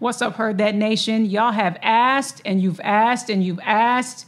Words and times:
What's 0.00 0.22
up, 0.22 0.36
Heard 0.36 0.58
That 0.58 0.76
Nation? 0.76 1.26
Y'all 1.26 1.50
have 1.50 1.76
asked 1.82 2.40
and 2.44 2.62
you've 2.62 2.78
asked 2.84 3.28
and 3.28 3.42
you've 3.42 3.58
asked, 3.64 4.26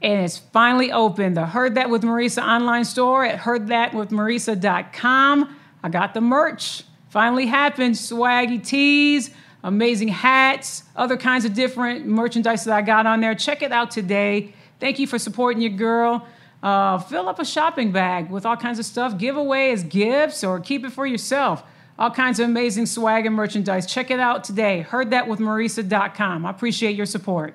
and 0.00 0.22
it's 0.22 0.38
finally 0.38 0.90
open. 0.90 1.34
The 1.34 1.44
Heard 1.44 1.74
That 1.74 1.90
with 1.90 2.00
Marisa 2.00 2.42
online 2.42 2.86
store 2.86 3.22
at 3.22 3.40
heardthatwithmarisa.com. 3.40 5.56
I 5.82 5.88
got 5.90 6.14
the 6.14 6.22
merch. 6.22 6.84
Finally 7.10 7.44
happened. 7.44 7.96
Swaggy 7.96 8.66
tees, 8.66 9.28
amazing 9.62 10.08
hats, 10.08 10.84
other 10.96 11.18
kinds 11.18 11.44
of 11.44 11.52
different 11.52 12.06
merchandise 12.06 12.64
that 12.64 12.74
I 12.74 12.80
got 12.80 13.04
on 13.04 13.20
there. 13.20 13.34
Check 13.34 13.60
it 13.60 13.70
out 13.70 13.90
today. 13.90 14.54
Thank 14.80 14.98
you 14.98 15.06
for 15.06 15.18
supporting 15.18 15.60
your 15.60 15.72
girl. 15.72 16.26
Uh, 16.62 16.98
fill 16.98 17.28
up 17.28 17.38
a 17.38 17.44
shopping 17.44 17.92
bag 17.92 18.30
with 18.30 18.46
all 18.46 18.56
kinds 18.56 18.78
of 18.78 18.86
stuff. 18.86 19.18
Give 19.18 19.36
away 19.36 19.72
as 19.72 19.84
gifts 19.84 20.42
or 20.42 20.58
keep 20.58 20.86
it 20.86 20.92
for 20.92 21.04
yourself 21.04 21.64
all 21.98 22.10
kinds 22.10 22.40
of 22.40 22.48
amazing 22.48 22.86
swag 22.86 23.26
and 23.26 23.34
merchandise. 23.34 23.86
Check 23.86 24.10
it 24.10 24.18
out 24.18 24.44
today. 24.44 24.80
Heard 24.80 25.10
that 25.10 25.28
with 25.28 25.40
HeardThatWithMarisa.com. 25.40 26.46
I 26.46 26.50
appreciate 26.50 26.96
your 26.96 27.06
support. 27.06 27.54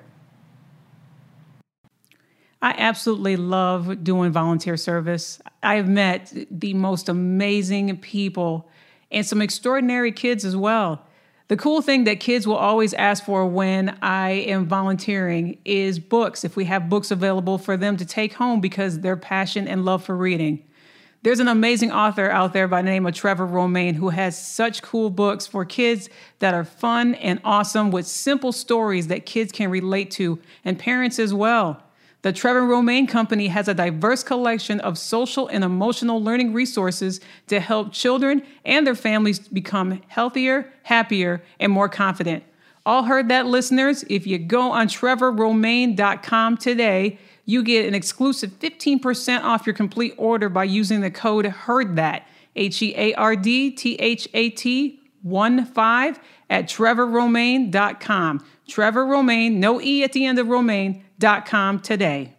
I 2.60 2.74
absolutely 2.76 3.36
love 3.36 4.02
doing 4.02 4.32
volunteer 4.32 4.76
service. 4.76 5.40
I've 5.62 5.88
met 5.88 6.32
the 6.50 6.74
most 6.74 7.08
amazing 7.08 7.96
people 7.98 8.68
and 9.10 9.24
some 9.24 9.40
extraordinary 9.40 10.12
kids 10.12 10.44
as 10.44 10.56
well. 10.56 11.04
The 11.48 11.56
cool 11.56 11.80
thing 11.80 12.04
that 12.04 12.20
kids 12.20 12.46
will 12.46 12.56
always 12.56 12.92
ask 12.94 13.24
for 13.24 13.46
when 13.46 13.96
I 14.02 14.30
am 14.30 14.66
volunteering 14.66 15.58
is 15.64 15.98
books, 15.98 16.44
if 16.44 16.56
we 16.56 16.66
have 16.66 16.90
books 16.90 17.10
available 17.10 17.56
for 17.56 17.76
them 17.76 17.96
to 17.96 18.04
take 18.04 18.34
home 18.34 18.60
because 18.60 19.00
their 19.00 19.16
passion 19.16 19.66
and 19.66 19.84
love 19.84 20.04
for 20.04 20.14
reading. 20.14 20.62
There's 21.22 21.40
an 21.40 21.48
amazing 21.48 21.90
author 21.90 22.30
out 22.30 22.52
there 22.52 22.68
by 22.68 22.80
the 22.80 22.90
name 22.90 23.04
of 23.04 23.12
Trevor 23.12 23.44
Romain 23.44 23.94
who 23.94 24.10
has 24.10 24.40
such 24.40 24.82
cool 24.82 25.10
books 25.10 25.48
for 25.48 25.64
kids 25.64 26.08
that 26.38 26.54
are 26.54 26.64
fun 26.64 27.16
and 27.16 27.40
awesome 27.42 27.90
with 27.90 28.06
simple 28.06 28.52
stories 28.52 29.08
that 29.08 29.26
kids 29.26 29.50
can 29.50 29.68
relate 29.68 30.12
to 30.12 30.38
and 30.64 30.78
parents 30.78 31.18
as 31.18 31.34
well. 31.34 31.82
The 32.22 32.32
Trevor 32.32 32.64
Romain 32.64 33.08
Company 33.08 33.48
has 33.48 33.66
a 33.66 33.74
diverse 33.74 34.22
collection 34.22 34.78
of 34.80 34.96
social 34.96 35.48
and 35.48 35.64
emotional 35.64 36.22
learning 36.22 36.52
resources 36.52 37.20
to 37.48 37.58
help 37.58 37.92
children 37.92 38.42
and 38.64 38.86
their 38.86 38.94
families 38.94 39.40
become 39.40 40.00
healthier, 40.06 40.72
happier, 40.84 41.42
and 41.58 41.72
more 41.72 41.88
confident. 41.88 42.44
All 42.86 43.02
heard 43.02 43.28
that, 43.28 43.46
listeners? 43.46 44.04
If 44.08 44.26
you 44.26 44.38
go 44.38 44.70
on 44.70 44.86
trevorromain.com 44.88 46.56
today, 46.58 47.18
you 47.48 47.62
get 47.62 47.86
an 47.86 47.94
exclusive 47.94 48.50
15% 48.60 49.42
off 49.42 49.66
your 49.66 49.74
complete 49.74 50.12
order 50.18 50.50
by 50.50 50.64
using 50.64 51.00
the 51.00 51.10
code 51.10 51.46
HEARD 51.46 51.96
THAT, 51.96 52.28
H 52.54 52.82
E 52.82 52.94
A 52.94 53.14
R 53.14 53.36
D 53.36 53.70
T 53.70 53.94
H 53.94 54.28
A 54.34 54.50
T 54.50 55.00
1 55.22 55.64
5 55.64 56.20
at 56.50 56.66
trevorromain.com. 56.66 58.44
Trevor 58.68 59.06
Romain, 59.06 59.58
no 59.58 59.80
E 59.80 60.04
at 60.04 60.12
the 60.12 60.26
end 60.26 60.38
of 60.38 60.48
Romain.com 60.48 61.80
today. 61.80 62.34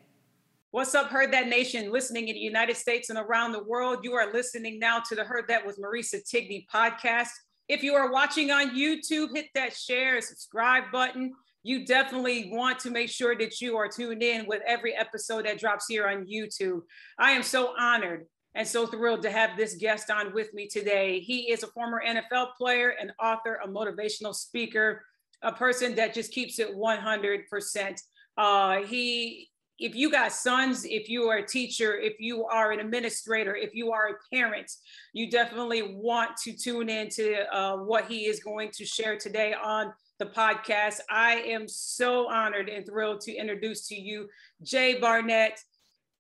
What's 0.70 0.94
up, 0.94 1.08
Heard 1.08 1.34
That 1.34 1.48
Nation? 1.48 1.92
Listening 1.92 2.28
in 2.28 2.36
the 2.36 2.42
United 2.42 2.78
States 2.78 3.10
and 3.10 3.18
around 3.18 3.54
the 3.54 3.64
world, 3.64 4.02
you 4.04 4.14
are 4.14 4.32
listening 4.32 4.78
now 4.78 5.00
to 5.10 5.16
the 5.16 5.24
Heard 5.24 5.46
That 5.48 5.66
with 5.66 5.80
Marisa 5.80 6.22
Tigney 6.24 6.68
podcast. 6.72 7.30
If 7.68 7.82
you 7.82 7.96
are 7.96 8.12
watching 8.12 8.52
on 8.52 8.78
YouTube, 8.78 9.30
hit 9.34 9.48
that 9.56 9.76
share, 9.76 10.22
subscribe 10.22 10.84
button 10.92 11.34
you 11.64 11.86
definitely 11.86 12.50
want 12.52 12.80
to 12.80 12.92
make 12.92 13.10
sure 13.10 13.38
that 13.38 13.60
you 13.60 13.78
are 13.78 13.88
tuned 13.88 14.24
in 14.24 14.46
with 14.48 14.62
every 14.66 14.96
episode 14.96 15.46
that 15.46 15.60
drops 15.60 15.86
here 15.88 16.08
on 16.08 16.26
YouTube. 16.26 16.82
I 17.18 17.32
am 17.32 17.44
so 17.44 17.74
honored 17.78 18.26
and 18.56 18.68
so 18.68 18.88
thrilled 18.88 19.22
to 19.24 19.32
have 19.32 19.58
this 19.58 19.76
guest 19.76 20.10
on 20.10 20.34
with 20.34 20.54
me 20.54 20.68
today. 20.68 21.20
He 21.20 21.52
is 21.52 21.64
a 21.64 21.68
former 21.68 22.02
NFL 22.06 22.56
player, 22.58 22.94
an 23.00 23.12
author, 23.22 23.60
a 23.64 23.68
motivational 23.68 24.34
speaker, 24.34 25.04
a 25.42 25.52
person 25.52 25.96
that 25.96 26.14
just 26.14 26.32
keeps 26.32 26.60
it 26.60 26.76
100%. 26.76 28.02
Uh, 28.38 28.78
he, 28.84 29.50
if 29.78 29.96
you 29.96 30.10
got 30.10 30.32
sons, 30.32 30.86
if 30.86 31.10
you 31.10 31.30
are 31.30 31.38
a 31.38 31.46
teacher, 31.46 31.98
if 31.98 32.20
you 32.20 32.46
are 32.46 32.72
an 32.72 32.80
administrator, 32.80 33.56
if 33.56 33.76
you 33.76 33.92
are 33.92 34.10
a 34.10 34.36
parent, 34.36 34.72
you 35.14 35.30
definitely 35.30 35.96
want 35.96 36.36
to 36.38 36.54
tune 36.54 36.90
in 36.90 37.10
to 37.10 37.56
uh, 37.56 37.78
what 37.78 38.06
he 38.06 38.26
is 38.26 38.40
going 38.40 38.72
to 38.74 38.86
share 38.86 39.18
today 39.18 39.54
on 39.54 39.94
the 40.20 40.26
podcast. 40.26 41.00
I 41.10 41.36
am 41.36 41.68
so 41.68 42.30
honored 42.30 42.68
and 42.68 42.86
thrilled 42.86 43.22
to 43.22 43.34
introduce 43.34 43.88
to 43.88 43.96
you 43.96 44.28
Jay 44.62 45.00
Barnett. 45.00 45.58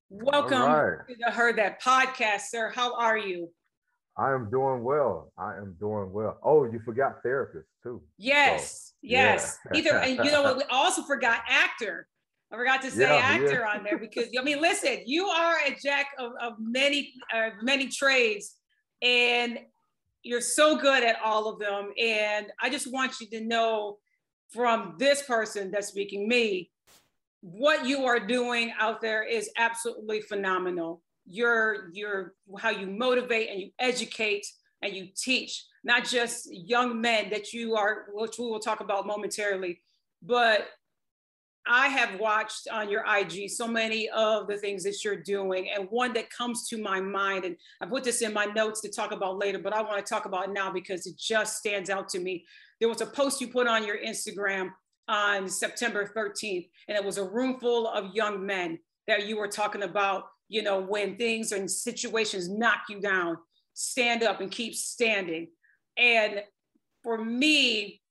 Welcome 0.10 0.62
right. 0.62 0.98
to 1.08 1.16
the 1.20 1.32
Heard 1.32 1.58
That 1.58 1.84
podcast, 1.84 2.44
sir. 2.50 2.72
How 2.74 2.96
are 2.96 3.18
you? 3.18 3.50
I 4.18 4.34
am 4.34 4.50
doing 4.50 4.84
well. 4.84 5.32
I 5.38 5.58
am 5.58 5.76
doing 5.80 6.12
well. 6.14 6.40
Oh, 6.44 6.64
you 6.64 6.80
forgot 6.84 7.22
therapist 7.24 7.68
too. 7.84 8.02
Yes, 8.18 8.88
So, 8.88 8.94
yes. 9.02 9.58
yeah. 9.72 9.78
Either 9.78 9.98
and 9.98 10.26
you 10.26 10.31
know 10.31 10.44
what? 10.44 10.58
We 10.58 10.64
also 10.72 11.04
forgot 11.04 11.42
actor. 11.48 12.08
I 12.52 12.56
forgot 12.56 12.81
to 12.84 12.92
say 12.92 13.02
Yeah, 13.02 13.22
actor 13.22 13.66
yeah. 13.66 13.78
on 13.78 13.84
there 13.84 13.98
because 13.98 14.30
I 14.38 14.42
mean, 14.42 14.62
listen, 14.62 15.00
you 15.06 15.28
are 15.28 15.58
a 15.68 15.78
jack 15.81 16.08
of, 16.18 16.31
of 16.42 16.54
many 16.58 17.14
uh, 17.34 17.50
many 17.62 17.88
trades, 17.88 18.56
and 19.02 19.60
you're 20.24 20.41
so 20.41 20.78
good 20.78 21.03
at 21.03 21.18
all 21.24 21.47
of 21.47 21.59
them. 21.59 21.91
And 21.97 22.47
I 22.62 22.69
just 22.69 22.91
want 22.91 23.19
you 23.19 23.28
to 23.28 23.41
know 23.41 23.97
from 24.52 24.96
this 24.97 25.22
person 25.24 25.72
that's 25.72 25.88
speaking, 25.88 26.28
me, 26.28 26.72
what 27.41 27.85
you 27.85 28.06
are 28.06 28.19
doing 28.19 28.74
out 28.80 29.02
there 29.02 29.24
is 29.24 29.50
absolutely 29.57 30.22
phenomenal. 30.22 31.02
You're 31.25 31.90
you're 31.94 32.33
how 32.57 32.71
you 32.71 32.88
motivate 32.88 33.50
and 33.50 33.62
you 33.62 33.69
educate 33.80 34.45
and 34.81 34.94
you 34.94 35.07
teach 35.16 35.66
not 35.83 36.04
just 36.04 36.50
young 36.51 37.00
men 37.00 37.30
that 37.30 37.54
you 37.54 37.75
are, 37.75 38.07
which 38.13 38.38
we 38.39 38.45
will 38.45 38.60
talk 38.60 38.81
about 38.81 39.07
momentarily, 39.07 39.81
but 40.21 40.68
I 41.67 41.88
have 41.88 42.19
watched 42.19 42.67
on 42.71 42.89
your 42.89 43.03
IG 43.06 43.50
so 43.50 43.67
many 43.67 44.09
of 44.09 44.47
the 44.47 44.57
things 44.57 44.83
that 44.83 45.03
you're 45.03 45.21
doing, 45.21 45.69
and 45.69 45.88
one 45.91 46.13
that 46.13 46.29
comes 46.29 46.67
to 46.69 46.81
my 46.81 47.00
mind, 47.00 47.45
and 47.45 47.56
I 47.81 47.85
put 47.85 48.03
this 48.03 48.21
in 48.21 48.33
my 48.33 48.45
notes 48.45 48.81
to 48.81 48.89
talk 48.89 49.11
about 49.11 49.38
later, 49.38 49.59
but 49.59 49.73
I 49.73 49.81
want 49.81 50.03
to 50.03 50.09
talk 50.09 50.25
about 50.25 50.51
now 50.51 50.71
because 50.71 51.06
it 51.06 51.17
just 51.17 51.57
stands 51.57 51.89
out 51.89 52.09
to 52.09 52.19
me. 52.19 52.45
There 52.79 52.89
was 52.89 53.01
a 53.01 53.06
post 53.06 53.41
you 53.41 53.50
put 53.50 53.67
on 53.67 53.85
your 53.85 53.97
Instagram 53.97 54.71
on 55.07 55.50
September 55.50 56.11
13th, 56.15 56.69
and 56.88 56.97
it 56.97 57.03
was 57.03 57.17
a 57.17 57.23
room 57.23 57.59
full 57.59 57.88
of 57.88 58.15
young 58.15 58.45
men 58.45 58.79
that 59.07 59.27
you 59.27 59.38
were 59.38 59.47
talking 59.47 59.83
about, 59.83 60.25
you 60.47 60.61
know, 60.61 60.79
when 60.79 61.17
things 61.17 61.51
and 61.51 61.69
situations 61.69 62.47
knock 62.47 62.81
you 62.89 63.01
down, 63.01 63.38
stand 63.73 64.23
up 64.23 64.39
and 64.39 64.51
keep 64.51 64.75
standing. 64.75 65.47
And 65.97 66.41
for 67.03 67.17
me, 67.23 68.01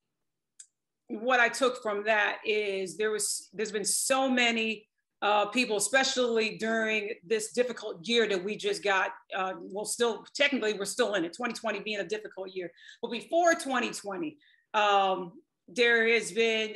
what 1.08 1.40
I 1.40 1.48
took 1.48 1.82
from 1.82 2.04
that 2.04 2.38
is 2.44 2.96
there 2.96 3.10
was 3.10 3.48
there's 3.52 3.72
been 3.72 3.84
so 3.84 4.28
many 4.28 4.86
uh, 5.20 5.46
people, 5.46 5.76
especially 5.76 6.58
during 6.58 7.10
this 7.26 7.52
difficult 7.52 8.06
year 8.06 8.28
that 8.28 8.42
we 8.42 8.56
just 8.56 8.84
got. 8.84 9.10
Uh, 9.34 9.54
well, 9.58 9.84
still, 9.84 10.24
technically, 10.34 10.74
we're 10.74 10.84
still 10.84 11.14
in 11.14 11.24
it, 11.24 11.32
2020 11.32 11.80
being 11.80 11.98
a 11.98 12.06
difficult 12.06 12.54
year. 12.54 12.70
But 13.02 13.10
before 13.10 13.54
2020, 13.54 14.36
um, 14.74 15.32
there 15.66 16.08
has 16.08 16.30
been 16.30 16.74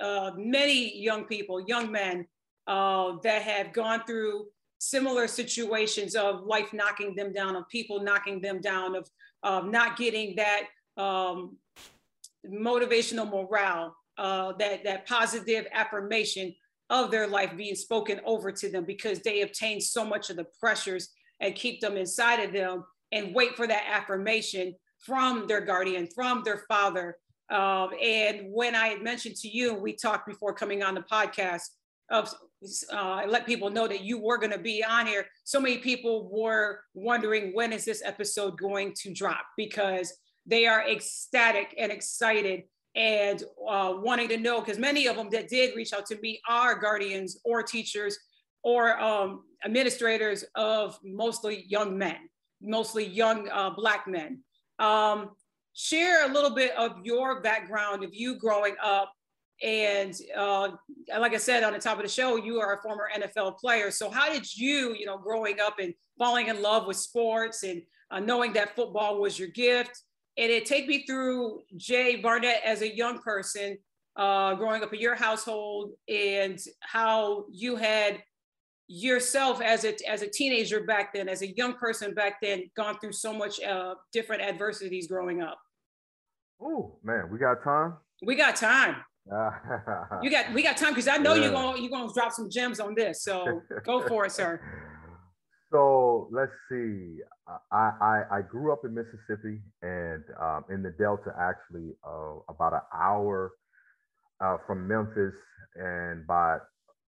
uh, 0.00 0.32
many 0.36 0.98
young 0.98 1.24
people, 1.24 1.60
young 1.60 1.92
men 1.92 2.26
uh, 2.66 3.12
that 3.22 3.42
have 3.42 3.72
gone 3.72 4.02
through 4.04 4.46
similar 4.78 5.28
situations 5.28 6.16
of 6.16 6.44
life 6.44 6.72
knocking 6.72 7.14
them 7.14 7.32
down, 7.32 7.54
of 7.54 7.68
people 7.68 8.02
knocking 8.02 8.40
them 8.40 8.60
down, 8.60 8.96
of 8.96 9.08
not 9.70 9.96
getting 9.96 10.34
that 10.36 10.62
um, 10.96 11.56
motivational 12.50 13.30
morale, 13.30 13.94
uh, 14.18 14.52
that, 14.58 14.84
that 14.84 15.06
positive 15.06 15.66
affirmation 15.72 16.54
of 16.88 17.10
their 17.10 17.26
life 17.26 17.56
being 17.56 17.74
spoken 17.74 18.20
over 18.24 18.52
to 18.52 18.70
them 18.70 18.84
because 18.84 19.20
they 19.20 19.42
obtain 19.42 19.80
so 19.80 20.04
much 20.04 20.30
of 20.30 20.36
the 20.36 20.46
pressures 20.60 21.10
and 21.40 21.54
keep 21.54 21.80
them 21.80 21.96
inside 21.96 22.40
of 22.40 22.52
them 22.52 22.84
and 23.12 23.34
wait 23.34 23.56
for 23.56 23.66
that 23.66 23.84
affirmation 23.90 24.74
from 24.98 25.46
their 25.46 25.60
guardian, 25.60 26.08
from 26.14 26.42
their 26.44 26.64
father. 26.68 27.16
Um, 27.50 27.90
and 28.02 28.48
when 28.50 28.74
I 28.74 28.88
had 28.88 29.02
mentioned 29.02 29.36
to 29.36 29.48
you, 29.48 29.74
we 29.74 29.94
talked 29.94 30.26
before 30.26 30.54
coming 30.54 30.82
on 30.82 30.94
the 30.94 31.02
podcast 31.02 31.62
of 32.10 32.32
uh, 32.92 33.22
let 33.28 33.46
people 33.46 33.70
know 33.70 33.86
that 33.86 34.02
you 34.02 34.18
were 34.18 34.38
going 34.38 34.52
to 34.52 34.58
be 34.58 34.82
on 34.82 35.06
here. 35.06 35.26
So 35.44 35.60
many 35.60 35.78
people 35.78 36.28
were 36.32 36.80
wondering 36.94 37.52
when 37.52 37.72
is 37.72 37.84
this 37.84 38.02
episode 38.04 38.58
going 38.58 38.94
to 39.02 39.12
drop 39.12 39.44
because 39.56 40.12
they 40.46 40.66
are 40.66 40.88
ecstatic 40.88 41.74
and 41.78 41.90
excited 41.90 42.64
and 42.94 43.42
uh, 43.68 43.94
wanting 43.96 44.28
to 44.28 44.38
know 44.38 44.60
because 44.60 44.78
many 44.78 45.06
of 45.06 45.16
them 45.16 45.28
that 45.30 45.48
did 45.48 45.76
reach 45.76 45.92
out 45.92 46.06
to 46.06 46.18
me 46.20 46.40
are 46.48 46.78
guardians 46.78 47.38
or 47.44 47.62
teachers 47.62 48.18
or 48.62 48.98
um, 49.00 49.44
administrators 49.64 50.44
of 50.54 50.98
mostly 51.04 51.66
young 51.68 51.96
men, 51.96 52.16
mostly 52.60 53.04
young 53.04 53.48
uh, 53.50 53.70
Black 53.70 54.06
men. 54.08 54.40
Um, 54.78 55.30
share 55.74 56.28
a 56.28 56.32
little 56.32 56.50
bit 56.50 56.72
of 56.76 56.96
your 57.04 57.42
background 57.42 58.02
of 58.02 58.14
you 58.14 58.36
growing 58.36 58.74
up. 58.82 59.12
And 59.62 60.14
uh, 60.36 60.70
like 61.18 61.34
I 61.34 61.36
said 61.36 61.62
on 61.62 61.74
the 61.74 61.78
top 61.78 61.98
of 61.98 62.02
the 62.02 62.08
show, 62.08 62.36
you 62.36 62.60
are 62.60 62.74
a 62.74 62.82
former 62.82 63.08
NFL 63.14 63.58
player. 63.58 63.90
So 63.90 64.10
how 64.10 64.32
did 64.32 64.56
you, 64.56 64.94
you 64.94 65.06
know, 65.06 65.18
growing 65.18 65.60
up 65.60 65.78
and 65.78 65.94
falling 66.18 66.48
in 66.48 66.62
love 66.62 66.86
with 66.86 66.96
sports 66.96 67.62
and 67.62 67.82
uh, 68.10 68.20
knowing 68.20 68.52
that 68.54 68.74
football 68.74 69.20
was 69.20 69.38
your 69.38 69.48
gift, 69.48 70.02
and 70.38 70.50
it 70.50 70.66
take 70.66 70.86
me 70.86 71.06
through 71.06 71.62
Jay 71.76 72.16
Barnett 72.16 72.60
as 72.64 72.82
a 72.82 72.94
young 72.94 73.18
person, 73.18 73.78
uh, 74.16 74.54
growing 74.54 74.82
up 74.82 74.92
in 74.92 75.00
your 75.00 75.14
household, 75.14 75.92
and 76.08 76.58
how 76.80 77.46
you 77.50 77.76
had 77.76 78.22
yourself 78.88 79.60
as 79.60 79.84
a 79.84 79.94
as 80.08 80.22
a 80.22 80.28
teenager 80.28 80.84
back 80.84 81.12
then, 81.14 81.28
as 81.28 81.42
a 81.42 81.56
young 81.56 81.74
person 81.74 82.14
back 82.14 82.34
then, 82.42 82.70
gone 82.76 82.98
through 83.00 83.12
so 83.12 83.32
much 83.32 83.60
uh, 83.62 83.94
different 84.12 84.42
adversities 84.42 85.06
growing 85.06 85.42
up. 85.42 85.58
Oh 86.60 86.98
man, 87.02 87.28
we 87.30 87.38
got 87.38 87.62
time. 87.62 87.94
We 88.22 88.34
got 88.34 88.56
time. 88.56 88.96
you 90.22 90.30
got 90.30 90.52
we 90.54 90.62
got 90.62 90.76
time 90.76 90.90
because 90.90 91.08
I 91.08 91.16
know 91.16 91.34
yeah. 91.34 91.44
you're 91.44 91.52
gonna 91.52 91.80
you're 91.80 91.90
gonna 91.90 92.12
drop 92.14 92.32
some 92.32 92.48
gems 92.48 92.78
on 92.78 92.94
this. 92.94 93.22
So 93.22 93.62
go 93.84 94.06
for 94.06 94.26
it, 94.26 94.32
sir. 94.32 94.60
So 95.70 96.28
let's 96.30 96.52
see. 96.70 97.18
I, 97.72 97.90
I, 98.00 98.22
I 98.38 98.40
grew 98.42 98.72
up 98.72 98.84
in 98.84 98.94
Mississippi 98.94 99.60
and 99.82 100.24
um, 100.40 100.64
in 100.70 100.82
the 100.82 100.90
Delta, 100.98 101.32
actually, 101.38 101.90
uh, 102.06 102.38
about 102.48 102.72
an 102.72 102.80
hour 102.94 103.52
uh, 104.40 104.58
from 104.66 104.86
Memphis 104.86 105.34
and 105.74 106.26
by 106.26 106.58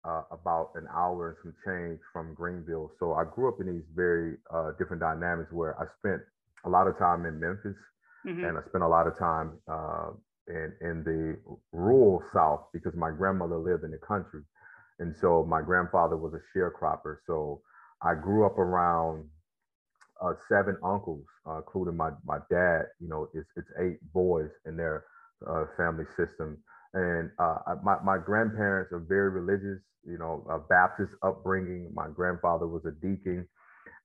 uh, 0.05 0.23
about 0.31 0.71
an 0.75 0.87
hour 0.95 1.29
and 1.29 1.37
some 1.43 1.53
change 1.65 1.99
from 2.13 2.33
Greenville. 2.33 2.91
So 2.99 3.13
I 3.13 3.25
grew 3.25 3.49
up 3.49 3.59
in 3.59 3.67
these 3.67 3.85
very 3.95 4.37
uh, 4.53 4.71
different 4.79 5.01
dynamics 5.01 5.51
where 5.51 5.79
I 5.79 5.85
spent 5.99 6.21
a 6.65 6.69
lot 6.69 6.87
of 6.87 6.97
time 6.97 7.25
in 7.25 7.39
Memphis 7.39 7.77
mm-hmm. 8.25 8.43
and 8.45 8.57
I 8.57 8.61
spent 8.69 8.83
a 8.83 8.87
lot 8.87 9.07
of 9.07 9.17
time 9.17 9.51
uh, 9.67 10.11
in, 10.47 10.73
in 10.81 11.03
the 11.03 11.37
rural 11.71 12.23
South 12.33 12.67
because 12.73 12.93
my 12.95 13.11
grandmother 13.11 13.57
lived 13.57 13.83
in 13.83 13.91
the 13.91 13.97
country. 13.97 14.41
And 14.99 15.15
so 15.21 15.45
my 15.47 15.61
grandfather 15.61 16.17
was 16.17 16.33
a 16.33 16.57
sharecropper. 16.57 17.17
So 17.27 17.61
I 18.01 18.15
grew 18.15 18.45
up 18.45 18.57
around 18.57 19.25
uh, 20.21 20.33
seven 20.49 20.77
uncles, 20.83 21.25
uh, 21.47 21.57
including 21.57 21.97
my 21.97 22.11
my 22.25 22.39
dad. 22.49 22.83
You 22.99 23.07
know, 23.09 23.29
it's 23.33 23.47
it's 23.55 23.69
eight 23.79 23.99
boys 24.13 24.49
in 24.65 24.77
their 24.77 25.05
uh, 25.47 25.65
family 25.77 26.05
system, 26.17 26.57
and 26.93 27.31
uh, 27.39 27.75
my 27.83 27.97
my 28.03 28.17
grandparents 28.17 28.91
are 28.91 28.99
very 28.99 29.29
religious. 29.29 29.81
You 30.05 30.17
know, 30.17 30.45
a 30.49 30.59
Baptist 30.59 31.13
upbringing. 31.23 31.91
My 31.93 32.07
grandfather 32.09 32.67
was 32.67 32.83
a 32.85 32.91
deacon, 32.91 33.47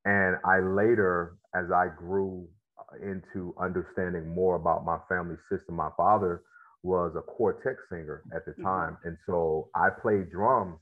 and 0.05 0.37
I 0.45 0.59
later, 0.61 1.37
as 1.55 1.71
I 1.71 1.87
grew 1.97 2.49
uh, 2.79 2.97
into 3.05 3.55
understanding 3.61 4.29
more 4.35 4.57
about 4.57 4.85
my 4.85 4.99
family 5.09 5.37
system, 5.51 5.77
my 5.77 5.91
father 5.97 6.43
was 6.83 7.15
a 7.17 7.23
quartet 7.23 7.77
singer 7.89 8.23
at 8.35 8.45
the 8.45 8.53
mm-hmm. 8.53 8.65
time, 8.65 8.99
and 9.05 9.17
so 9.27 9.69
I 9.75 9.89
played 9.91 10.31
drums 10.31 10.79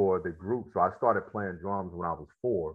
for 0.00 0.18
the 0.18 0.30
group. 0.30 0.64
So 0.72 0.80
I 0.80 0.88
started 0.96 1.30
playing 1.30 1.58
drums 1.60 1.92
when 1.92 2.08
I 2.08 2.12
was 2.12 2.26
four. 2.40 2.74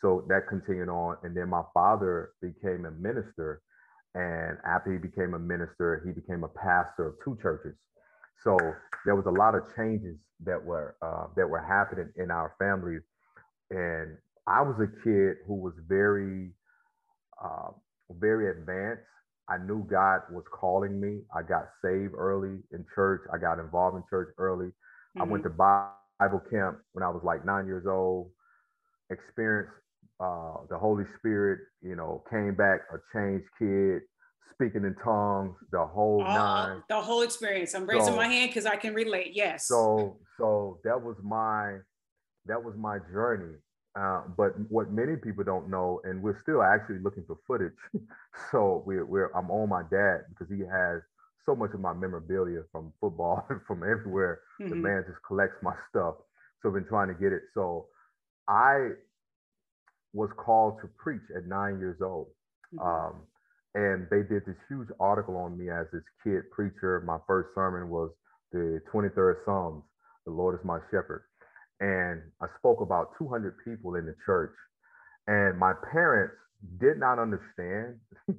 So 0.00 0.24
that 0.28 0.46
continued 0.48 0.88
on. 0.88 1.16
And 1.24 1.36
then 1.36 1.48
my 1.48 1.62
father 1.74 2.30
became 2.40 2.84
a 2.84 2.92
minister. 2.92 3.62
And 4.14 4.58
after 4.64 4.92
he 4.92 4.98
became 4.98 5.34
a 5.34 5.40
minister, 5.40 6.04
he 6.06 6.12
became 6.12 6.44
a 6.44 6.48
pastor 6.48 7.08
of 7.08 7.14
two 7.24 7.36
churches. 7.42 7.74
So 8.44 8.56
there 9.04 9.16
was 9.16 9.26
a 9.26 9.30
lot 9.30 9.56
of 9.56 9.74
changes 9.74 10.16
that 10.44 10.62
were 10.62 10.94
uh, 11.02 11.34
that 11.36 11.48
were 11.48 11.60
happening 11.60 12.10
in 12.14 12.30
our 12.30 12.54
family. 12.60 12.98
And 13.70 14.16
I 14.46 14.62
was 14.62 14.76
a 14.78 15.02
kid 15.02 15.38
who 15.48 15.56
was 15.56 15.74
very, 15.88 16.52
uh, 17.44 17.70
very 18.20 18.52
advanced. 18.52 19.02
I 19.48 19.58
knew 19.58 19.84
God 19.90 20.20
was 20.30 20.44
calling 20.52 21.00
me. 21.00 21.22
I 21.34 21.42
got 21.42 21.70
saved 21.84 22.14
early 22.16 22.58
in 22.70 22.86
church. 22.94 23.22
I 23.34 23.38
got 23.38 23.58
involved 23.58 23.96
in 23.96 24.04
church 24.08 24.28
early. 24.38 24.66
Mm-hmm. 24.68 25.22
I 25.22 25.24
went 25.24 25.42
mm-hmm. 25.42 25.52
to 25.54 25.58
Bible 25.58 26.01
Bible 26.22 26.42
camp 26.50 26.78
when 26.92 27.02
I 27.02 27.08
was 27.08 27.22
like 27.24 27.44
nine 27.44 27.66
years 27.66 27.86
old, 27.86 28.30
experienced 29.10 29.72
uh, 30.20 30.54
the 30.70 30.78
Holy 30.78 31.04
Spirit, 31.18 31.60
you 31.82 31.96
know, 31.96 32.22
came 32.30 32.54
back 32.54 32.82
a 32.94 32.98
changed 33.12 33.46
kid, 33.58 34.02
speaking 34.52 34.84
in 34.84 34.94
tongues, 35.02 35.56
the 35.72 35.84
whole 35.84 36.22
uh, 36.24 36.34
nine. 36.34 36.82
The 36.88 37.00
whole 37.00 37.22
experience. 37.22 37.74
I'm 37.74 37.86
raising 37.86 38.12
so, 38.12 38.16
my 38.16 38.28
hand 38.28 38.50
because 38.50 38.66
I 38.66 38.76
can 38.76 38.94
relate. 38.94 39.32
Yes. 39.34 39.66
So, 39.66 40.18
so 40.38 40.78
that 40.84 41.02
was 41.02 41.16
my, 41.24 41.78
that 42.46 42.62
was 42.62 42.74
my 42.76 42.98
journey. 43.12 43.56
Uh, 43.98 44.22
but 44.36 44.52
what 44.70 44.92
many 44.92 45.16
people 45.16 45.42
don't 45.44 45.68
know, 45.68 46.00
and 46.04 46.22
we're 46.22 46.38
still 46.40 46.62
actually 46.62 47.00
looking 47.00 47.24
for 47.26 47.36
footage. 47.46 47.72
so 48.52 48.84
we're, 48.86 49.04
we're, 49.04 49.32
I'm 49.34 49.50
on 49.50 49.68
my 49.68 49.82
dad 49.90 50.20
because 50.30 50.48
he 50.48 50.60
has 50.60 51.02
so 51.46 51.54
much 51.54 51.70
of 51.74 51.80
my 51.80 51.92
memorabilia 51.92 52.62
from 52.70 52.92
football 53.00 53.44
and 53.50 53.60
from 53.66 53.82
everywhere. 53.82 54.40
Mm-hmm. 54.60 54.70
The 54.70 54.76
man 54.76 55.04
just 55.06 55.22
collects 55.26 55.56
my 55.62 55.74
stuff. 55.90 56.14
So 56.62 56.68
I've 56.68 56.74
been 56.74 56.86
trying 56.88 57.08
to 57.08 57.14
get 57.14 57.32
it. 57.32 57.42
So 57.54 57.86
I 58.48 58.90
was 60.12 60.30
called 60.36 60.78
to 60.82 60.88
preach 60.98 61.22
at 61.36 61.46
nine 61.46 61.78
years 61.78 62.00
old. 62.02 62.28
Mm-hmm. 62.74 62.86
Um, 62.86 63.22
and 63.74 64.06
they 64.10 64.22
did 64.28 64.44
this 64.46 64.56
huge 64.68 64.88
article 65.00 65.36
on 65.36 65.56
me 65.56 65.70
as 65.70 65.86
this 65.92 66.02
kid 66.22 66.50
preacher. 66.50 67.02
My 67.06 67.18
first 67.26 67.54
sermon 67.54 67.88
was 67.88 68.10
the 68.52 68.80
23rd 68.92 69.44
Psalms, 69.44 69.82
The 70.26 70.32
Lord 70.32 70.58
is 70.58 70.64
my 70.64 70.78
shepherd. 70.90 71.24
And 71.80 72.20
I 72.40 72.46
spoke 72.58 72.80
about 72.80 73.12
200 73.18 73.56
people 73.64 73.94
in 73.96 74.04
the 74.04 74.14
church. 74.26 74.52
And 75.26 75.58
my 75.58 75.72
parents 75.90 76.34
did 76.78 76.98
not 76.98 77.18
understand 77.18 77.96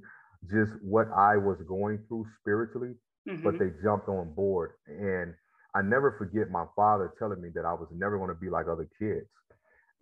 just 0.49 0.71
what 0.81 1.07
I 1.15 1.37
was 1.37 1.57
going 1.67 1.99
through 2.07 2.25
spiritually, 2.41 2.95
mm-hmm. 3.27 3.43
but 3.43 3.59
they 3.59 3.71
jumped 3.83 4.07
on 4.07 4.33
board. 4.33 4.71
And 4.87 5.33
I 5.75 5.81
never 5.81 6.15
forget 6.17 6.51
my 6.51 6.65
father 6.75 7.13
telling 7.17 7.41
me 7.41 7.49
that 7.55 7.65
I 7.65 7.73
was 7.73 7.87
never 7.91 8.17
going 8.17 8.29
to 8.29 8.39
be 8.39 8.49
like 8.49 8.67
other 8.67 8.87
kids. 8.99 9.27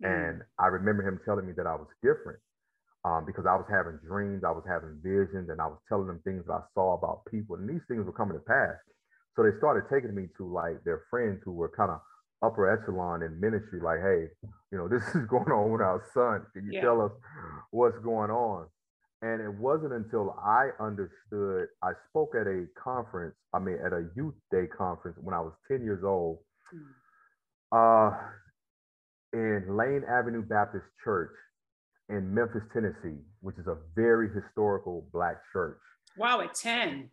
Mm-hmm. 0.02 0.06
And 0.06 0.42
I 0.58 0.66
remember 0.66 1.06
him 1.06 1.20
telling 1.24 1.46
me 1.46 1.52
that 1.56 1.66
I 1.66 1.74
was 1.74 1.88
different 2.02 2.38
um, 3.04 3.24
because 3.26 3.46
I 3.46 3.56
was 3.56 3.66
having 3.70 3.98
dreams, 4.06 4.44
I 4.44 4.50
was 4.50 4.64
having 4.66 4.98
visions, 5.02 5.50
and 5.50 5.60
I 5.60 5.66
was 5.66 5.78
telling 5.88 6.06
them 6.06 6.20
things 6.24 6.44
that 6.46 6.52
I 6.52 6.62
saw 6.74 6.94
about 6.94 7.24
people. 7.30 7.56
And 7.56 7.68
these 7.68 7.82
things 7.88 8.04
were 8.04 8.12
coming 8.12 8.34
to 8.34 8.44
pass. 8.44 8.76
So 9.34 9.42
they 9.42 9.56
started 9.58 9.88
taking 9.92 10.14
me 10.14 10.28
to 10.36 10.44
like 10.46 10.84
their 10.84 11.04
friends 11.10 11.40
who 11.44 11.52
were 11.52 11.72
kind 11.74 11.90
of 11.90 12.00
upper 12.42 12.68
echelon 12.68 13.22
in 13.22 13.40
ministry, 13.40 13.80
like, 13.80 14.00
hey, 14.00 14.28
you 14.70 14.78
know, 14.78 14.88
this 14.92 15.02
is 15.14 15.26
going 15.26 15.50
on 15.50 15.72
with 15.72 15.80
our 15.80 16.04
son. 16.12 16.44
Can 16.52 16.66
you 16.66 16.78
yeah. 16.78 16.82
tell 16.82 17.00
us 17.00 17.12
what's 17.70 17.98
going 18.04 18.30
on? 18.30 18.66
And 19.22 19.40
it 19.40 19.54
wasn't 19.54 19.92
until 19.92 20.36
I 20.44 20.70
understood, 20.80 21.68
I 21.82 21.92
spoke 22.10 22.34
at 22.38 22.48
a 22.48 22.66
conference, 22.82 23.36
I 23.54 23.60
mean, 23.60 23.78
at 23.84 23.92
a 23.92 24.08
youth 24.16 24.34
day 24.50 24.66
conference 24.66 25.16
when 25.22 25.34
I 25.34 25.40
was 25.40 25.52
10 25.70 25.84
years 25.84 26.02
old 26.04 26.38
uh, 27.70 28.10
in 29.32 29.76
Lane 29.76 30.02
Avenue 30.08 30.42
Baptist 30.42 30.84
Church 31.04 31.30
in 32.08 32.34
Memphis, 32.34 32.62
Tennessee, 32.72 33.20
which 33.40 33.56
is 33.58 33.66
a 33.66 33.76
very 33.94 34.28
historical 34.34 35.06
Black 35.12 35.36
church. 35.52 35.78
Wow, 36.16 36.40
at 36.40 36.54
10. 36.54 37.08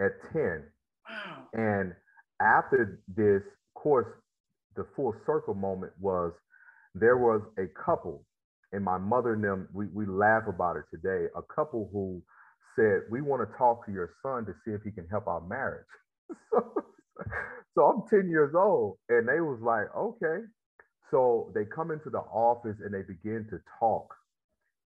At 0.00 0.12
10. 0.32 0.64
Wow. 1.08 1.44
And 1.54 1.94
after 2.40 3.00
this 3.16 3.42
course, 3.74 4.06
the 4.76 4.86
full 4.94 5.14
circle 5.26 5.54
moment 5.54 5.92
was 6.00 6.32
there 6.94 7.16
was 7.16 7.40
a 7.58 7.66
couple, 7.84 8.24
and 8.72 8.84
my 8.84 8.98
mother 8.98 9.34
and 9.34 9.44
them, 9.44 9.68
we, 9.72 9.86
we 9.86 10.06
laugh 10.06 10.44
about 10.48 10.76
it 10.76 10.84
today, 10.90 11.26
a 11.36 11.42
couple 11.54 11.88
who 11.92 12.22
said, 12.76 13.02
We 13.10 13.20
want 13.22 13.48
to 13.48 13.56
talk 13.58 13.86
to 13.86 13.92
your 13.92 14.10
son 14.22 14.44
to 14.46 14.52
see 14.64 14.72
if 14.72 14.82
he 14.82 14.90
can 14.90 15.06
help 15.08 15.26
our 15.26 15.40
marriage. 15.40 15.86
so, 16.52 16.72
so 17.74 17.82
I'm 17.84 18.02
10 18.08 18.28
years 18.30 18.54
old, 18.54 18.98
and 19.08 19.26
they 19.28 19.40
was 19.40 19.58
like, 19.62 19.86
Okay. 19.96 20.44
So 21.10 21.50
they 21.54 21.64
come 21.64 21.90
into 21.90 22.10
the 22.10 22.18
office 22.18 22.76
and 22.84 22.92
they 22.92 23.00
begin 23.02 23.46
to 23.50 23.58
talk. 23.80 24.14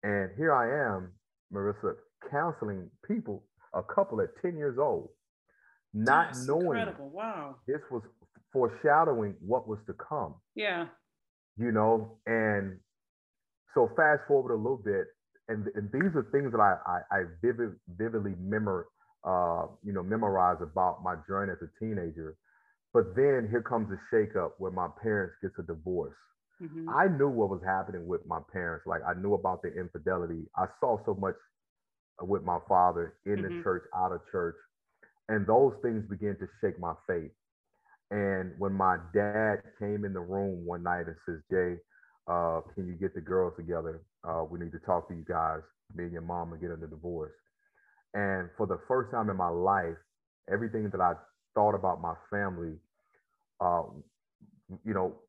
And 0.03 0.29
here 0.35 0.53
I 0.53 0.95
am, 0.95 1.11
Marisa, 1.53 1.93
counseling 2.29 2.89
people, 3.07 3.45
a 3.73 3.81
couple 3.81 4.19
at 4.19 4.29
10 4.41 4.57
years 4.57 4.77
old, 4.77 5.09
not 5.93 6.33
That's 6.33 6.47
knowing 6.47 6.65
incredible. 6.79 7.09
Wow. 7.09 7.55
this 7.67 7.79
was 7.89 8.01
foreshadowing 8.51 9.35
what 9.39 9.67
was 9.69 9.79
to 9.87 9.93
come, 9.93 10.35
Yeah. 10.55 10.87
you 11.57 11.71
know. 11.71 12.17
And 12.25 12.79
so 13.73 13.89
fast 13.95 14.21
forward 14.27 14.53
a 14.53 14.57
little 14.57 14.77
bit, 14.83 15.07
and, 15.49 15.67
and 15.75 15.91
these 15.91 16.15
are 16.15 16.27
things 16.31 16.51
that 16.51 16.59
I 16.61 16.77
I, 16.85 17.17
I 17.19 17.23
vivid, 17.41 17.75
vividly 17.87 18.35
memor, 18.39 18.87
uh, 19.25 19.67
you 19.83 19.93
know, 19.93 20.03
memorize 20.03 20.57
about 20.61 21.03
my 21.03 21.15
journey 21.27 21.51
as 21.53 21.59
a 21.61 21.69
teenager. 21.79 22.35
But 22.93 23.15
then 23.15 23.47
here 23.49 23.61
comes 23.61 23.89
a 23.91 23.99
shakeup 24.15 24.51
where 24.59 24.71
my 24.71 24.87
parents 25.01 25.35
gets 25.41 25.57
a 25.59 25.63
divorce. 25.63 26.15
Mhm. 26.59 26.95
I 26.95 27.07
knew 27.07 27.29
what 27.29 27.49
was 27.49 27.61
happening 27.63 28.07
with 28.07 28.25
my 28.25 28.39
parents. 28.51 28.85
Like 28.85 29.01
I 29.07 29.13
knew 29.13 29.33
about 29.33 29.61
the 29.61 29.73
infidelity. 29.73 30.47
I 30.57 30.67
saw 30.79 31.03
so 31.05 31.13
much 31.15 31.35
with 32.21 32.43
my 32.43 32.59
father 32.67 33.17
in 33.25 33.41
Mhm. 33.41 33.43
the 33.43 33.51
church, 33.63 33.83
out 33.95 34.11
of 34.11 34.21
church, 34.31 34.55
and 35.29 35.45
those 35.47 35.73
things 35.81 36.05
began 36.09 36.37
to 36.37 36.47
shake 36.61 36.79
my 36.79 36.93
faith. 37.07 37.31
And 38.11 38.53
when 38.59 38.73
my 38.73 38.97
dad 39.13 39.53
came 39.79 40.03
in 40.05 40.13
the 40.13 40.19
room 40.19 40.65
one 40.65 40.83
night 40.83 41.07
and 41.07 41.15
says, 41.25 41.41
"Jay, 41.49 41.79
uh, 42.31 42.61
can 42.73 42.87
you 42.87 42.93
get 42.93 43.13
the 43.13 43.21
girls 43.21 43.53
together? 43.57 44.01
Uh, 44.27 44.43
we 44.49 44.59
need 44.59 44.71
to 44.71 44.79
talk 44.79 45.07
to 45.09 45.13
you 45.13 45.25
guys. 45.27 45.61
Me 45.95 46.03
and 46.05 46.13
your 46.13 46.21
mom 46.21 46.53
are 46.53 46.57
getting 46.57 46.81
a 46.83 46.87
divorce." 46.87 47.33
And 48.13 48.49
for 48.57 48.65
the 48.67 48.79
first 48.87 49.11
time 49.11 49.29
in 49.29 49.37
my 49.37 49.49
life, 49.49 49.97
everything 50.51 50.89
that 50.89 51.01
I 51.01 51.13
thought 51.55 51.75
about 51.75 52.01
my 52.01 52.15
family, 52.29 52.75
uh, 53.59 53.83
you 54.85 54.93
know, 54.93 55.19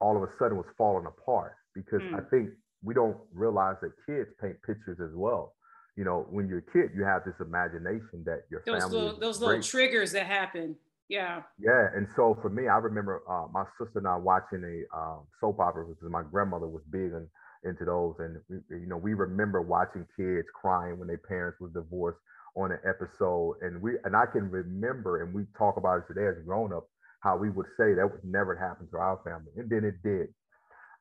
all 0.00 0.16
of 0.16 0.22
a 0.22 0.32
sudden 0.38 0.56
was 0.56 0.66
falling 0.76 1.06
apart 1.06 1.54
because 1.74 2.02
I 2.14 2.20
Mm. 2.20 2.30
think 2.30 2.50
we 2.82 2.94
don't 2.94 3.18
realize 3.32 3.76
that 3.82 3.92
kids 4.06 4.28
paint 4.40 4.56
pictures 4.62 4.98
as 5.00 5.14
well. 5.14 5.54
You 5.96 6.04
know, 6.04 6.26
when 6.30 6.48
you're 6.48 6.64
a 6.66 6.72
kid, 6.72 6.90
you 6.94 7.04
have 7.04 7.24
this 7.24 7.38
imagination 7.40 8.24
that 8.24 8.46
your 8.50 8.62
Those 8.64 8.82
family 8.82 8.98
little 8.98 9.20
those 9.20 9.40
little 9.40 9.62
triggers 9.62 10.12
that 10.12 10.26
happen. 10.26 10.76
Yeah. 11.10 11.42
Yeah, 11.58 11.88
and 11.94 12.08
so 12.16 12.38
for 12.40 12.50
me, 12.50 12.68
I 12.68 12.78
remember 12.78 13.22
uh, 13.28 13.46
my 13.52 13.64
sister 13.78 13.98
and 13.98 14.08
I 14.08 14.16
watching 14.16 14.64
a 14.64 14.96
um, 14.96 15.26
soap 15.40 15.60
opera 15.60 15.86
because 15.86 16.10
my 16.10 16.22
grandmother 16.22 16.68
was 16.68 16.82
big 16.90 17.12
in, 17.12 17.28
into 17.64 17.84
those, 17.84 18.16
and 18.18 18.40
we, 18.48 18.56
you 18.80 18.86
know 18.86 18.96
we 18.96 19.14
remember 19.14 19.60
watching 19.60 20.06
kids 20.16 20.48
crying 20.54 20.98
when 20.98 21.08
their 21.08 21.18
parents 21.18 21.60
was 21.60 21.72
divorced 21.72 22.20
on 22.56 22.72
an 22.72 22.80
episode, 22.88 23.56
and 23.62 23.82
we 23.82 23.92
and 24.04 24.16
I 24.16 24.26
can 24.26 24.50
remember, 24.50 25.22
and 25.22 25.34
we 25.34 25.44
talk 25.58 25.76
about 25.76 25.98
it 26.00 26.04
today 26.08 26.28
as 26.28 26.44
grown 26.46 26.72
up, 26.72 26.88
how 27.22 27.36
we 27.36 27.50
would 27.50 27.66
say 27.78 27.94
that 27.94 28.10
would 28.10 28.24
never 28.24 28.56
happen 28.56 28.88
to 28.90 28.98
our 28.98 29.20
family, 29.24 29.52
and 29.56 29.68
then 29.68 29.84
it 29.84 30.02
did, 30.02 30.28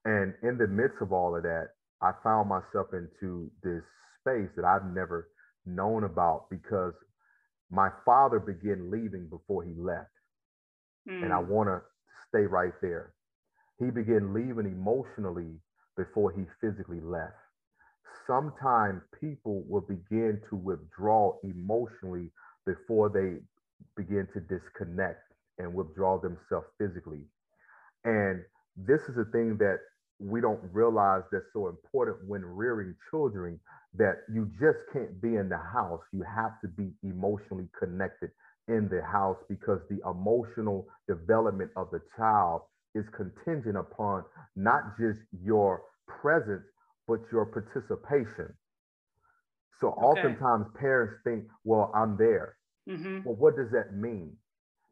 and 0.05 0.33
in 0.43 0.57
the 0.57 0.67
midst 0.67 1.01
of 1.01 1.13
all 1.13 1.35
of 1.35 1.43
that, 1.43 1.69
I 2.01 2.11
found 2.23 2.49
myself 2.49 2.87
into 2.93 3.51
this 3.63 3.83
space 4.21 4.49
that 4.55 4.65
I've 4.65 4.85
never 4.93 5.29
known 5.65 6.03
about 6.05 6.47
because 6.49 6.93
my 7.71 7.89
father 8.05 8.39
began 8.39 8.89
leaving 8.91 9.27
before 9.29 9.63
he 9.63 9.73
left 9.75 10.09
and 11.21 11.33
I 11.33 11.39
Mm. 11.39 11.39
want 11.39 11.67
to 11.69 11.81
stay 12.29 12.45
right 12.45 12.73
there. 12.81 13.13
He 13.79 13.89
began 13.91 14.33
leaving 14.33 14.65
emotionally 14.65 15.59
before 15.97 16.31
he 16.31 16.45
physically 16.61 16.99
left. 17.01 17.35
Sometimes 18.25 19.01
people 19.19 19.63
will 19.67 19.81
begin 19.81 20.41
to 20.49 20.55
withdraw 20.55 21.38
emotionally 21.43 22.31
before 22.65 23.09
they 23.09 23.39
begin 23.95 24.27
to 24.33 24.39
disconnect 24.41 25.21
and 25.57 25.73
withdraw 25.73 26.19
themselves 26.19 26.67
physically. 26.77 27.25
And 28.03 28.43
this 28.75 29.01
is 29.09 29.17
a 29.17 29.25
thing 29.25 29.57
that 29.57 29.79
we 30.19 30.41
don't 30.41 30.61
realize 30.73 31.23
that's 31.31 31.51
so 31.53 31.67
important 31.67 32.17
when 32.27 32.43
rearing 32.45 32.95
children 33.09 33.59
that 33.93 34.23
you 34.31 34.45
just 34.59 34.79
can't 34.93 35.21
be 35.21 35.35
in 35.35 35.49
the 35.49 35.57
house. 35.57 36.01
You 36.11 36.23
have 36.23 36.59
to 36.61 36.67
be 36.67 36.91
emotionally 37.03 37.69
connected 37.77 38.31
in 38.67 38.89
the 38.89 39.01
house 39.03 39.38
because 39.49 39.79
the 39.89 39.99
emotional 40.09 40.88
development 41.07 41.71
of 41.75 41.89
the 41.91 42.01
child 42.17 42.61
is 42.95 43.05
contingent 43.15 43.77
upon 43.77 44.23
not 44.55 44.97
just 44.99 45.19
your 45.43 45.83
presence, 46.07 46.63
but 47.07 47.19
your 47.31 47.45
participation. 47.45 48.53
So 49.79 49.89
Okay. 49.97 50.38
oftentimes 50.41 50.67
parents 50.75 51.21
think, 51.23 51.45
well, 51.63 51.91
I'm 51.95 52.17
there. 52.17 52.57
Mhm. 52.88 53.23
Well, 53.23 53.35
what 53.35 53.55
does 53.55 53.71
that 53.71 53.93
mean? 53.95 54.38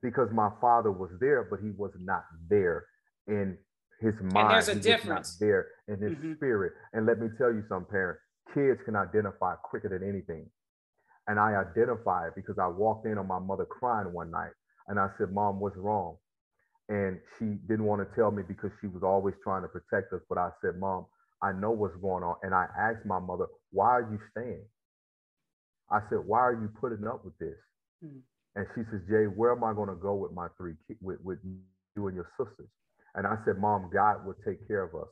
Because 0.01 0.29
my 0.31 0.49
father 0.61 0.91
was 0.91 1.11
there, 1.19 1.43
but 1.43 1.59
he 1.59 1.71
was 1.71 1.91
not 1.99 2.25
there 2.49 2.85
in 3.27 3.57
his 3.99 4.15
mind. 4.21 4.51
there's 4.51 4.67
a 4.69 4.75
difference. 4.79 5.37
there 5.37 5.67
in 5.87 5.99
his 5.99 6.13
Mhm. 6.13 6.35
spirit. 6.37 6.73
And 6.93 7.05
let 7.05 7.19
me 7.19 7.29
tell 7.37 7.51
you 7.53 7.63
something, 7.67 7.89
parent, 7.91 8.19
kids 8.53 8.81
can 8.83 8.95
identify 8.95 9.55
quicker 9.55 9.89
than 9.89 10.03
anything. 10.07 10.49
And 11.27 11.39
I 11.39 11.55
identified 11.55 12.35
because 12.35 12.57
I 12.57 12.67
walked 12.67 13.05
in 13.05 13.17
on 13.17 13.27
my 13.27 13.39
mother 13.39 13.65
crying 13.65 14.13
one 14.13 14.31
night 14.31 14.53
and 14.87 14.99
I 14.99 15.09
said, 15.17 15.31
Mom, 15.33 15.59
what's 15.59 15.75
wrong? 15.77 16.17
And 16.89 17.19
she 17.37 17.55
didn't 17.67 17.85
want 17.85 18.07
to 18.07 18.15
tell 18.15 18.31
me 18.31 18.43
because 18.43 18.71
she 18.79 18.87
was 18.87 19.03
always 19.03 19.35
trying 19.43 19.63
to 19.63 19.67
protect 19.67 20.13
us. 20.13 20.21
But 20.29 20.37
I 20.37 20.51
said, 20.61 20.77
Mom, 20.79 21.07
I 21.41 21.51
know 21.51 21.71
what's 21.71 21.97
going 21.97 22.23
on. 22.23 22.37
And 22.43 22.53
I 22.55 22.65
asked 22.77 23.05
my 23.05 23.19
mother, 23.19 23.47
Why 23.71 23.89
are 23.89 24.09
you 24.11 24.19
staying? 24.31 24.65
I 25.89 25.99
said, 26.09 26.19
Why 26.25 26.39
are 26.39 26.53
you 26.53 26.69
putting 26.79 27.05
up 27.05 27.25
with 27.25 27.37
this? 27.39 27.57
Mhm. 28.03 28.21
And 28.55 28.67
she 28.73 28.83
says, 28.85 29.01
Jay, 29.09 29.25
where 29.25 29.51
am 29.51 29.63
I 29.63 29.73
going 29.73 29.89
to 29.89 29.95
go 29.95 30.15
with 30.15 30.31
my 30.31 30.47
three 30.57 30.75
kids, 30.87 31.01
with, 31.01 31.19
with 31.21 31.39
you 31.43 32.07
and 32.07 32.15
your 32.15 32.29
sisters? 32.37 32.69
And 33.17 33.27
I 33.27 33.35
said, 33.45 33.57
Mom, 33.59 33.89
God 33.93 34.25
will 34.25 34.37
take 34.45 34.65
care 34.67 34.83
of 34.83 34.95
us. 34.95 35.09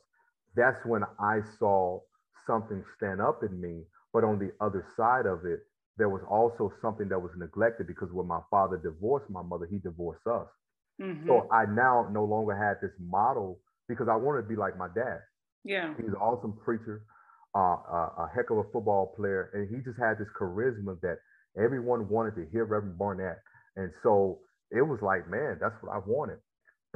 That's 0.56 0.80
when 0.86 1.02
I 1.20 1.40
saw 1.58 2.00
something 2.46 2.82
stand 2.96 3.20
up 3.20 3.42
in 3.42 3.60
me. 3.60 3.84
But 4.12 4.24
on 4.24 4.38
the 4.38 4.52
other 4.64 4.86
side 4.96 5.26
of 5.26 5.44
it, 5.44 5.60
there 5.98 6.08
was 6.08 6.22
also 6.30 6.72
something 6.80 7.08
that 7.10 7.20
was 7.20 7.32
neglected 7.36 7.86
because 7.86 8.08
when 8.12 8.26
my 8.26 8.40
father 8.50 8.78
divorced 8.78 9.28
my 9.30 9.42
mother, 9.42 9.66
he 9.70 9.78
divorced 9.78 10.26
us. 10.26 10.48
Mhm. 11.00 11.26
So 11.26 11.48
I 11.50 11.66
now 11.66 12.08
no 12.10 12.24
longer 12.24 12.56
had 12.56 12.80
this 12.80 12.94
model 12.98 13.60
because 13.88 14.08
I 14.08 14.16
wanted 14.16 14.42
to 14.42 14.48
be 14.48 14.56
like 14.56 14.76
my 14.78 14.88
dad. 14.88 15.20
Yeah. 15.64 15.94
He's 15.96 16.08
an 16.08 16.16
awesome 16.16 16.56
preacher, 16.64 17.02
uh, 17.54 17.58
a, 17.58 18.12
a 18.24 18.30
heck 18.34 18.50
of 18.50 18.58
a 18.58 18.64
football 18.72 19.14
player, 19.16 19.50
and 19.52 19.68
he 19.68 19.82
just 19.82 19.98
had 19.98 20.18
this 20.18 20.28
charisma 20.38 21.00
that 21.02 21.18
everyone 21.58 22.08
wanted 22.08 22.36
to 22.36 22.46
hear 22.52 22.64
Reverend 22.64 22.98
Barnett. 22.98 23.42
And 23.76 23.92
so 24.02 24.40
it 24.70 24.82
was 24.82 25.02
like, 25.02 25.28
man, 25.28 25.58
that's 25.60 25.76
what 25.82 25.92
I 25.92 25.98
wanted. 26.06 26.38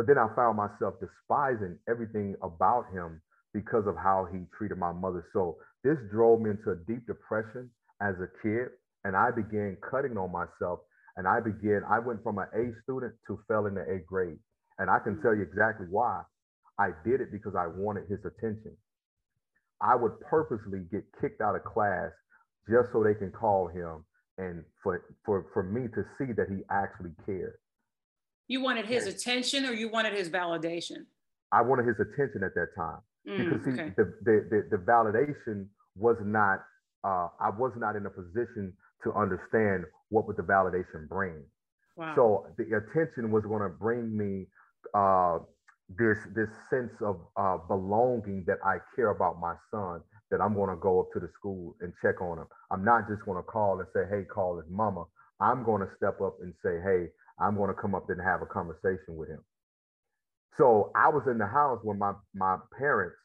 But 0.00 0.06
then 0.06 0.16
I 0.16 0.32
found 0.34 0.56
myself 0.56 0.94
despising 0.96 1.76
everything 1.86 2.34
about 2.40 2.86
him 2.90 3.20
because 3.52 3.84
of 3.86 3.96
how 3.96 4.26
he 4.32 4.48
treated 4.56 4.78
my 4.78 4.92
mother. 4.92 5.28
So 5.34 5.58
this 5.84 5.98
drove 6.10 6.40
me 6.40 6.56
into 6.56 6.70
a 6.70 6.76
deep 6.88 7.06
depression 7.06 7.68
as 8.00 8.14
a 8.16 8.32
kid, 8.40 8.72
and 9.04 9.14
I 9.14 9.28
began 9.30 9.76
cutting 9.84 10.16
on 10.16 10.32
myself. 10.32 10.80
And 11.18 11.28
I 11.28 11.40
began, 11.40 11.82
I 11.84 11.98
went 11.98 12.22
from 12.22 12.38
an 12.38 12.48
A 12.56 12.72
student 12.82 13.12
to 13.26 13.44
fell 13.46 13.66
in 13.66 13.74
the 13.74 13.84
eighth 13.92 14.06
grade. 14.06 14.38
And 14.78 14.88
I 14.88 15.00
can 15.04 15.20
tell 15.20 15.36
you 15.36 15.42
exactly 15.42 15.84
why. 15.90 16.22
I 16.78 16.92
did 17.04 17.20
it 17.20 17.30
because 17.30 17.52
I 17.54 17.66
wanted 17.66 18.08
his 18.08 18.24
attention. 18.24 18.72
I 19.82 19.96
would 19.96 20.18
purposely 20.20 20.88
get 20.90 21.04
kicked 21.20 21.42
out 21.42 21.56
of 21.56 21.64
class 21.64 22.08
just 22.70 22.88
so 22.94 23.04
they 23.04 23.12
can 23.12 23.32
call 23.32 23.68
him 23.68 24.06
and 24.38 24.64
for 24.82 25.04
for 25.26 25.44
for 25.52 25.62
me 25.62 25.88
to 25.92 26.02
see 26.16 26.32
that 26.32 26.48
he 26.48 26.64
actually 26.70 27.12
cared. 27.26 27.58
You 28.50 28.60
wanted 28.60 28.86
his 28.86 29.06
Yeah. 29.06 29.12
attention 29.12 29.64
or 29.64 29.72
you 29.72 29.88
wanted 29.88 30.12
his 30.12 30.28
validation? 30.28 31.06
I 31.52 31.62
wanted 31.62 31.86
his 31.86 32.00
attention 32.00 32.42
at 32.42 32.52
that 32.56 32.70
time 32.76 33.00
Mm, 33.28 33.36
because 33.38 33.64
see 33.64 33.70
okay. 33.80 33.92
the, 33.96 34.04
the 34.26 34.36
the 34.50 34.58
the 34.76 34.82
validation 34.92 35.68
was 35.94 36.16
not 36.22 36.58
uh, 37.04 37.28
I 37.38 37.50
was 37.50 37.72
not 37.76 37.94
in 37.94 38.06
a 38.06 38.10
position 38.10 38.72
to 39.04 39.12
understand 39.12 39.84
what 40.08 40.26
would 40.26 40.36
the 40.36 40.42
validation 40.42 41.06
bring. 41.08 41.44
Wow. 41.96 42.14
So 42.16 42.46
the 42.58 42.66
attention 42.80 43.30
was 43.30 43.44
going 43.44 43.62
to 43.62 43.68
bring 43.68 44.16
me 44.16 44.48
uh, 44.94 45.38
this 46.00 46.18
this 46.34 46.48
sense 46.70 46.94
of 47.02 47.16
uh, 47.36 47.58
belonging 47.68 48.42
that 48.48 48.58
I 48.64 48.78
care 48.96 49.10
about 49.10 49.38
my 49.38 49.54
son. 49.70 50.02
That 50.32 50.40
I'm 50.40 50.54
going 50.54 50.70
to 50.70 50.76
go 50.76 51.00
up 51.00 51.08
to 51.14 51.20
the 51.20 51.28
school 51.38 51.76
and 51.80 51.92
check 52.02 52.20
on 52.20 52.38
him. 52.38 52.46
I'm 52.72 52.84
not 52.84 53.06
just 53.08 53.22
going 53.24 53.36
to 53.36 53.42
call 53.56 53.78
and 53.80 53.88
say, 53.94 54.02
"Hey, 54.10 54.24
call 54.24 54.56
his 54.60 54.68
mama." 54.70 55.04
I'm 55.40 55.62
going 55.64 55.82
to 55.86 55.90
step 55.96 56.20
up 56.20 56.36
and 56.42 56.52
say, 56.64 56.80
"Hey, 56.82 57.08
I'm 57.40 57.56
going 57.56 57.74
to 57.74 57.80
come 57.80 57.94
up 57.94 58.10
and 58.10 58.20
have 58.22 58.42
a 58.42 58.46
conversation 58.46 59.16
with 59.16 59.28
him." 59.30 59.40
So 60.58 60.92
I 60.96 61.08
was 61.08 61.24
in 61.28 61.38
the 61.38 61.46
house 61.46 61.80
when 61.84 61.98
my 61.98 62.12
my 62.34 62.58
parents 62.78 63.16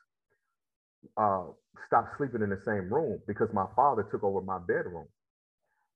uh, 1.17 1.45
stopped 1.87 2.17
sleeping 2.17 2.41
in 2.41 2.49
the 2.49 2.61
same 2.65 2.93
room 2.93 3.19
because 3.27 3.49
my 3.53 3.65
father 3.75 4.03
took 4.11 4.23
over 4.23 4.41
my 4.41 4.59
bedroom. 4.59 5.07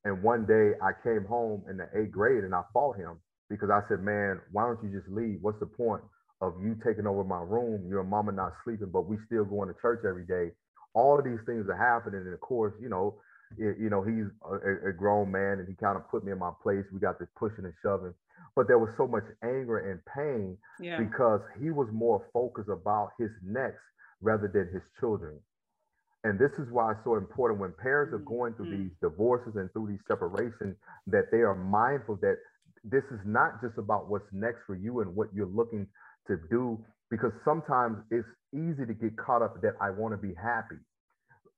And 0.06 0.24
one 0.24 0.46
day 0.46 0.74
I 0.82 0.92
came 1.04 1.26
home 1.26 1.64
in 1.70 1.78
the 1.78 1.88
eighth 1.96 2.12
grade 2.12 2.44
and 2.44 2.56
I 2.56 2.64
fought 2.74 2.98
him 2.98 3.20
because 3.50 3.70
I 3.70 3.82
said, 3.90 4.02
man, 4.02 4.40
why 4.52 4.66
don't 4.66 4.84
you 4.84 4.98
just 4.98 5.12
leave? 5.12 5.40
What's 5.42 5.60
the 5.60 5.68
point 5.68 6.04
of 6.42 6.56
you 6.64 6.76
taking 6.86 7.08
over 7.08 7.24
my 7.24 7.42
room, 7.42 7.88
your 7.90 8.04
mama 8.04 8.32
not 8.32 8.54
sleeping, 8.64 8.90
but 8.92 9.08
we 9.08 9.18
still 9.28 9.46
going 9.46 9.70
to 9.70 9.76
church 9.82 10.02
every 10.08 10.26
day. 10.26 10.52
All 10.96 11.20
of 11.20 11.26
these 11.26 11.40
things 11.46 11.68
are 11.70 11.78
happening, 11.78 12.22
and 12.22 12.34
of 12.34 12.40
course, 12.42 12.74
you 12.82 12.90
know, 12.90 13.20
you 13.58 13.90
know, 13.90 14.04
he's 14.04 14.26
a, 14.46 14.90
a, 14.90 14.94
grown 14.94 15.32
man, 15.32 15.60
and 15.60 15.68
he 15.68 15.74
kind 15.76 15.98
of 15.98 16.08
put 16.10 16.24
me 16.24 16.32
in 16.32 16.40
my 16.40 16.52
place. 16.62 16.84
We 16.94 17.00
got 17.00 17.20
this 17.20 17.28
pushing 17.38 17.66
and 17.66 17.74
shoving, 17.82 18.14
but 18.56 18.68
there 18.68 18.78
was 18.78 18.90
so 18.98 19.08
much 19.08 19.24
anger 19.44 19.90
and 19.90 20.00
pain 20.06 20.58
yeah. 20.80 21.00
because 21.00 21.42
he 21.60 21.72
was 21.72 21.88
more 21.92 22.26
focused 22.32 22.70
about 22.70 23.12
his 23.18 23.32
next 23.44 23.82
rather 24.22 24.48
than 24.48 24.70
his 24.72 24.84
children. 25.00 25.40
And 26.24 26.38
this 26.38 26.52
is 26.60 26.68
why 26.72 26.92
it's 26.92 27.00
so 27.06 27.16
important 27.16 27.62
when 27.62 27.74
parents 27.82 28.14
are 28.14 28.20
going 28.20 28.54
through 28.54 28.68
mm-hmm. 28.68 28.84
these 28.84 28.92
divorces 29.02 29.54
and 29.56 29.72
through 29.72 29.88
these 29.88 30.04
separations 30.08 30.76
that 31.08 31.32
they 31.32 31.40
are 31.40 31.56
mindful 31.56 32.18
that 32.22 32.38
this 32.84 33.04
is 33.12 33.20
not 33.26 33.62
just 33.62 33.78
about 33.78 34.10
what's 34.10 34.28
next 34.32 34.60
for 34.68 34.76
you 34.76 35.00
and 35.00 35.16
what 35.16 35.30
you're 35.34 35.48
looking 35.48 35.88
to 36.28 36.38
do, 36.50 36.78
because 37.10 37.32
sometimes 37.46 37.98
it's 38.12 38.28
easy 38.54 38.86
to 38.86 38.94
get 38.94 39.16
caught 39.18 39.42
up 39.42 39.62
that 39.62 39.74
I 39.82 39.90
want 39.92 40.14
to 40.14 40.18
be 40.18 40.34
happy. 40.36 40.78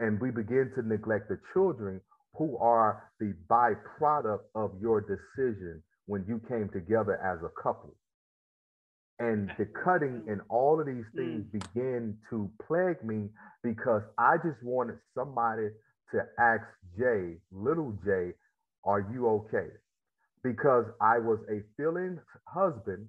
And 0.01 0.20
we 0.20 0.31
begin 0.31 0.72
to 0.75 0.81
neglect 0.81 1.29
the 1.29 1.39
children 1.53 2.01
who 2.36 2.58
are 2.58 3.03
the 3.20 3.34
byproduct 3.48 4.39
of 4.55 4.72
your 4.81 5.00
decision 5.01 5.81
when 6.08 6.25
you 6.27 6.41
came 6.50 6.70
together 6.74 7.22
as 7.24 7.38
a 7.46 7.62
couple. 7.62 7.96
And 9.20 9.51
the 9.60 9.67
cutting 9.84 10.24
and 10.27 10.41
all 10.50 10.79
of 10.79 10.88
these 10.88 11.05
things 11.15 11.46
mm. 11.46 11.51
begin 11.51 12.17
to 12.31 12.50
plague 12.65 13.03
me 13.03 13.29
because 13.63 14.01
I 14.17 14.38
just 14.38 14.58
wanted 14.63 14.98
somebody 15.15 15.67
to 16.12 16.22
ask 16.39 16.63
Jay, 16.98 17.38
little 17.51 17.96
Jay, 18.03 18.31
are 18.84 19.05
you 19.13 19.27
okay? 19.27 19.70
Because 20.43 20.86
I 21.00 21.20
was 21.20 21.38
a 21.51 21.62
filling 21.77 22.20
husband 22.46 23.08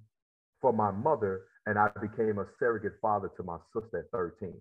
for 0.61 0.71
my 0.71 0.91
mother 0.91 1.41
and 1.65 1.79
I 1.79 1.89
became 1.99 2.37
a 2.37 2.45
surrogate 2.59 2.99
father 3.01 3.31
to 3.35 3.43
my 3.43 3.57
sister 3.73 3.99
at 3.99 4.11
13. 4.11 4.53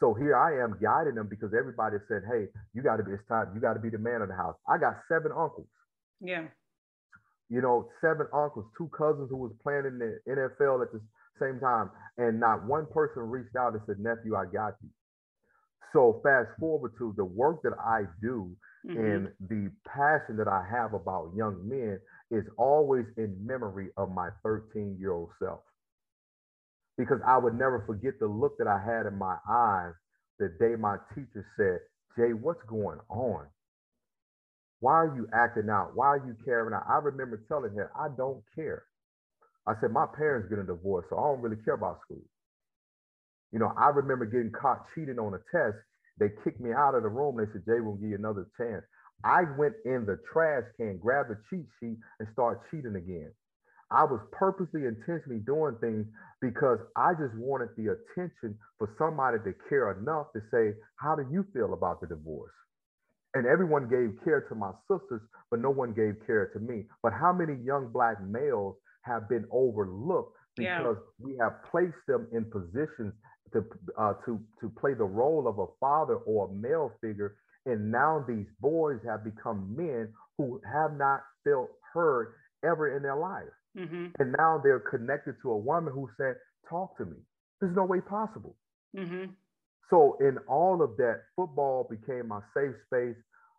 So 0.00 0.14
here 0.14 0.34
I 0.34 0.64
am 0.64 0.76
guiding 0.82 1.14
them 1.14 1.28
because 1.28 1.52
everybody 1.56 1.96
said, 2.08 2.22
hey, 2.30 2.46
you 2.74 2.82
got 2.82 2.96
to 2.96 3.04
be, 3.04 3.12
it's 3.12 3.22
time, 3.28 3.52
you 3.54 3.60
got 3.60 3.74
to 3.74 3.80
be 3.80 3.90
the 3.90 3.98
man 3.98 4.22
of 4.22 4.28
the 4.28 4.34
house. 4.34 4.56
I 4.68 4.78
got 4.78 4.96
seven 5.08 5.30
uncles. 5.30 5.68
Yeah 6.20 6.48
you 7.50 7.60
know, 7.60 7.88
seven 8.00 8.26
uncles, 8.32 8.64
two 8.78 8.88
cousins 8.96 9.28
who 9.28 9.36
was 9.36 9.52
playing 9.62 9.84
in 9.84 9.98
the 9.98 10.18
NFL 10.28 10.82
at 10.82 10.92
the 10.92 11.00
same 11.40 11.58
time, 11.58 11.90
and 12.16 12.38
not 12.38 12.64
one 12.64 12.86
person 12.86 13.22
reached 13.28 13.56
out 13.56 13.72
and 13.72 13.82
said, 13.86 13.98
"Nephew, 13.98 14.36
I 14.36 14.46
got 14.46 14.74
you." 14.82 14.88
So 15.92 16.20
fast 16.22 16.48
forward 16.60 16.92
to 16.98 17.12
the 17.16 17.24
work 17.24 17.62
that 17.62 17.72
I 17.84 18.04
do 18.22 18.56
mm-hmm. 18.86 18.96
and 18.96 19.28
the 19.48 19.72
passion 19.84 20.36
that 20.36 20.46
I 20.46 20.64
have 20.70 20.94
about 20.94 21.32
young 21.34 21.68
men 21.68 21.98
is 22.30 22.44
always 22.56 23.06
in 23.16 23.36
memory 23.44 23.88
of 23.96 24.12
my 24.12 24.28
13 24.44 24.96
year 25.00 25.10
old 25.10 25.30
self. 25.42 25.60
Because 27.00 27.20
I 27.26 27.38
would 27.38 27.54
never 27.54 27.82
forget 27.86 28.20
the 28.20 28.26
look 28.26 28.58
that 28.58 28.68
I 28.68 28.76
had 28.76 29.06
in 29.06 29.16
my 29.16 29.36
eyes 29.48 29.94
the 30.38 30.52
day 30.60 30.76
my 30.76 30.96
teacher 31.14 31.46
said, 31.56 31.80
Jay, 32.16 32.34
what's 32.34 32.62
going 32.68 32.98
on? 33.08 33.46
Why 34.80 34.92
are 34.92 35.16
you 35.16 35.26
acting 35.32 35.70
out? 35.70 35.92
Why 35.94 36.08
are 36.08 36.26
you 36.26 36.36
caring 36.44 36.74
out? 36.74 36.84
I 36.88 36.98
remember 36.98 37.42
telling 37.48 37.72
her, 37.74 37.90
I 37.98 38.08
don't 38.16 38.42
care. 38.54 38.84
I 39.66 39.74
said, 39.80 39.92
my 39.92 40.06
parents 40.14 40.50
getting 40.50 40.64
a 40.64 40.66
divorce, 40.66 41.06
so 41.08 41.16
I 41.16 41.22
don't 41.22 41.40
really 41.40 41.62
care 41.64 41.74
about 41.74 42.00
school. 42.04 42.24
You 43.52 43.60
know, 43.60 43.72
I 43.78 43.88
remember 43.88 44.26
getting 44.26 44.52
caught 44.52 44.84
cheating 44.94 45.18
on 45.18 45.32
a 45.34 45.40
test. 45.56 45.76
They 46.18 46.28
kicked 46.44 46.60
me 46.60 46.72
out 46.72 46.94
of 46.94 47.02
the 47.02 47.08
room. 47.08 47.36
They 47.36 47.50
said, 47.52 47.64
Jay, 47.64 47.80
we'll 47.80 47.96
give 47.96 48.10
you 48.10 48.16
another 48.16 48.46
chance. 48.58 48.84
I 49.24 49.44
went 49.58 49.74
in 49.86 50.04
the 50.06 50.18
trash 50.32 50.64
can, 50.76 50.98
grabbed 50.98 51.30
the 51.30 51.38
cheat 51.48 51.66
sheet, 51.80 51.96
and 52.20 52.28
started 52.32 52.60
cheating 52.70 52.96
again. 52.96 53.32
I 53.90 54.04
was 54.04 54.20
purposely, 54.32 54.86
intentionally 54.86 55.40
doing 55.44 55.76
things 55.80 56.06
because 56.40 56.78
I 56.96 57.12
just 57.14 57.34
wanted 57.36 57.70
the 57.76 57.96
attention 57.96 58.56
for 58.78 58.94
somebody 58.98 59.38
to 59.44 59.52
care 59.68 59.90
enough 59.92 60.32
to 60.34 60.40
say, 60.52 60.78
How 60.96 61.16
do 61.16 61.24
you 61.30 61.44
feel 61.52 61.74
about 61.74 62.00
the 62.00 62.06
divorce? 62.06 62.52
and 63.34 63.46
everyone 63.46 63.88
gave 63.88 64.12
care 64.24 64.40
to 64.48 64.54
my 64.54 64.72
sisters, 64.90 65.22
but 65.50 65.60
no 65.60 65.70
one 65.70 65.92
gave 65.92 66.14
care 66.26 66.50
to 66.52 66.58
me. 66.58 66.84
But 67.02 67.12
how 67.12 67.32
many 67.32 67.54
young 67.64 67.90
black 67.92 68.16
males 68.22 68.76
have 69.02 69.28
been 69.28 69.44
overlooked 69.50 70.36
because 70.56 70.96
yeah. 70.98 71.24
we 71.24 71.36
have 71.40 71.62
placed 71.70 72.02
them 72.08 72.26
in 72.32 72.44
positions 72.50 73.12
to 73.52 73.64
uh, 73.98 74.14
to 74.26 74.40
to 74.60 74.68
play 74.80 74.94
the 74.94 75.04
role 75.04 75.48
of 75.48 75.58
a 75.58 75.66
father 75.78 76.16
or 76.16 76.48
a 76.48 76.52
male 76.52 76.92
figure, 77.00 77.36
and 77.66 77.90
now 77.90 78.24
these 78.26 78.46
boys 78.60 78.98
have 79.06 79.24
become 79.24 79.74
men 79.76 80.12
who 80.38 80.60
have 80.70 80.96
not 80.96 81.20
felt 81.44 81.68
heard 81.92 82.34
ever 82.64 82.96
in 82.96 83.02
their 83.02 83.16
life, 83.16 83.48
mm-hmm. 83.76 84.06
and 84.18 84.34
now 84.38 84.60
they're 84.62 84.80
connected 84.80 85.36
to 85.42 85.50
a 85.50 85.56
woman 85.56 85.92
who 85.92 86.08
said, 86.16 86.36
"Talk 86.68 86.96
to 86.98 87.04
me." 87.04 87.16
There's 87.60 87.76
no 87.76 87.84
way 87.84 88.00
possible. 88.00 88.56
Mm-hmm. 88.96 89.32
So 89.90 90.16
in 90.20 90.38
all 90.48 90.82
of 90.82 90.96
that, 90.96 91.22
football 91.36 91.88
became 91.90 92.28
my 92.28 92.40
safe 92.54 92.74
space. 92.86 93.16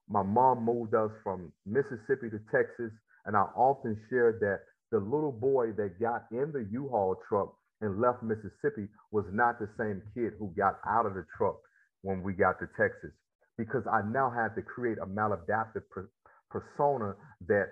My 0.10 0.24
mom 0.24 0.66
moved 0.66 0.96
us 0.96 1.12
from 1.24 1.52
Mississippi 1.66 2.30
to 2.32 2.40
Texas, 2.52 2.92
and 3.26 3.36
I 3.36 3.42
often 3.56 4.00
shared 4.10 4.40
that 4.42 4.62
the 4.92 5.00
little 5.00 5.32
boy 5.32 5.72
that 5.78 6.00
got 6.00 6.26
in 6.32 6.52
the 6.52 6.68
U-Haul 6.72 7.16
truck 7.30 7.54
and 7.82 8.02
left 8.02 8.24
Mississippi 8.24 8.88
was 9.12 9.26
not 9.32 9.60
the 9.60 9.70
same 9.78 10.02
kid 10.14 10.34
who 10.40 10.54
got 10.58 10.80
out 10.88 11.06
of 11.06 11.14
the 11.14 11.26
truck 11.38 11.58
when 12.02 12.24
we 12.24 12.34
got 12.34 12.60
to 12.60 12.68
Texas, 12.78 13.12
because 13.58 13.84
I 13.92 14.02
now 14.02 14.30
had 14.30 14.56
to 14.56 14.62
create 14.62 14.98
a 15.02 15.06
maladaptive 15.06 15.84
per- 15.90 16.10
persona 16.50 17.16
that 17.48 17.70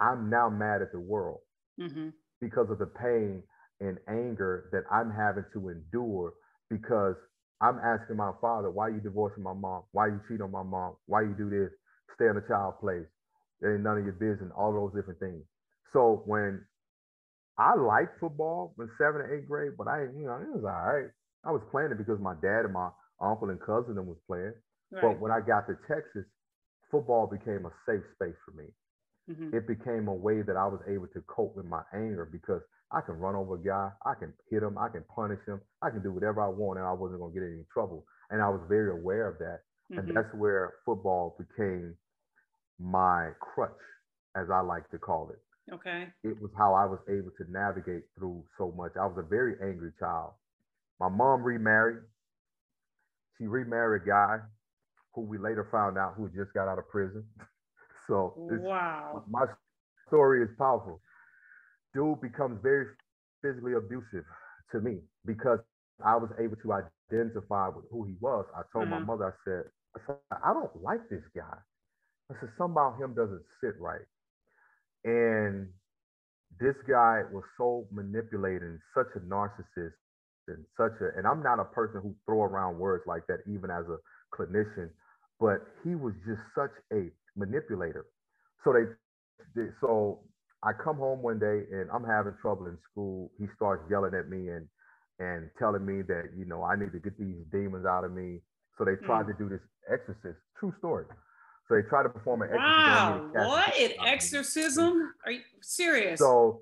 I'm 0.00 0.28
now 0.28 0.50
mad 0.50 0.82
at 0.82 0.92
the 0.92 1.00
world 1.00 1.40
mm-hmm. 1.82 2.08
because 2.40 2.70
of 2.70 2.78
the 2.78 2.86
pain 2.86 3.42
and 3.80 3.98
anger 4.08 4.68
that 4.72 4.84
I'm 4.90 5.10
having 5.10 5.44
to 5.54 5.68
endure 5.68 6.34
because 6.70 7.16
I'm 7.60 7.78
asking 7.78 8.16
my 8.16 8.32
father, 8.40 8.70
why 8.70 8.88
you 8.88 9.00
divorcing 9.00 9.42
my 9.42 9.52
mom? 9.52 9.82
Why 9.92 10.06
you 10.06 10.20
cheat 10.28 10.40
on 10.40 10.50
my 10.50 10.62
mom? 10.62 10.96
Why 11.06 11.22
you 11.22 11.34
do 11.36 11.50
this? 11.50 11.70
Stay 12.14 12.26
in 12.26 12.34
the 12.34 12.44
child 12.48 12.80
place. 12.80 13.06
There 13.60 13.74
ain't 13.74 13.84
none 13.84 13.98
of 13.98 14.04
your 14.04 14.18
business, 14.18 14.50
all 14.56 14.72
those 14.72 14.92
different 14.94 15.20
things. 15.20 15.42
So 15.92 16.22
when 16.26 16.60
I 17.58 17.74
liked 17.76 18.18
football 18.18 18.74
in 18.78 18.88
seventh 18.98 19.30
and 19.30 19.38
eighth 19.38 19.48
grade, 19.48 19.72
but 19.78 19.86
I, 19.86 20.10
you 20.16 20.26
know, 20.26 20.40
it 20.42 20.50
was 20.50 20.64
all 20.64 20.82
right. 20.82 21.10
I 21.44 21.50
was 21.50 21.62
playing 21.70 21.92
it 21.92 21.98
because 21.98 22.18
my 22.18 22.34
dad 22.42 22.64
and 22.64 22.72
my 22.72 22.90
uncle 23.20 23.50
and 23.50 23.60
cousin 23.60 23.94
was 24.06 24.18
playing. 24.26 24.54
Right. 24.90 25.02
But 25.02 25.20
when 25.20 25.30
I 25.30 25.40
got 25.40 25.66
to 25.66 25.76
Texas, 25.86 26.26
football 26.90 27.26
became 27.26 27.64
a 27.66 27.72
safe 27.86 28.02
space 28.14 28.38
for 28.44 28.52
me. 28.58 28.66
Mm-hmm. 29.30 29.56
It 29.56 29.66
became 29.66 30.08
a 30.08 30.14
way 30.14 30.42
that 30.42 30.56
I 30.56 30.66
was 30.66 30.80
able 30.88 31.06
to 31.08 31.20
cope 31.28 31.56
with 31.56 31.66
my 31.66 31.82
anger 31.94 32.28
because 32.30 32.62
I 32.90 33.00
can 33.00 33.14
run 33.14 33.34
over 33.34 33.54
a 33.54 33.62
guy, 33.62 33.90
I 34.04 34.14
can 34.14 34.32
hit 34.50 34.62
him, 34.62 34.76
I 34.76 34.88
can 34.88 35.04
punish 35.14 35.40
him, 35.46 35.60
I 35.80 35.90
can 35.90 36.02
do 36.02 36.12
whatever 36.12 36.42
I 36.42 36.48
want, 36.48 36.78
and 36.78 36.86
I 36.86 36.92
wasn't 36.92 37.20
going 37.20 37.32
to 37.32 37.40
get 37.40 37.46
any 37.46 37.64
trouble. 37.72 38.04
And 38.30 38.42
I 38.42 38.48
was 38.48 38.60
very 38.68 38.90
aware 38.90 39.28
of 39.28 39.38
that. 39.38 39.60
Mm-hmm. 39.90 39.98
And 39.98 40.16
that's 40.16 40.34
where 40.34 40.74
football 40.84 41.36
became 41.38 41.94
my 42.78 43.30
crutch, 43.40 43.70
as 44.36 44.48
I 44.52 44.60
like 44.60 44.90
to 44.90 44.98
call 44.98 45.30
it. 45.30 45.72
Okay. 45.72 46.08
It 46.24 46.40
was 46.40 46.50
how 46.58 46.74
I 46.74 46.84
was 46.84 46.98
able 47.08 47.30
to 47.38 47.50
navigate 47.50 48.02
through 48.18 48.44
so 48.58 48.74
much. 48.76 48.92
I 49.00 49.06
was 49.06 49.16
a 49.18 49.22
very 49.28 49.54
angry 49.62 49.92
child. 49.98 50.32
My 51.00 51.08
mom 51.08 51.42
remarried. 51.42 52.02
She 53.38 53.46
remarried 53.46 54.02
a 54.02 54.06
guy 54.06 54.38
who 55.14 55.22
we 55.22 55.38
later 55.38 55.68
found 55.70 55.96
out 55.96 56.14
who 56.16 56.28
just 56.28 56.52
got 56.54 56.68
out 56.68 56.78
of 56.78 56.88
prison. 56.88 57.24
so 58.06 58.34
wow. 58.36 59.24
my 59.30 59.44
story 60.08 60.42
is 60.42 60.50
powerful 60.58 61.00
dude 61.94 62.20
becomes 62.20 62.58
very 62.62 62.86
physically 63.42 63.74
abusive 63.74 64.24
to 64.72 64.80
me 64.80 64.98
because 65.26 65.58
I 66.04 66.16
was 66.16 66.30
able 66.40 66.56
to 66.56 66.72
identify 66.72 67.68
with 67.68 67.84
who 67.90 68.04
he 68.04 68.14
was. 68.20 68.46
I 68.56 68.62
told 68.72 68.86
mm-hmm. 68.86 69.04
my 69.06 69.14
mother, 69.14 69.26
I 69.28 69.36
said, 69.44 69.64
I 69.94 70.00
said, 70.06 70.16
I 70.32 70.52
don't 70.52 70.82
like 70.82 71.08
this 71.10 71.24
guy. 71.36 71.56
I 72.30 72.34
said, 72.40 72.48
something 72.56 72.72
about 72.72 72.98
him 72.98 73.14
doesn't 73.14 73.42
sit 73.62 73.78
right. 73.78 74.06
And 75.04 75.68
this 76.60 76.74
guy 76.88 77.22
was 77.32 77.44
so 77.58 77.86
manipulating, 77.92 78.78
such 78.94 79.08
a 79.16 79.20
narcissist, 79.20 79.98
and 80.48 80.64
such 80.76 80.92
a, 81.00 81.16
and 81.18 81.26
I'm 81.26 81.42
not 81.42 81.60
a 81.60 81.64
person 81.64 82.00
who 82.02 82.14
throw 82.26 82.42
around 82.42 82.78
words 82.78 83.04
like 83.06 83.26
that, 83.28 83.40
even 83.46 83.70
as 83.70 83.84
a 83.86 83.98
clinician, 84.34 84.90
but 85.38 85.60
he 85.84 85.94
was 85.94 86.14
just 86.26 86.40
such 86.54 86.72
a 86.92 87.10
manipulator. 87.36 88.06
So 88.64 88.72
they, 88.72 88.84
they 89.54 89.68
so 89.80 90.20
I 90.62 90.72
come 90.72 90.96
home 90.96 91.22
one 91.22 91.38
day 91.38 91.66
and 91.72 91.90
I'm 91.92 92.04
having 92.04 92.34
trouble 92.40 92.66
in 92.66 92.78
school. 92.90 93.30
He 93.38 93.46
starts 93.56 93.82
yelling 93.90 94.14
at 94.14 94.28
me 94.28 94.48
and 94.48 94.66
and 95.18 95.50
telling 95.58 95.84
me 95.84 96.02
that 96.02 96.30
you 96.36 96.44
know 96.44 96.62
I 96.62 96.76
need 96.76 96.92
to 96.92 97.00
get 97.00 97.18
these 97.18 97.42
demons 97.50 97.86
out 97.86 98.04
of 98.04 98.12
me. 98.12 98.40
So 98.78 98.84
they 98.84 98.96
tried 99.04 99.26
mm. 99.26 99.36
to 99.36 99.44
do 99.44 99.48
this 99.48 99.60
exorcist. 99.90 100.38
True 100.58 100.72
story. 100.78 101.06
So 101.68 101.76
they 101.76 101.82
try 101.88 102.02
to 102.02 102.08
perform 102.08 102.42
an 102.42 102.50
wow, 102.52 103.14
exorcism. 103.14 103.34
Wow, 103.34 103.48
what 103.48 103.78
an 103.78 103.90
exorcism? 104.06 105.12
Are 105.26 105.32
you 105.32 105.40
serious? 105.60 106.20
So 106.20 106.60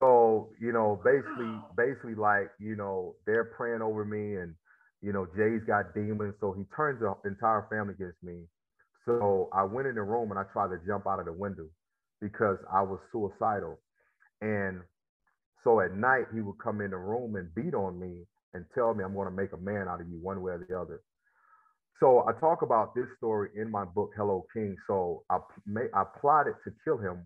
so 0.00 0.50
you 0.60 0.72
know 0.72 1.00
basically 1.04 1.54
basically 1.76 2.14
like 2.14 2.50
you 2.58 2.76
know 2.76 3.14
they're 3.26 3.52
praying 3.56 3.82
over 3.82 4.04
me 4.04 4.36
and 4.36 4.54
you 5.00 5.12
know 5.12 5.26
Jay's 5.36 5.62
got 5.66 5.94
demons. 5.94 6.34
So 6.40 6.52
he 6.52 6.64
turns 6.74 7.00
the 7.00 7.14
entire 7.28 7.66
family 7.70 7.94
against 7.94 8.22
me. 8.22 8.44
So 9.08 9.48
I 9.52 9.64
went 9.64 9.88
in 9.88 9.94
the 9.94 10.02
room 10.02 10.30
and 10.30 10.38
I 10.38 10.44
tried 10.52 10.68
to 10.68 10.78
jump 10.86 11.06
out 11.06 11.18
of 11.18 11.26
the 11.26 11.32
window 11.32 11.68
because 12.20 12.58
I 12.72 12.82
was 12.82 12.98
suicidal. 13.10 13.78
And 14.42 14.82
So 15.64 15.80
at 15.80 15.94
night, 15.94 16.26
he 16.34 16.40
would 16.40 16.58
come 16.62 16.80
in 16.80 16.90
the 16.90 16.96
room 16.96 17.36
and 17.36 17.54
beat 17.54 17.74
on 17.74 17.98
me 17.98 18.24
and 18.54 18.64
tell 18.74 18.94
me, 18.94 19.04
I'm 19.04 19.14
going 19.14 19.28
to 19.28 19.34
make 19.34 19.52
a 19.52 19.56
man 19.58 19.88
out 19.88 20.00
of 20.00 20.08
you 20.08 20.18
one 20.20 20.40
way 20.40 20.52
or 20.52 20.66
the 20.66 20.78
other. 20.78 21.00
So 22.00 22.24
I 22.28 22.32
talk 22.38 22.62
about 22.62 22.94
this 22.94 23.06
story 23.16 23.50
in 23.56 23.70
my 23.70 23.84
book, 23.84 24.10
Hello 24.16 24.46
King. 24.54 24.76
So 24.86 25.24
I, 25.30 25.38
I 25.94 26.04
plotted 26.20 26.54
to 26.64 26.70
kill 26.84 26.98
him, 26.98 27.24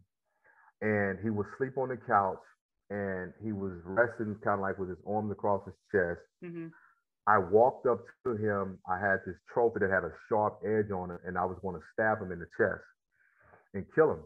and 0.80 1.18
he 1.22 1.30
would 1.30 1.46
sleep 1.58 1.76
on 1.76 1.90
the 1.90 1.98
couch, 1.98 2.40
and 2.90 3.32
he 3.44 3.52
was 3.52 3.72
resting 3.84 4.34
kind 4.42 4.54
of 4.54 4.60
like 4.60 4.78
with 4.78 4.88
his 4.88 4.98
arms 5.06 5.30
across 5.30 5.62
his 5.66 5.74
chest. 5.92 6.20
Mm-hmm. 6.42 6.68
I 7.26 7.38
walked 7.38 7.86
up 7.86 8.00
to 8.24 8.36
him. 8.36 8.78
I 8.90 8.98
had 8.98 9.20
this 9.26 9.36
trophy 9.52 9.80
that 9.80 9.90
had 9.90 10.04
a 10.04 10.12
sharp 10.28 10.60
edge 10.64 10.90
on 10.90 11.10
it, 11.10 11.20
and 11.24 11.38
I 11.38 11.44
was 11.44 11.58
going 11.62 11.76
to 11.76 11.86
stab 11.92 12.20
him 12.20 12.32
in 12.32 12.40
the 12.40 12.48
chest 12.56 12.82
and 13.74 13.86
kill 13.94 14.10
him. 14.10 14.22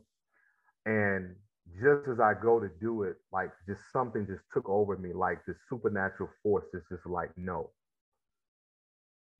And 0.86 1.34
just 1.80 2.08
as 2.08 2.20
I 2.20 2.32
go 2.40 2.60
to 2.60 2.68
do 2.80 3.02
it, 3.02 3.16
like 3.32 3.50
just 3.68 3.80
something 3.92 4.26
just 4.26 4.44
took 4.52 4.68
over 4.68 4.96
me, 4.96 5.12
like 5.12 5.38
this 5.46 5.56
supernatural 5.68 6.30
force 6.42 6.64
is 6.72 6.82
just 6.90 7.06
like, 7.06 7.30
no. 7.36 7.70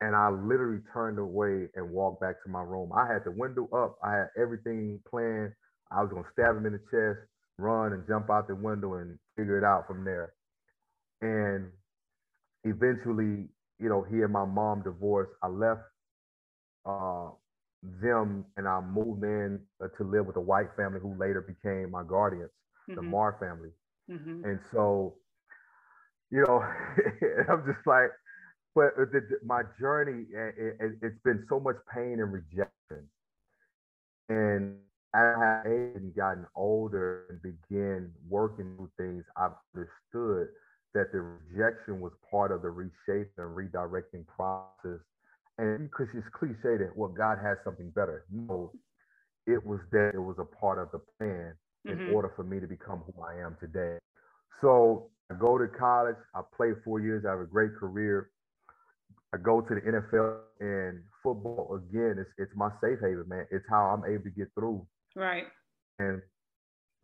And 0.02 0.14
I 0.14 0.28
literally 0.28 0.82
turned 0.92 1.18
away 1.18 1.68
and 1.74 1.90
walked 1.90 2.20
back 2.20 2.42
to 2.44 2.50
my 2.50 2.62
room. 2.62 2.90
I 2.94 3.10
had 3.10 3.24
the 3.24 3.30
window 3.30 3.68
up, 3.72 3.96
I 4.04 4.12
had 4.12 4.28
everything 4.36 5.00
planned. 5.08 5.52
I 5.90 6.02
was 6.02 6.10
gonna 6.12 6.28
stab 6.32 6.56
him 6.56 6.66
in 6.66 6.72
the 6.72 6.82
chest, 6.90 7.26
run 7.58 7.92
and 7.94 8.06
jump 8.06 8.28
out 8.28 8.48
the 8.48 8.54
window 8.54 8.94
and 8.94 9.18
figure 9.36 9.56
it 9.56 9.64
out 9.64 9.86
from 9.86 10.04
there. 10.04 10.34
And 11.22 11.70
eventually, 12.66 13.48
you 13.78 13.88
know, 13.88 14.04
he 14.10 14.22
and 14.22 14.32
my 14.32 14.44
mom 14.44 14.82
divorced. 14.82 15.32
I 15.42 15.48
left 15.48 15.82
uh, 16.84 17.28
them 18.00 18.44
and 18.56 18.66
I 18.66 18.80
moved 18.80 19.22
in 19.22 19.60
uh, 19.82 19.88
to 19.96 20.04
live 20.04 20.26
with 20.26 20.36
a 20.36 20.40
white 20.40 20.68
family 20.76 21.00
who 21.00 21.16
later 21.18 21.40
became 21.40 21.90
my 21.90 22.02
guardians, 22.02 22.50
mm-hmm. 22.88 22.96
the 22.96 23.02
Marr 23.02 23.36
family. 23.40 23.70
Mm-hmm. 24.10 24.44
And 24.44 24.60
so, 24.72 25.14
you 26.30 26.44
know, 26.46 26.62
I'm 27.48 27.64
just 27.66 27.86
like, 27.86 28.10
but 28.74 28.94
the, 28.96 29.22
my 29.44 29.62
journey, 29.80 30.26
it, 30.32 30.76
has 30.80 30.92
it, 31.00 31.22
been 31.24 31.44
so 31.48 31.58
much 31.58 31.76
pain 31.92 32.20
and 32.20 32.32
rejection. 32.32 33.08
And 34.28 34.76
as 35.14 35.36
I 35.38 35.62
have 35.94 36.14
gotten 36.14 36.46
older 36.54 37.24
and 37.30 37.40
began 37.40 38.12
working 38.28 38.76
through 38.76 38.90
things, 38.98 39.24
I've 39.36 39.52
understood 39.74 40.48
that 40.96 41.12
the 41.12 41.20
rejection 41.20 42.00
was 42.00 42.12
part 42.30 42.50
of 42.50 42.62
the 42.62 42.70
reshaping 42.70 43.28
and 43.36 43.54
redirecting 43.54 44.24
process. 44.26 45.00
And 45.58 45.90
because 45.90 46.08
it's 46.14 46.26
cliche 46.32 46.80
that 46.80 46.92
well 46.96 47.08
god 47.08 47.38
has 47.42 47.58
something 47.64 47.90
better. 47.90 48.24
No 48.32 48.72
it 49.46 49.64
was 49.64 49.80
that 49.92 50.12
it 50.14 50.18
was 50.18 50.36
a 50.38 50.44
part 50.44 50.78
of 50.78 50.90
the 50.90 51.00
plan 51.18 51.54
mm-hmm. 51.86 52.00
in 52.00 52.14
order 52.14 52.32
for 52.34 52.42
me 52.42 52.60
to 52.60 52.66
become 52.66 53.02
who 53.06 53.22
i 53.22 53.34
am 53.44 53.56
today. 53.60 53.98
So 54.60 55.10
i 55.30 55.34
go 55.34 55.58
to 55.58 55.66
college 55.68 56.16
i 56.34 56.40
play 56.56 56.72
four 56.84 57.00
years 57.00 57.24
i 57.26 57.30
have 57.30 57.40
a 57.40 57.46
great 57.46 57.74
career. 57.76 58.30
I 59.34 59.38
go 59.38 59.60
to 59.60 59.74
the 59.74 59.80
nfl 59.80 60.38
and 60.60 61.02
football 61.22 61.78
again 61.82 62.16
it's, 62.18 62.30
it's 62.38 62.52
my 62.56 62.70
safe 62.80 62.98
haven 63.00 63.24
man. 63.28 63.46
It's 63.50 63.64
how 63.68 63.86
i'm 63.86 64.10
able 64.10 64.24
to 64.24 64.30
get 64.30 64.48
through. 64.54 64.86
Right. 65.14 65.44
And 65.98 66.22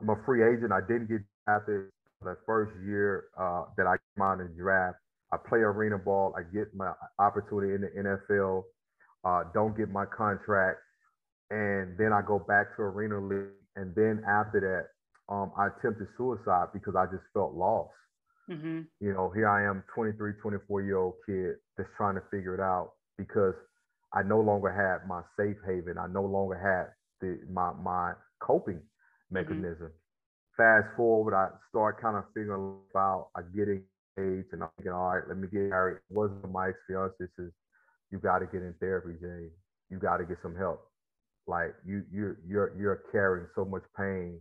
i'm 0.01 0.09
a 0.09 0.17
free 0.25 0.43
agent. 0.43 0.73
I 0.73 0.81
didn't 0.81 1.09
get 1.09 1.21
drafted 1.47 1.89
the 2.25 2.37
first 2.47 2.73
year 2.85 3.25
uh, 3.39 3.65
that 3.77 3.87
i 3.87 3.97
came 3.97 4.23
out 4.23 4.41
in 4.41 4.47
the 4.47 4.55
draft 4.55 4.97
I 5.33 5.39
play 5.39 5.61
arena 5.61 5.97
ball. 5.99 6.35
I 6.37 6.43
get 6.55 6.75
my 6.75 6.93
opportunity 7.19 7.75
in 7.75 7.81
the 7.81 8.19
NFL. 8.31 8.65
Uh, 9.25 9.45
don't 9.55 9.77
get 9.77 9.89
my 9.89 10.05
contract, 10.05 10.79
and 11.51 11.97
then 11.97 12.13
I 12.13 12.21
go 12.27 12.39
back 12.39 12.77
to 12.77 12.83
arena 12.83 13.19
league. 13.19 13.49
And 13.77 13.95
then 13.95 14.23
after 14.29 14.61
that, 14.61 15.35
um, 15.35 15.53
I 15.57 15.69
attempted 15.69 16.09
suicide 16.19 16.69
because 16.75 16.95
I 16.97 17.07
just 17.07 17.25
felt 17.33 17.55
lost. 17.55 17.95
Mm-hmm. 18.51 18.81
You 19.01 19.13
know, 19.15 19.33
here 19.35 19.49
I 19.49 19.65
am, 19.65 19.83
23, 19.95 20.33
24 20.43 20.83
year 20.83 20.99
old 20.99 21.15
kid 21.25 21.55
that's 21.79 21.89
trying 21.97 22.17
to 22.17 22.23
figure 22.31 22.55
it 22.55 22.61
out 22.61 22.93
because 23.17 23.55
I 24.13 24.23
no 24.23 24.41
longer 24.41 24.71
had 24.71 25.09
my 25.09 25.23
safe 25.39 25.57
haven. 25.65 25.97
I 25.97 26.09
no 26.13 26.25
longer 26.25 26.59
had 26.59 26.93
the 27.23 27.39
my 27.51 27.73
my 27.73 28.13
coping 28.41 28.75
mm-hmm. 28.75 29.35
mechanism. 29.35 29.87
Mm-hmm. 29.87 30.02
Fast 30.57 30.89
forward, 30.97 31.35
I 31.35 31.49
start 31.71 32.01
kind 32.01 32.17
of 32.17 32.25
figuring 32.35 32.77
out. 32.97 33.29
I 33.35 33.41
get 33.57 33.69
in 33.69 33.83
age 34.19 34.47
and 34.53 34.63
I'm 34.63 34.69
thinking, 34.77 34.93
all 34.93 35.15
right, 35.15 35.27
let 35.27 35.39
me 35.39 35.49
get 35.51 35.71
married. 35.71 35.97
It 35.97 36.15
wasn't 36.15 36.51
Mike's 36.53 36.79
fiance 36.87 37.17
says, 37.19 37.51
you 38.11 38.19
got 38.19 38.41
to 38.41 38.47
get 38.47 38.63
in 38.63 38.75
therapy, 38.79 39.19
Jay. 39.21 39.49
You 39.91 39.99
got 39.99 40.19
to 40.19 40.25
get 40.25 40.39
some 40.43 40.55
help. 40.55 40.87
Like 41.47 41.75
you, 41.85 42.05
you're 42.13 42.39
you're 42.47 42.73
you're 42.79 43.03
carrying 43.11 43.49
so 43.55 43.65
much 43.65 43.83
pain 43.97 44.41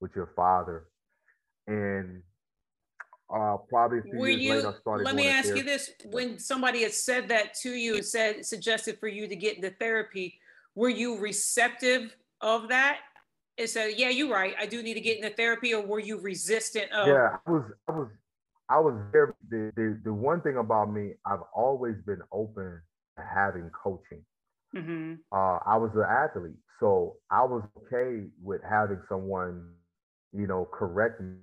with 0.00 0.10
your 0.16 0.32
father, 0.34 0.88
and 1.68 2.20
uh, 3.32 3.58
probably 3.68 4.00
Were 4.12 4.28
you, 4.28 4.54
later, 4.56 4.68
I 4.70 4.80
started. 4.80 5.04
Let 5.04 5.14
me 5.14 5.28
ask 5.28 5.54
you 5.54 5.62
this: 5.62 5.90
When 6.06 6.40
somebody 6.40 6.82
had 6.82 6.92
said 6.92 7.28
that 7.28 7.54
to 7.62 7.70
you, 7.70 7.94
and 7.94 8.04
said 8.04 8.44
suggested 8.44 8.98
for 8.98 9.06
you 9.06 9.28
to 9.28 9.36
get 9.36 9.56
into 9.56 9.70
therapy, 9.70 10.40
were 10.74 10.88
you 10.88 11.18
receptive 11.18 12.16
of 12.40 12.68
that? 12.70 12.98
And 13.58 13.68
said, 13.68 13.92
"Yeah, 13.96 14.08
you're 14.08 14.32
right. 14.32 14.54
I 14.58 14.66
do 14.66 14.82
need 14.82 14.94
to 14.94 15.00
get 15.00 15.18
into 15.18 15.30
therapy," 15.30 15.74
or 15.74 15.82
were 15.82 16.00
you 16.00 16.18
resistant 16.18 16.90
of? 16.92 17.06
Yeah, 17.06 17.36
I 17.46 17.50
was. 17.50 17.62
I 17.88 17.92
was 17.92 18.08
I 18.68 18.80
was 18.80 18.94
there. 19.12 19.34
The, 19.50 19.70
the, 19.76 20.00
the 20.04 20.12
one 20.12 20.40
thing 20.40 20.56
about 20.56 20.90
me, 20.90 21.12
I've 21.26 21.44
always 21.54 21.94
been 22.06 22.22
open 22.32 22.80
to 23.18 23.22
having 23.22 23.70
coaching. 23.70 24.24
Mm-hmm. 24.74 25.14
Uh, 25.30 25.58
I 25.66 25.76
was 25.76 25.90
an 25.94 26.06
athlete, 26.08 26.56
so 26.80 27.16
I 27.30 27.42
was 27.42 27.62
okay 27.76 28.28
with 28.42 28.62
having 28.68 29.02
someone, 29.10 29.74
you 30.32 30.46
know, 30.46 30.66
correct 30.72 31.20
me 31.20 31.36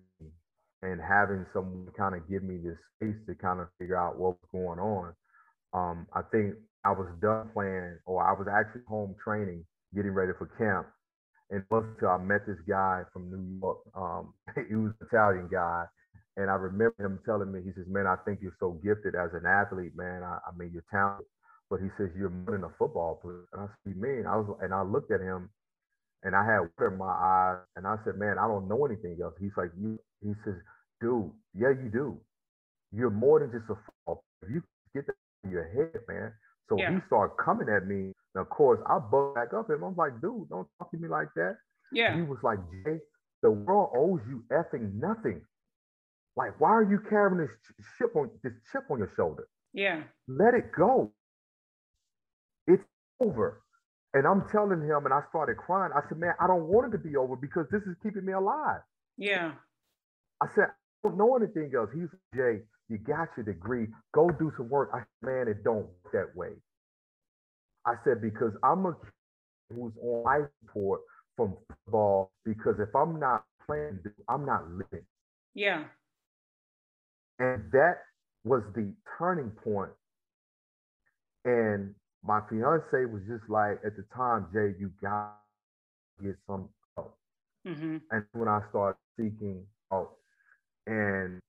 and 0.81 0.99
having 0.99 1.45
someone 1.53 1.87
kind 1.95 2.15
of 2.15 2.27
give 2.27 2.41
me 2.41 2.57
this 2.57 2.77
space 2.95 3.15
to 3.27 3.35
kind 3.35 3.59
of 3.59 3.67
figure 3.77 3.97
out 3.97 4.17
what's 4.17 4.43
going 4.51 4.79
on. 4.79 5.13
Um, 5.73 6.07
I 6.15 6.21
think 6.31 6.55
I 6.83 6.91
was 6.91 7.07
done 7.21 7.49
playing, 7.53 7.99
or 8.05 8.25
I 8.25 8.31
was 8.31 8.47
actually 8.51 8.81
home 8.87 9.15
training, 9.23 9.65
getting 9.93 10.11
ready 10.11 10.31
for 10.37 10.47
camp. 10.57 10.87
And 11.51 11.63
until 11.71 12.09
I 12.09 12.17
met 12.17 12.45
this 12.45 12.59
guy 12.67 13.03
from 13.11 13.31
New 13.31 13.59
York. 13.59 13.79
Um, 13.95 14.33
he 14.69 14.75
was 14.75 14.91
an 15.01 15.07
Italian 15.11 15.49
guy, 15.51 15.85
and 16.37 16.49
I 16.49 16.55
remember 16.55 16.95
him 16.99 17.19
telling 17.25 17.51
me, 17.51 17.59
he 17.63 17.71
says, 17.75 17.85
Man, 17.87 18.07
I 18.07 18.15
think 18.23 18.39
you're 18.41 18.55
so 18.59 18.79
gifted 18.83 19.15
as 19.15 19.31
an 19.33 19.45
athlete, 19.45 19.91
man. 19.95 20.23
I, 20.23 20.39
I 20.47 20.55
mean, 20.57 20.71
you're 20.73 20.85
talented. 20.89 21.27
But 21.69 21.81
he 21.81 21.89
says, 21.97 22.09
You're 22.15 22.29
more 22.29 22.55
than 22.55 22.63
a 22.63 22.73
football 22.79 23.19
player. 23.21 23.45
And 23.53 23.63
I 23.63 23.65
said, 23.65 23.93
You 23.93 24.01
mean? 24.01 24.25
I 24.25 24.37
was 24.37 24.57
and 24.61 24.73
I 24.73 24.81
looked 24.83 25.11
at 25.11 25.19
him 25.19 25.49
and 26.23 26.35
I 26.35 26.45
had 26.45 26.59
water 26.59 26.93
in 26.93 26.97
my 26.97 27.11
eyes. 27.11 27.65
And 27.75 27.85
I 27.85 27.97
said, 28.05 28.17
Man, 28.17 28.37
I 28.39 28.47
don't 28.47 28.69
know 28.69 28.85
anything 28.85 29.17
else. 29.21 29.33
He's 29.39 29.55
like, 29.57 29.71
You 29.77 29.99
he 30.21 30.33
says, 30.45 30.55
Dude, 31.01 31.31
yeah, 31.53 31.75
you 31.75 31.89
do. 31.91 32.17
You're 32.91 33.11
more 33.11 33.39
than 33.39 33.51
just 33.51 33.69
a 33.69 33.75
football 33.75 34.23
player. 34.39 34.53
You 34.53 34.63
get 34.95 35.07
that 35.07 35.15
in 35.43 35.51
your 35.51 35.67
head, 35.67 36.01
man. 36.07 36.31
So 36.69 36.77
yeah. 36.77 36.93
he 36.93 36.99
started 37.07 37.35
coming 37.43 37.67
at 37.67 37.85
me. 37.85 38.13
And 38.35 38.41
of 38.41 38.49
course, 38.49 38.79
I 38.87 38.99
bugged 38.99 39.35
back 39.35 39.53
up 39.53 39.69
him. 39.69 39.83
I'm 39.83 39.95
like, 39.95 40.21
dude, 40.21 40.49
don't 40.49 40.67
talk 40.77 40.91
to 40.91 40.97
me 40.97 41.07
like 41.07 41.29
that. 41.35 41.57
Yeah. 41.91 42.15
He 42.15 42.21
was 42.21 42.37
like, 42.43 42.59
Jay, 42.85 42.99
the 43.41 43.51
world 43.51 43.91
owes 43.95 44.21
you 44.29 44.43
effing 44.51 44.93
nothing. 44.95 45.41
Like, 46.35 46.59
why 46.59 46.69
are 46.69 46.83
you 46.83 46.99
carrying 47.09 47.37
this 47.37 47.49
chip 47.97 48.15
on 48.15 48.29
this 48.43 48.53
chip 48.71 48.83
on 48.89 48.99
your 48.99 49.11
shoulder? 49.15 49.47
Yeah. 49.73 50.03
Let 50.27 50.53
it 50.53 50.71
go. 50.77 51.11
It's 52.67 52.83
over. 53.19 53.61
And 54.13 54.25
I'm 54.25 54.43
telling 54.51 54.81
him, 54.81 55.05
and 55.05 55.13
I 55.13 55.21
started 55.29 55.57
crying. 55.57 55.91
I 55.95 56.01
said, 56.07 56.17
man, 56.17 56.33
I 56.39 56.47
don't 56.47 56.65
want 56.65 56.93
it 56.93 56.97
to 56.97 57.03
be 57.03 57.15
over 57.15 57.35
because 57.35 57.65
this 57.71 57.81
is 57.83 57.95
keeping 58.01 58.25
me 58.25 58.33
alive. 58.33 58.81
Yeah. 59.17 59.51
I 60.41 60.47
said, 60.55 60.65
I 60.65 61.07
don't 61.07 61.17
know 61.17 61.35
anything 61.35 61.71
else. 61.75 61.89
He's 61.93 62.09
Jay, 62.33 62.61
you 62.87 62.97
got 62.97 63.29
your 63.37 63.45
degree. 63.45 63.87
Go 64.13 64.29
do 64.29 64.51
some 64.57 64.69
work. 64.69 64.89
I 64.93 64.99
said, 64.99 65.05
man, 65.21 65.47
it 65.47 65.63
don't 65.63 65.85
work 65.85 66.11
that 66.13 66.35
way. 66.35 66.53
I 67.89 67.95
said, 68.03 68.21
because 68.21 68.53
I'm 68.63 68.85
a 68.85 68.93
kid 68.93 69.75
who's 69.75 69.93
on 70.03 70.23
life 70.23 70.49
support 70.63 71.01
from 71.35 71.55
football 71.67 72.31
because 72.45 72.75
if 72.79 72.95
I'm 72.95 73.19
not 73.19 73.45
playing, 73.65 73.99
I'm 74.27 74.45
not 74.45 74.69
living. 74.69 75.05
Yeah. 75.55 75.85
And 77.39 77.63
that 77.71 77.97
was 78.43 78.61
the 78.75 78.93
turning 79.17 79.51
point. 79.63 79.91
And 81.45 81.95
my 82.23 82.41
fiance 82.49 83.05
was 83.11 83.21
just 83.27 83.49
like, 83.49 83.79
at 83.85 83.95
the 83.95 84.05
time, 84.15 84.47
Jay, 84.53 84.75
you 84.79 84.91
got 85.01 85.37
to 86.19 86.25
get 86.25 86.35
some 86.45 86.69
help. 86.95 87.17
Mm-hmm. 87.65 87.97
And 88.11 88.25
when 88.33 88.47
I 88.47 88.61
started 88.69 88.97
seeking 89.17 89.63
help, 89.89 90.19
and 90.85 91.39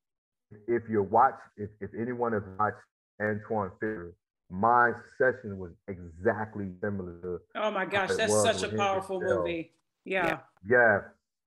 if 0.69 0.83
you 0.89 1.03
watch, 1.03 1.35
if, 1.57 1.71
if 1.81 1.91
anyone 2.01 2.33
has 2.33 2.43
watched 2.59 2.77
Antwone 3.21 3.73
Fisher, 3.81 4.15
my 4.51 4.91
session 5.17 5.59
was 5.59 5.71
exactly 5.89 6.67
similar 6.83 7.21
to. 7.23 7.39
Oh 7.55 7.71
my 7.71 7.85
gosh, 7.85 8.11
that's 8.17 8.43
such 8.43 8.63
a 8.63 8.77
powerful 8.77 9.21
movie. 9.21 9.73
Yeah. 10.05 10.39
Yeah. 10.69 10.99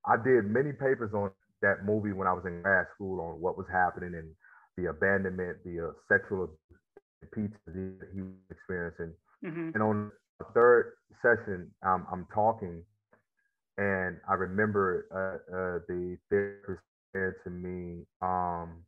I 0.06 0.16
did 0.24 0.46
many 0.46 0.72
papers 0.72 1.14
on 1.14 1.32
that 1.62 1.86
movie 1.86 2.14
when 2.14 2.28
I 2.28 2.34
was 2.34 2.44
in 2.46 2.62
grad 2.62 2.88
school 2.96 3.22
on 3.22 3.42
what 3.42 3.58
was 3.58 3.68
happening 3.72 4.14
and 4.16 4.30
the 4.78 4.90
abandonment, 4.90 5.58
the 5.64 5.88
uh, 5.88 5.92
sexual 6.10 6.50
abuse 7.24 7.52
that 7.66 8.10
he 8.14 8.22
was 8.22 8.32
experiencing. 8.50 9.14
Mm-hmm. 9.46 9.70
And 9.74 9.84
on 9.84 10.12
the 10.40 10.46
third 10.54 10.94
session, 11.22 11.72
um, 11.86 12.06
I'm 12.12 12.28
talking, 12.34 12.84
and 13.78 14.18
I 14.30 14.34
remember 14.34 15.08
uh, 15.12 15.56
uh, 15.56 15.80
the 15.88 16.18
therapist 16.30 16.84
said 17.14 17.34
to 17.44 17.50
me, 17.50 18.06
um, 18.22 18.84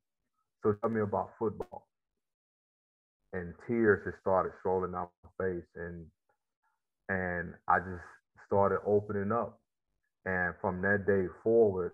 so 0.64 0.74
tell 0.82 0.90
me 0.90 1.02
about 1.02 1.32
football. 1.38 1.88
And 3.36 3.54
tears 3.68 4.06
just 4.06 4.22
started 4.22 4.54
rolling 4.66 4.94
down 4.94 5.10
my 5.24 5.46
face. 5.46 5.66
And 5.76 6.06
and 7.10 7.54
I 7.68 7.80
just 7.80 8.04
started 8.48 8.80
opening 8.88 9.32
up. 9.32 9.60
And 10.26 10.54
from 10.62 10.82
that 10.82 11.06
day 11.08 11.26
forward, 11.44 11.94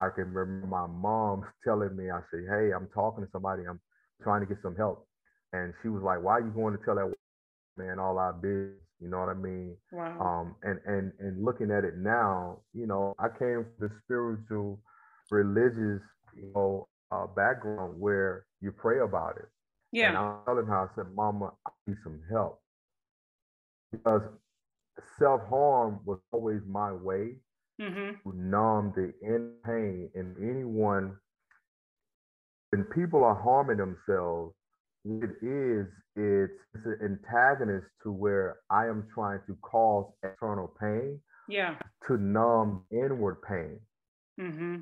I 0.00 0.08
can 0.10 0.32
remember 0.32 0.66
my 0.66 0.86
mom 0.86 1.44
telling 1.64 1.96
me, 1.96 2.10
I 2.10 2.20
said, 2.30 2.44
Hey, 2.48 2.72
I'm 2.72 2.88
talking 2.94 3.24
to 3.24 3.30
somebody, 3.32 3.64
I'm 3.68 3.80
trying 4.22 4.40
to 4.40 4.46
get 4.46 4.58
some 4.62 4.76
help. 4.76 5.06
And 5.52 5.74
she 5.82 5.88
was 5.88 6.02
like, 6.02 6.22
Why 6.22 6.34
are 6.34 6.40
you 6.40 6.50
going 6.50 6.76
to 6.76 6.84
tell 6.84 6.96
that 6.96 7.12
man 7.76 7.98
all 7.98 8.18
our 8.18 8.32
business? 8.32 8.76
You 9.00 9.08
know 9.08 9.20
what 9.20 9.28
I 9.30 9.34
mean? 9.34 9.76
Wow. 9.92 10.20
Um, 10.20 10.56
and 10.62 10.80
and 10.86 11.12
and 11.20 11.44
looking 11.44 11.70
at 11.70 11.84
it 11.84 11.96
now, 11.98 12.60
you 12.74 12.86
know, 12.86 13.14
I 13.18 13.28
came 13.28 13.64
from 13.64 13.88
the 13.88 13.90
spiritual, 14.04 14.80
religious, 15.30 16.02
you 16.34 16.52
know, 16.54 16.88
uh, 17.12 17.26
background 17.26 18.00
where 18.00 18.46
you 18.60 18.72
pray 18.72 19.00
about 19.00 19.36
it. 19.38 19.48
Yeah. 19.92 20.08
And 20.10 20.18
I'm 20.18 20.36
telling 20.46 20.66
her, 20.66 20.78
I 20.90 20.94
said, 20.94 21.14
Mama, 21.14 21.52
I 21.66 21.70
need 21.86 21.96
some 22.04 22.20
help. 22.30 22.60
Because 23.92 24.22
self 25.18 25.42
harm 25.48 26.00
was 26.04 26.18
always 26.32 26.60
my 26.68 26.92
way 26.92 27.36
mm-hmm. 27.80 28.30
to 28.30 28.36
numb 28.36 28.92
the 28.96 29.12
inner 29.22 29.52
pain 29.64 30.10
in 30.14 30.34
anyone. 30.42 31.16
When 32.70 32.84
people 32.84 33.24
are 33.24 33.34
harming 33.34 33.78
themselves, 33.78 34.54
it 35.04 35.30
is, 35.42 35.86
it's, 36.16 36.52
it's 36.74 36.84
an 36.86 36.98
antagonist 37.02 37.86
to 38.02 38.12
where 38.12 38.58
I 38.70 38.86
am 38.86 39.06
trying 39.14 39.40
to 39.46 39.56
cause 39.62 40.06
external 40.22 40.74
pain 40.80 41.20
Yeah. 41.48 41.76
to 42.08 42.18
numb 42.18 42.84
inward 42.92 43.38
pain. 43.48 43.80
Mm-hmm. 44.40 44.76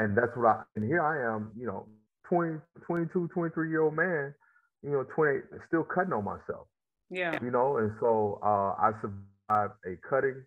and 0.00 0.16
that's 0.18 0.36
what 0.36 0.46
I 0.48 0.62
and 0.74 0.84
here 0.84 1.00
I 1.02 1.34
am, 1.34 1.52
you 1.56 1.66
know, 1.66 1.86
20, 2.28 2.58
22, 2.86 3.28
23 3.34 3.70
year 3.70 3.82
old 3.82 3.94
man, 3.96 4.34
you 4.82 4.90
know, 4.90 5.04
20 5.14 5.40
still 5.68 5.84
cutting 5.84 6.12
on 6.12 6.24
myself, 6.24 6.66
Yeah. 7.10 7.38
you 7.42 7.50
know, 7.50 7.78
and 7.78 7.92
so 8.00 8.40
uh, 8.44 8.74
I 8.80 8.92
survived 9.00 9.74
a 9.86 9.96
cutting 10.08 10.42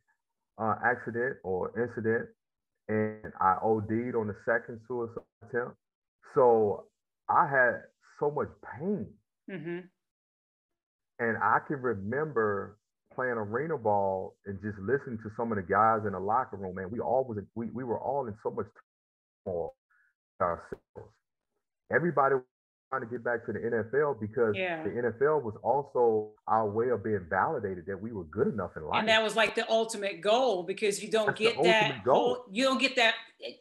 uh, 0.59 0.75
accident 0.83 1.37
or 1.43 1.71
incident, 1.79 2.29
and 2.89 3.31
I 3.39 3.57
OD'd 3.63 4.15
on 4.15 4.27
the 4.27 4.35
second 4.45 4.79
suicide 4.87 5.23
attempt. 5.47 5.75
So 6.35 6.85
I 7.29 7.47
had 7.47 7.81
so 8.19 8.31
much 8.31 8.49
pain, 8.79 9.07
Mm-hmm. 9.49 9.79
and 11.19 11.37
I 11.37 11.59
can 11.67 11.81
remember 11.81 12.77
playing 13.15 13.33
arena 13.33 13.77
ball 13.77 14.35
and 14.45 14.59
just 14.61 14.77
listening 14.79 15.17
to 15.23 15.31
some 15.37 15.51
of 15.51 15.57
the 15.57 15.63
guys 15.63 16.01
in 16.05 16.13
the 16.13 16.19
locker 16.19 16.57
room. 16.57 16.75
Man, 16.75 16.89
we 16.91 16.99
all 16.99 17.23
was 17.23 17.37
we 17.55 17.67
we 17.73 17.83
were 17.83 17.99
all 17.99 18.27
in 18.27 18.35
so 18.43 18.51
much 18.51 18.67
turmoil 19.45 19.73
ourselves. 20.41 21.13
Everybody 21.91 22.35
was 22.35 22.43
trying 22.89 23.01
to 23.01 23.07
get 23.07 23.23
back 23.23 23.45
to 23.45 23.53
the 23.53 23.59
NFL 23.59 24.19
because 24.19 24.55
Yeah. 24.55 24.83
the 24.83 24.89
NFL 24.89 25.41
was 25.41 25.55
also 25.63 26.31
our 26.47 26.69
way 26.69 26.89
of 26.89 27.03
being 27.03 27.25
validated 27.29 27.85
that 27.87 28.01
we 28.01 28.11
were 28.11 28.23
good 28.25 28.47
enough 28.47 28.71
in 28.77 28.83
life. 28.83 28.99
And 28.99 29.09
that 29.09 29.21
was 29.23 29.35
like 29.35 29.55
the 29.55 29.69
ultimate 29.69 30.21
goal 30.21 30.63
because 30.63 31.01
you 31.03 31.09
don't 31.11 31.27
That's 31.27 31.39
get 31.39 31.63
that 31.63 32.03
goal. 32.03 32.45
you 32.51 32.63
don't 32.63 32.79
get 32.79 32.95
that 32.95 33.15
eh, 33.43 33.53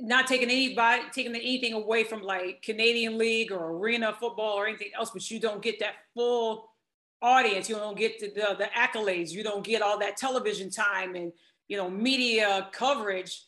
not 0.00 0.26
taking 0.26 0.48
anybody 0.50 1.02
taking 1.12 1.34
anything 1.34 1.72
away 1.74 2.04
from 2.04 2.22
like 2.22 2.62
Canadian 2.62 3.16
League 3.18 3.52
or 3.52 3.70
arena 3.72 4.12
football 4.18 4.54
or 4.58 4.66
anything 4.66 4.90
else, 4.96 5.10
but 5.10 5.30
you 5.30 5.38
don't 5.38 5.62
get 5.62 5.78
that 5.80 5.94
full 6.14 6.70
audience. 7.22 7.68
You 7.68 7.76
don't 7.76 7.96
get 7.96 8.18
the, 8.18 8.28
the, 8.28 8.56
the 8.58 8.68
accolades. 8.76 9.30
You 9.30 9.42
don't 9.44 9.64
get 9.64 9.82
all 9.82 9.98
that 10.00 10.16
television 10.16 10.70
time 10.70 11.14
and 11.14 11.32
you 11.68 11.76
know 11.76 11.88
media 11.90 12.68
coverage 12.72 13.44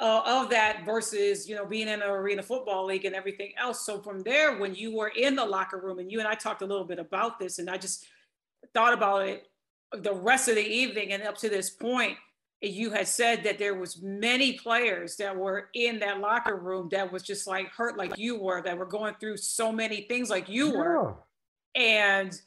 uh, 0.00 0.22
of 0.24 0.50
that 0.50 0.84
versus 0.86 1.48
you 1.48 1.56
know 1.56 1.66
being 1.66 1.88
in 1.88 2.02
an 2.02 2.08
arena 2.08 2.42
football 2.42 2.86
league 2.86 3.04
and 3.04 3.14
everything 3.16 3.52
else. 3.58 3.84
So 3.84 4.00
from 4.00 4.22
there, 4.22 4.58
when 4.58 4.74
you 4.74 4.94
were 4.96 5.08
in 5.08 5.34
the 5.34 5.44
locker 5.44 5.78
room 5.80 5.98
and 5.98 6.10
you 6.10 6.18
and 6.18 6.28
I 6.28 6.34
talked 6.34 6.62
a 6.62 6.66
little 6.66 6.84
bit 6.84 6.98
about 6.98 7.38
this, 7.38 7.58
and 7.58 7.68
I 7.68 7.76
just 7.78 8.06
thought 8.74 8.92
about 8.92 9.26
it 9.28 9.46
the 9.92 10.14
rest 10.14 10.48
of 10.48 10.54
the 10.54 10.66
evening 10.66 11.12
and 11.12 11.22
up 11.22 11.36
to 11.38 11.48
this 11.48 11.70
point 11.70 12.16
you 12.60 12.90
had 12.90 13.06
said 13.06 13.44
that 13.44 13.56
there 13.58 13.76
was 13.76 14.02
many 14.02 14.54
players 14.54 15.16
that 15.16 15.34
were 15.36 15.68
in 15.74 16.00
that 16.00 16.18
locker 16.18 16.56
room 16.56 16.88
that 16.90 17.10
was 17.10 17.22
just 17.22 17.46
like 17.46 17.68
hurt 17.68 17.96
like 17.96 18.18
you 18.18 18.38
were 18.38 18.60
that 18.62 18.76
were 18.76 18.84
going 18.84 19.14
through 19.20 19.36
so 19.36 19.70
many 19.72 20.02
things 20.02 20.28
like 20.28 20.48
you 20.48 20.76
were 20.76 21.14
Yeah. 21.74 21.82
and 21.82 22.40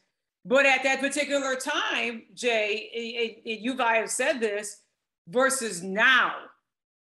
but 0.46 0.66
at 0.66 0.84
that 0.84 1.00
particular 1.00 1.56
time 1.56 2.24
jay 2.34 2.90
it, 2.94 3.42
it, 3.46 3.60
you 3.60 3.76
guys 3.76 3.98
have 4.02 4.10
said 4.12 4.40
this 4.40 4.82
versus 5.28 5.82
now 5.82 6.34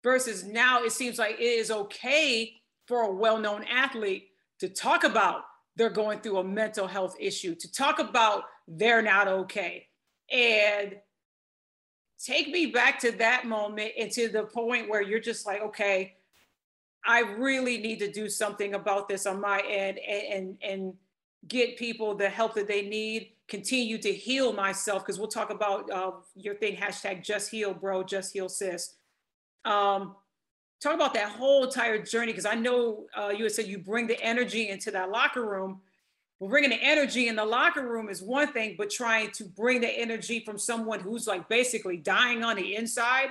versus 0.04 0.44
now 0.44 0.84
it 0.84 0.92
seems 0.92 1.18
like 1.18 1.40
it 1.40 1.44
is 1.44 1.72
okay 1.72 2.54
for 2.88 3.04
a 3.04 3.14
well-known 3.14 3.64
athlete 3.64 4.30
to 4.60 4.70
talk 4.70 5.04
about 5.04 5.44
they're 5.76 5.90
going 5.90 6.20
through 6.20 6.38
a 6.38 6.44
mental 6.44 6.88
health 6.88 7.16
issue 7.20 7.56
to 7.56 7.72
talk 7.72 8.00
about 8.00 8.44
they're 8.68 9.02
not 9.02 9.28
okay. 9.28 9.88
And 10.32 10.96
take 12.24 12.50
me 12.50 12.68
back 12.68 13.00
to 13.00 13.12
that 13.12 13.46
moment 13.46 13.92
and 13.98 14.12
to 14.12 14.30
the 14.30 14.44
point 14.44 14.90
where 14.90 15.02
you're 15.02 15.20
just 15.20 15.46
like 15.46 15.62
okay 15.62 16.16
i 17.06 17.20
really 17.20 17.80
need 17.80 18.00
to 18.00 18.10
do 18.10 18.30
something 18.30 18.76
about 18.76 19.10
this 19.10 19.26
on 19.26 19.42
my 19.42 19.60
end 19.68 20.00
and 20.00 20.24
and, 20.32 20.58
and 20.64 20.94
get 21.48 21.78
people 21.78 22.16
the 22.16 22.30
help 22.30 22.54
that 22.54 22.68
they 22.68 22.84
need 22.84 23.34
continue 23.48 23.98
to 23.98 24.12
heal 24.12 24.54
myself. 24.54 25.04
Because 25.04 25.20
we'll 25.20 25.28
talk 25.28 25.50
about 25.50 25.90
uh, 25.92 26.12
your 26.36 26.56
thing 26.56 26.76
hashtag 26.76 27.24
just 27.24 27.50
heal 27.52 27.74
bro 27.74 28.04
just 28.04 28.34
heal 28.34 28.50
sis 28.50 28.96
um, 29.66 30.16
talk 30.82 30.94
about 30.94 31.14
that 31.14 31.30
whole 31.30 31.64
entire 31.64 32.04
journey 32.04 32.32
because 32.32 32.46
i 32.46 32.56
know 32.56 33.06
uh, 33.16 33.30
you 33.30 33.48
said 33.50 33.68
you 33.68 33.78
bring 33.78 34.08
the 34.08 34.22
energy 34.22 34.70
into 34.70 34.92
that 34.92 35.10
locker 35.10 35.46
room 35.46 35.82
well, 36.44 36.50
bringing 36.50 36.72
the 36.72 36.84
energy 36.84 37.30
in 37.30 37.38
the 37.38 37.46
locker 37.46 37.88
room 37.88 38.10
is 38.10 38.22
one 38.22 38.52
thing, 38.52 38.76
but 38.78 38.90
trying 38.90 39.32
to 39.32 39.46
bring 39.46 39.80
the 39.80 39.88
energy 39.88 40.42
from 40.42 40.58
someone 40.58 41.00
who's 41.00 41.26
like 41.26 41.48
basically 41.48 41.96
dying 41.96 42.44
on 42.44 42.58
the 42.58 42.76
inside 42.76 43.30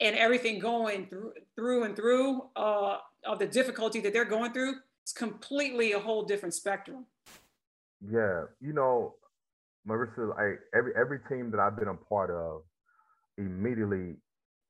and 0.00 0.16
everything 0.16 0.58
going 0.58 1.06
through 1.06 1.34
through 1.54 1.84
and 1.84 1.94
through 1.94 2.48
uh, 2.56 2.96
of 3.26 3.38
the 3.38 3.46
difficulty 3.46 4.00
that 4.00 4.14
they're 4.14 4.24
going 4.24 4.54
through, 4.54 4.76
it's 5.02 5.12
completely 5.12 5.92
a 5.92 5.98
whole 5.98 6.22
different 6.22 6.54
spectrum. 6.54 7.04
Yeah, 8.10 8.44
you 8.58 8.72
know, 8.72 9.16
Marisa, 9.86 10.34
I 10.38 10.54
every 10.74 10.92
every 10.98 11.18
team 11.28 11.50
that 11.50 11.60
I've 11.60 11.76
been 11.76 11.88
a 11.88 11.94
part 11.94 12.30
of, 12.30 12.62
immediately 13.36 14.14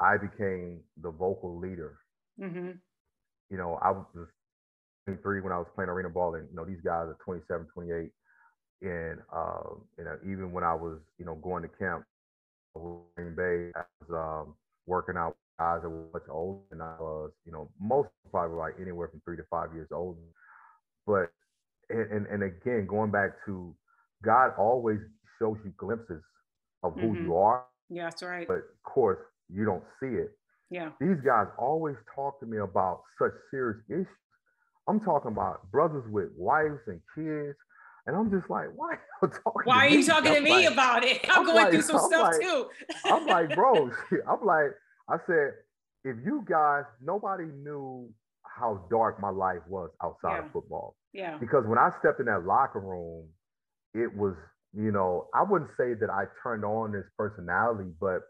I 0.01 0.17
became 0.19 0.81
the 1.03 1.11
vocal 1.11 1.59
leader. 1.59 1.99
hmm 2.39 2.81
You 3.51 3.59
know, 3.59 3.79
I 3.83 3.91
was 3.91 4.05
23 4.15 4.89
when 4.89 4.95
I 5.07 5.11
was 5.15 5.25
playing 5.27 5.41
arena 5.45 5.61
ball, 5.61 5.95
and 5.95 6.15
you 6.15 6.15
know, 6.19 6.35
these 6.37 6.47
guys 6.47 6.75
are 6.87 6.89
27, 7.15 7.47
28, 7.55 8.01
and 8.83 9.19
uh, 9.33 9.63
you 9.99 10.05
know, 10.05 10.17
even 10.25 10.53
when 10.53 10.65
I 10.65 10.75
was, 10.75 10.99
you 11.19 11.25
know, 11.25 11.35
going 11.37 11.63
to 11.63 11.69
camp 11.69 12.05
Green 12.75 13.35
Bay, 13.35 13.73
I 13.77 13.83
was 14.01 14.11
um, 14.13 14.55
working 14.87 15.17
out 15.17 15.29
with 15.29 15.59
guys 15.59 15.81
that 15.83 15.89
were 15.91 16.07
much 16.13 16.25
older 16.31 16.61
than 16.71 16.81
I 16.81 16.97
was. 17.01 17.31
You 17.45 17.53
know, 17.53 17.71
most 17.81 18.09
probably 18.31 18.57
like 18.57 18.75
anywhere 18.81 19.09
from 19.09 19.21
three 19.25 19.37
to 19.37 19.45
five 19.51 19.73
years 19.75 19.89
old. 19.93 20.17
But 21.07 21.31
and, 21.91 22.11
and 22.11 22.27
and 22.27 22.43
again, 22.43 22.87
going 22.87 23.11
back 23.11 23.31
to 23.47 23.75
God 24.23 24.53
always 24.59 24.99
shows 25.39 25.57
you 25.65 25.73
glimpses 25.77 26.23
of 26.83 26.95
who 27.01 27.15
Mhm. 27.15 27.21
you 27.21 27.37
are, 27.37 27.65
Yeah, 27.89 28.05
that's 28.05 28.23
right. 28.23 28.49
but 28.49 28.57
of 28.59 28.83
course 28.85 29.19
you 29.53 29.65
don't 29.65 29.83
see 30.01 30.09
it. 30.17 30.31
Yeah. 30.71 30.91
These 31.01 31.21
guys 31.25 31.47
always 31.59 31.97
talk 32.15 32.39
to 32.41 32.47
me 32.47 32.59
about 32.59 33.03
such 33.21 33.33
serious 33.51 33.79
issues. 33.89 34.07
I'm 34.89 35.01
talking 35.01 35.31
about 35.33 35.71
brothers 35.71 36.05
with 36.11 36.29
wives 36.37 36.81
and 36.87 37.01
kids, 37.15 37.57
and 38.07 38.17
I'm 38.17 38.31
just 38.31 38.49
like, 38.51 38.67
why 38.75 38.95
are 38.95 39.01
you 39.23 39.29
talking? 39.29 39.63
Why 39.65 39.87
are 39.87 39.89
to 39.89 39.95
you 39.95 40.01
me? 40.01 40.07
talking 40.07 40.35
to 40.35 40.41
me 40.41 40.51
like- 40.67 40.73
about 40.73 41.05
it? 41.05 41.29
I'm, 41.31 41.41
I'm 41.41 41.45
going 41.47 41.57
like- 41.57 41.71
through 41.73 41.83
some 41.83 41.97
I'm 41.97 42.07
stuff 42.07 42.23
like- 42.33 42.41
too. 42.41 42.67
I'm 43.05 43.27
like, 43.27 43.55
bro, 43.55 43.91
I'm 44.29 44.45
like, 44.45 44.71
I 45.09 45.17
said, 45.27 45.53
if 46.05 46.17
you 46.25 46.45
guys, 46.49 46.85
nobody 47.03 47.45
knew 47.45 48.09
how 48.45 48.85
dark 48.91 49.21
my 49.21 49.31
life 49.31 49.61
was 49.69 49.91
outside 50.03 50.39
Yeah. 50.39 50.47
of 50.47 50.53
football. 50.53 50.97
yeah. 51.13 51.37
Because 51.39 51.65
when 51.67 51.79
I 51.79 51.91
stepped 52.01 52.21
in 52.21 52.27
that 52.27 52.45
locker 52.47 52.81
room, 52.81 53.27
it 53.95 54.15
was, 54.17 54.35
you 54.73 54.93
know, 54.93 55.27
I 55.35 55.43
wouldn't 55.43 55.71
say 55.77 55.95
that 55.95 56.11
I 56.11 56.25
turned 56.43 56.65
on 56.65 56.93
this 56.93 57.05
personality, 57.19 57.91
but 58.01 58.21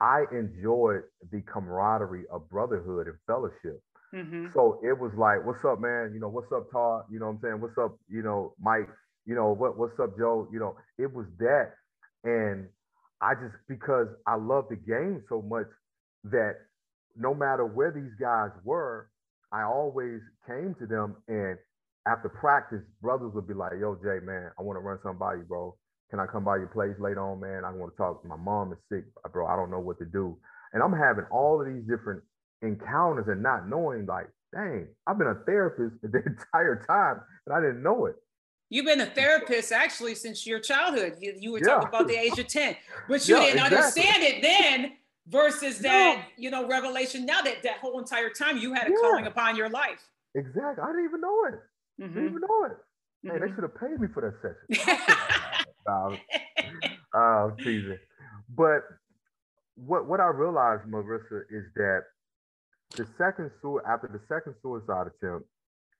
I 0.00 0.24
enjoyed 0.32 1.02
the 1.30 1.42
camaraderie 1.42 2.24
of 2.32 2.48
brotherhood 2.50 3.06
and 3.06 3.16
fellowship. 3.26 3.82
hmm 4.12 4.46
So 4.52 4.80
it 4.82 4.98
was 4.98 5.12
like, 5.16 5.44
what's 5.46 5.64
up, 5.64 5.80
man? 5.80 6.12
You 6.14 6.20
know, 6.20 6.28
what's 6.28 6.52
up, 6.52 6.70
Todd? 6.70 7.04
You 7.10 7.18
know 7.18 7.26
what 7.26 7.32
I'm 7.32 7.40
saying? 7.42 7.60
What's 7.60 7.78
up, 7.78 7.96
you 8.08 8.22
know, 8.22 8.54
Mike? 8.60 8.88
You 9.26 9.34
know, 9.34 9.52
what 9.52 9.78
what's 9.78 9.98
up, 10.00 10.16
Joe? 10.18 10.48
You 10.52 10.60
know, 10.60 10.76
it 10.98 11.12
was 11.12 11.26
that. 11.38 11.72
And 12.24 12.68
I 13.20 13.34
just 13.34 13.54
because 13.68 14.08
I 14.26 14.36
love 14.36 14.66
the 14.68 14.76
game 14.76 15.22
so 15.28 15.42
much 15.42 15.66
that 16.24 16.54
no 17.16 17.34
matter 17.34 17.64
where 17.64 17.90
these 17.92 18.14
guys 18.20 18.50
were, 18.64 19.08
I 19.52 19.62
always 19.62 20.20
came 20.46 20.74
to 20.80 20.86
them 20.86 21.16
and 21.28 21.58
after 22.06 22.28
practice, 22.28 22.82
brothers 23.00 23.32
would 23.34 23.46
be 23.48 23.54
like, 23.54 23.72
yo, 23.80 23.94
Jay, 23.96 24.18
man, 24.24 24.50
I 24.58 24.62
want 24.62 24.76
to 24.76 24.80
run 24.80 24.98
you, 25.38 25.44
bro. 25.48 25.74
Can 26.14 26.20
I 26.20 26.26
come 26.26 26.44
by 26.44 26.58
your 26.58 26.68
place 26.68 26.94
later 27.00 27.18
on, 27.18 27.40
man? 27.40 27.64
I 27.64 27.72
want 27.72 27.92
to 27.92 27.96
talk. 27.96 28.24
My 28.24 28.36
mom 28.36 28.70
is 28.70 28.78
sick, 28.88 29.02
bro. 29.32 29.48
I 29.48 29.56
don't 29.56 29.68
know 29.68 29.80
what 29.80 29.98
to 29.98 30.04
do. 30.04 30.38
And 30.72 30.80
I'm 30.80 30.92
having 30.92 31.24
all 31.28 31.60
of 31.60 31.66
these 31.66 31.82
different 31.88 32.22
encounters 32.62 33.26
and 33.26 33.42
not 33.42 33.68
knowing, 33.68 34.06
like, 34.06 34.28
dang, 34.54 34.86
I've 35.08 35.18
been 35.18 35.26
a 35.26 35.42
therapist 35.44 35.96
the 36.02 36.22
entire 36.24 36.84
time 36.86 37.20
and 37.46 37.56
I 37.56 37.60
didn't 37.60 37.82
know 37.82 38.06
it. 38.06 38.14
You've 38.70 38.86
been 38.86 39.00
a 39.00 39.06
therapist 39.06 39.72
actually 39.72 40.14
since 40.14 40.46
your 40.46 40.60
childhood. 40.60 41.16
You, 41.18 41.34
you 41.36 41.50
were 41.50 41.58
yeah. 41.58 41.64
talking 41.64 41.88
about 41.88 42.06
the 42.06 42.16
age 42.16 42.38
of 42.38 42.46
10, 42.46 42.76
but 43.08 43.26
you 43.26 43.34
yeah, 43.34 43.46
didn't 43.46 43.66
exactly. 43.66 43.76
understand 43.76 44.22
it 44.22 44.40
then 44.40 44.92
versus 45.26 45.80
that, 45.80 46.18
no. 46.18 46.24
you 46.36 46.52
know, 46.52 46.68
revelation. 46.68 47.26
Now 47.26 47.42
that 47.42 47.64
that 47.64 47.78
whole 47.78 47.98
entire 47.98 48.30
time 48.30 48.58
you 48.58 48.72
had 48.72 48.86
a 48.86 48.90
yeah. 48.90 48.96
calling 49.00 49.26
upon 49.26 49.56
your 49.56 49.68
life. 49.68 50.08
Exactly. 50.36 50.80
I 50.80 50.86
didn't 50.92 51.06
even 51.06 51.20
know 51.20 51.44
it. 51.46 51.54
Mm-hmm. 52.00 52.14
Didn't 52.14 52.28
even 52.28 52.40
know 52.40 52.64
it. 52.66 52.72
Hey, 53.24 53.30
mm-hmm. 53.30 53.44
they 53.44 53.52
should 53.52 53.64
have 53.64 53.74
paid 53.74 54.00
me 54.00 54.06
for 54.14 54.22
that 54.22 54.78
session. 54.86 54.96
um, 55.88 56.20
uh, 57.16 57.50
teasing. 57.64 57.98
But 58.56 58.82
what 59.76 60.08
what 60.08 60.20
I 60.20 60.26
realized, 60.28 60.84
Marisa, 60.90 61.42
is 61.50 61.64
that 61.76 62.02
the 62.96 63.06
second 63.18 63.50
su- 63.62 63.80
after 63.88 64.08
the 64.08 64.20
second 64.28 64.54
suicide 64.62 65.08
attempt, 65.08 65.48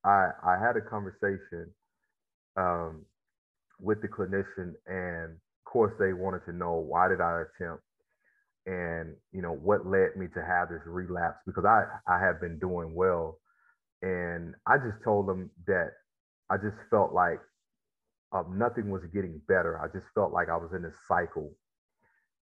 I 0.05 0.31
I 0.45 0.59
had 0.61 0.77
a 0.77 0.83
conversation 0.83 1.71
um, 2.57 3.05
with 3.81 4.03
the 4.03 4.09
clinician, 4.09 4.75
and 4.87 5.33
of 5.35 5.65
course 5.73 5.93
they 6.01 6.13
wanted 6.15 6.45
to 6.47 6.53
know 6.53 6.75
why 6.75 7.09
did 7.09 7.21
I 7.21 7.43
attempt, 7.43 7.85
and 8.67 9.17
you 9.33 9.43
know 9.43 9.55
what 9.55 9.87
led 9.87 10.17
me 10.17 10.27
to 10.35 10.43
have 10.45 10.71
this 10.71 10.83
relapse? 10.87 11.39
Because 11.47 11.65
I 11.67 11.85
I 12.09 12.21
have 12.21 12.41
been 12.41 12.59
doing 12.59 12.95
well, 12.95 13.39
and 14.03 14.55
I 14.67 14.79
just 14.79 15.03
told 15.05 15.29
them 15.29 15.51
that 15.67 15.91
I 16.51 16.57
just 16.57 16.77
felt 16.91 17.13
like 17.15 17.41
um, 18.35 18.59
nothing 18.59 18.91
was 18.91 19.03
getting 19.15 19.41
better. 19.47 19.81
I 19.81 19.87
just 19.97 20.13
felt 20.15 20.33
like 20.33 20.49
I 20.49 20.57
was 20.57 20.73
in 20.75 20.85
a 20.85 20.93
cycle. 21.09 21.53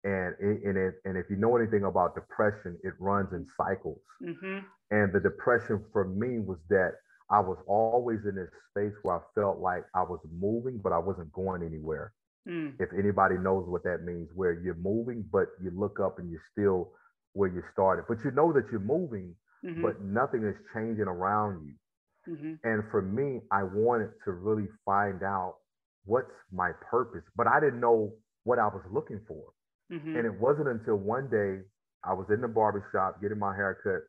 And 0.03 0.35
and 0.40 0.79
it, 0.79 0.94
and 1.05 1.18
if 1.18 1.26
you 1.29 1.37
know 1.37 1.57
anything 1.57 1.85
about 1.85 2.14
depression, 2.14 2.79
it 2.83 2.94
runs 2.98 3.33
in 3.35 3.44
cycles. 3.57 4.00
Mm-hmm. 4.22 4.61
And 4.92 5.12
the 5.12 5.20
depression 5.20 5.85
for 5.92 6.07
me 6.07 6.38
was 6.38 6.59
that 6.70 6.92
I 7.31 7.40
was 7.40 7.59
always 7.66 8.20
in 8.24 8.35
this 8.37 8.48
space 8.70 8.94
where 9.03 9.16
I 9.16 9.20
felt 9.35 9.59
like 9.59 9.85
I 9.94 10.03
was 10.03 10.20
moving, 10.33 10.81
but 10.83 10.92
I 10.92 10.98
wasn't 10.98 11.31
going 11.33 11.62
anywhere. 11.62 12.12
Mm. 12.48 12.74
If 12.81 12.88
anybody 12.98 13.37
knows 13.37 13.68
what 13.68 13.85
that 13.85 14.03
means, 14.05 14.31
where 14.35 14.55
you're 14.55 14.74
moving, 14.74 15.24
but 15.31 15.48
you 15.62 15.70
look 15.74 16.00
up 16.00 16.18
and 16.18 16.31
you're 16.31 16.42
still 16.50 16.92
where 17.35 17.50
you 17.50 17.62
started, 17.72 18.07
but 18.09 18.18
you 18.24 18.31
know 18.31 18.53
that 18.53 18.64
you're 18.72 18.81
moving, 18.81 19.35
mm-hmm. 19.64 19.83
but 19.83 20.00
nothing 20.00 20.42
is 20.44 20.57
changing 20.74 21.05
around 21.05 21.66
you. 21.66 22.35
Mm-hmm. 22.35 22.55
And 22.64 22.83
for 22.90 23.03
me, 23.03 23.40
I 23.53 23.62
wanted 23.62 24.11
to 24.24 24.33
really 24.33 24.68
find 24.85 25.22
out 25.22 25.57
what's 26.04 26.32
my 26.52 26.72
purpose, 26.90 27.24
but 27.36 27.46
I 27.46 27.60
didn't 27.60 27.80
know 27.80 28.12
what 28.44 28.58
I 28.58 28.66
was 28.66 28.82
looking 28.92 29.20
for. 29.26 29.52
Mm-hmm. 29.92 30.16
And 30.16 30.26
it 30.26 30.40
wasn't 30.40 30.68
until 30.68 30.96
one 30.96 31.28
day 31.30 31.62
I 32.04 32.14
was 32.14 32.26
in 32.30 32.40
the 32.40 32.48
barbershop 32.48 33.20
getting 33.20 33.38
my 33.38 33.54
hair 33.54 33.78
cut 33.82 34.06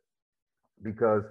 because 0.83 1.23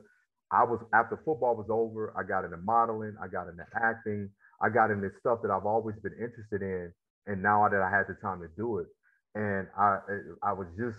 I 0.53 0.65
was 0.65 0.81
after 0.93 1.17
football 1.25 1.55
was 1.57 1.69
over, 1.71 2.13
I 2.19 2.27
got 2.27 2.45
into 2.45 2.57
modeling, 2.57 3.15
I 3.23 3.29
got 3.29 3.49
into 3.49 3.65
acting, 3.77 4.29
I 4.61 4.69
got 4.69 4.91
into 4.91 5.11
stuff 5.21 5.39
that 5.43 5.51
I've 5.51 5.67
always 5.67 5.97
been 6.03 6.15
interested 6.15 6.63
in. 6.63 6.93
And 7.27 7.43
now 7.43 7.69
that 7.69 7.81
I 7.81 7.91
had 7.91 8.07
the 8.09 8.17
time 8.21 8.41
to 8.41 8.49
do 8.57 8.79
it, 8.79 8.87
and 9.35 9.69
I 9.79 9.99
I 10.43 10.53
was 10.53 10.67
just 10.77 10.99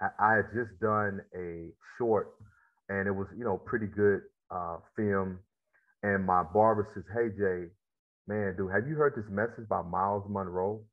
I, 0.00 0.36
had 0.36 0.46
just 0.54 0.78
done 0.80 1.20
a 1.34 1.70
short, 1.96 2.34
and 2.88 3.08
it 3.08 3.12
was 3.12 3.26
you 3.36 3.44
know 3.44 3.56
pretty 3.56 3.86
good 3.86 4.20
uh, 4.50 4.76
film. 4.96 5.38
And 6.02 6.26
my 6.26 6.42
barber 6.42 6.88
says, 6.94 7.04
"Hey 7.14 7.30
Jay, 7.30 7.70
man, 8.28 8.54
dude, 8.56 8.70
have 8.70 8.86
you 8.86 8.94
heard 8.94 9.14
this 9.16 9.28
message 9.30 9.68
by 9.68 9.82
Myles 9.82 10.24
Munroe 10.28 10.84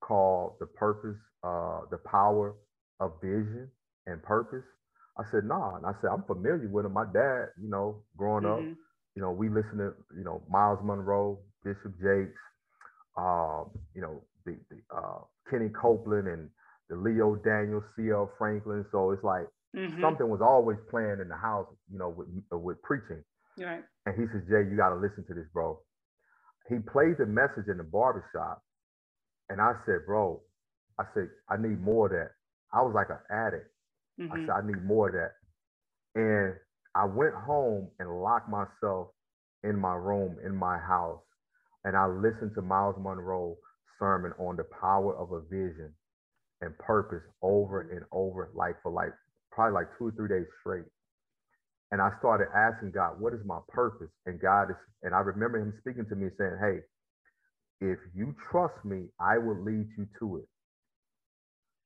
called 0.00 0.52
The 0.60 0.66
Purpose, 0.66 1.18
uh, 1.42 1.80
The 1.90 1.98
Power 1.98 2.54
of 3.00 3.20
Vision 3.20 3.68
and 4.06 4.22
Purpose? 4.22 4.64
I 5.18 5.24
said, 5.32 5.44
nah. 5.44 5.76
And 5.76 5.84
I 5.84 5.92
said, 6.00 6.10
I'm 6.12 6.22
familiar 6.22 6.68
with 6.70 6.86
him. 6.86 6.92
My 6.92 7.04
dad, 7.04 7.46
you 7.60 7.68
know, 7.68 8.02
growing 8.16 8.44
mm-hmm. 8.44 8.70
up, 8.70 8.76
you 9.16 9.22
know, 9.22 9.32
we 9.32 9.48
listen 9.48 9.78
to, 9.78 9.92
you 10.16 10.22
know, 10.22 10.42
Myles 10.48 10.78
Munroe, 10.84 11.40
Bishop 11.64 11.92
Jakes, 12.00 12.38
uh, 13.20 13.64
you 13.94 14.00
know, 14.00 14.22
the, 14.46 14.56
the 14.70 14.78
uh, 14.96 15.18
Kenny 15.50 15.70
Copeland 15.70 16.28
and 16.28 16.48
the 16.88 16.96
Leo 16.96 17.34
Daniel, 17.34 17.82
C.L. 17.96 18.30
Franklin. 18.38 18.86
So 18.92 19.10
it's 19.10 19.24
like 19.24 19.46
mm-hmm. 19.76 20.00
something 20.00 20.28
was 20.28 20.40
always 20.40 20.78
playing 20.88 21.18
in 21.20 21.28
the 21.28 21.36
house, 21.36 21.66
you 21.90 21.98
know, 21.98 22.10
with, 22.10 22.28
with 22.52 22.80
preaching. 22.82 23.24
Right. 23.58 23.82
And 24.06 24.14
he 24.14 24.30
says, 24.32 24.46
Jay, 24.48 24.70
you 24.70 24.76
got 24.76 24.90
to 24.90 24.94
listen 25.02 25.24
to 25.26 25.34
this, 25.34 25.46
bro 25.52 25.80
he 26.68 26.76
played 26.92 27.16
the 27.18 27.26
message 27.26 27.68
in 27.68 27.78
the 27.78 27.84
barbershop. 27.84 28.62
And 29.48 29.60
I 29.60 29.72
said, 29.86 30.04
bro, 30.06 30.40
I 30.98 31.04
said, 31.14 31.28
I 31.48 31.56
need 31.56 31.80
more 31.80 32.06
of 32.06 32.12
that. 32.12 32.32
I 32.72 32.82
was 32.82 32.92
like 32.94 33.08
an 33.08 33.22
addict. 33.30 33.70
Mm-hmm. 34.20 34.32
I 34.32 34.36
said, 34.40 34.50
I 34.50 34.66
need 34.66 34.84
more 34.84 35.08
of 35.08 35.14
that. 35.14 35.32
And 36.14 36.54
I 36.94 37.06
went 37.06 37.34
home 37.34 37.88
and 37.98 38.20
locked 38.20 38.50
myself 38.50 39.08
in 39.64 39.78
my 39.78 39.94
room, 39.94 40.36
in 40.44 40.54
my 40.54 40.78
house. 40.78 41.20
And 41.84 41.96
I 41.96 42.06
listened 42.06 42.52
to 42.56 42.62
Myles 42.62 42.96
Munroe 43.00 43.56
sermon 43.98 44.32
on 44.38 44.56
the 44.56 44.64
power 44.80 45.16
of 45.16 45.32
a 45.32 45.40
vision 45.40 45.92
and 46.60 46.76
purpose 46.78 47.22
over 47.42 47.84
mm-hmm. 47.84 47.96
and 47.96 48.04
over, 48.12 48.50
like 48.54 48.76
for 48.82 48.92
like 48.92 49.12
probably 49.50 49.74
like 49.74 49.86
two 49.96 50.08
or 50.08 50.12
three 50.12 50.28
days 50.28 50.46
straight. 50.60 50.84
And 51.92 52.02
I 52.02 52.10
started 52.18 52.48
asking 52.54 52.92
God, 52.92 53.20
what 53.20 53.34
is 53.34 53.40
my 53.46 53.60
purpose? 53.68 54.10
And 54.26 54.40
God 54.40 54.70
is, 54.70 54.76
and 55.02 55.14
I 55.14 55.20
remember 55.20 55.58
him 55.58 55.74
speaking 55.80 56.06
to 56.10 56.16
me 56.16 56.28
saying, 56.38 56.58
Hey, 56.60 56.80
if 57.80 57.98
you 58.14 58.34
trust 58.50 58.84
me, 58.84 59.06
I 59.20 59.38
will 59.38 59.62
lead 59.62 59.86
you 59.98 60.06
to 60.20 60.38
it. 60.38 60.46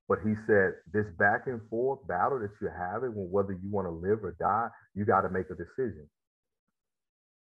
But 0.09 0.19
he 0.25 0.35
said, 0.47 0.73
this 0.93 1.07
back 1.17 1.47
and 1.47 1.61
forth 1.69 2.05
battle 2.07 2.39
that 2.39 2.51
you're 2.61 2.75
having, 2.77 3.11
whether 3.31 3.53
you 3.53 3.71
want 3.71 3.87
to 3.87 3.91
live 3.91 4.23
or 4.23 4.35
die, 4.39 4.69
you 4.95 5.05
got 5.05 5.21
to 5.21 5.29
make 5.29 5.47
a 5.49 5.55
decision. 5.55 6.09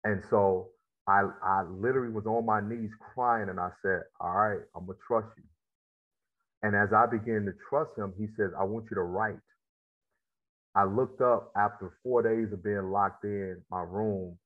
And 0.03 0.23
so 0.29 0.69
I, 1.07 1.23
I 1.43 1.63
literally 1.69 2.13
was 2.13 2.25
on 2.25 2.45
my 2.45 2.61
knees 2.61 2.91
crying 3.13 3.49
and 3.49 3.59
I 3.59 3.69
said, 3.83 4.01
All 4.19 4.31
right, 4.33 4.61
I'm 4.75 4.85
going 4.85 4.97
to 4.97 5.03
trust 5.07 5.27
you. 5.37 5.43
And 6.63 6.75
as 6.75 6.89
I 6.93 7.05
began 7.05 7.45
to 7.45 7.53
trust 7.69 7.91
him, 7.97 8.13
he 8.17 8.27
says, 8.37 8.51
I 8.59 8.63
want 8.63 8.85
you 8.91 8.95
to 8.95 9.03
write. 9.03 9.39
I 10.77 10.83
looked 10.83 11.21
up 11.21 11.51
after 11.57 11.97
four 12.03 12.21
days 12.21 12.53
of 12.53 12.63
being 12.63 12.91
locked 12.91 13.23
in 13.23 13.57
my 13.71 13.81
room. 13.81 14.37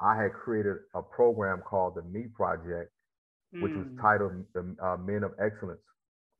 I 0.00 0.14
had 0.14 0.32
created 0.32 0.76
a 0.94 1.02
program 1.02 1.62
called 1.68 1.96
the 1.96 2.02
Me 2.02 2.26
Project, 2.32 2.92
mm. 3.52 3.60
which 3.60 3.72
was 3.72 3.86
mm. 3.86 4.00
titled 4.00 4.44
the 4.54 4.76
uh, 4.80 4.96
Men 4.98 5.24
of 5.24 5.32
Excellence, 5.44 5.80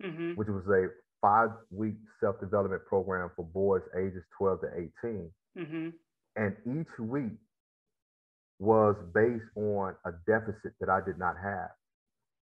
mm-hmm. 0.02 0.34
which 0.36 0.46
was 0.46 0.62
a 0.68 0.86
five 1.20 1.50
week 1.72 1.96
self 2.20 2.38
development 2.38 2.82
program 2.86 3.28
for 3.34 3.44
boys 3.44 3.82
ages 3.98 4.22
12 4.38 4.60
to 4.60 4.66
18. 5.04 5.30
Mm-hmm. 5.58 5.88
And 6.36 6.56
each 6.80 6.98
week 7.00 7.36
was 8.60 8.94
based 9.12 9.50
on 9.56 9.96
a 10.06 10.12
deficit 10.28 10.78
that 10.78 10.88
I 10.88 11.00
did 11.04 11.18
not 11.18 11.34
have, 11.42 11.70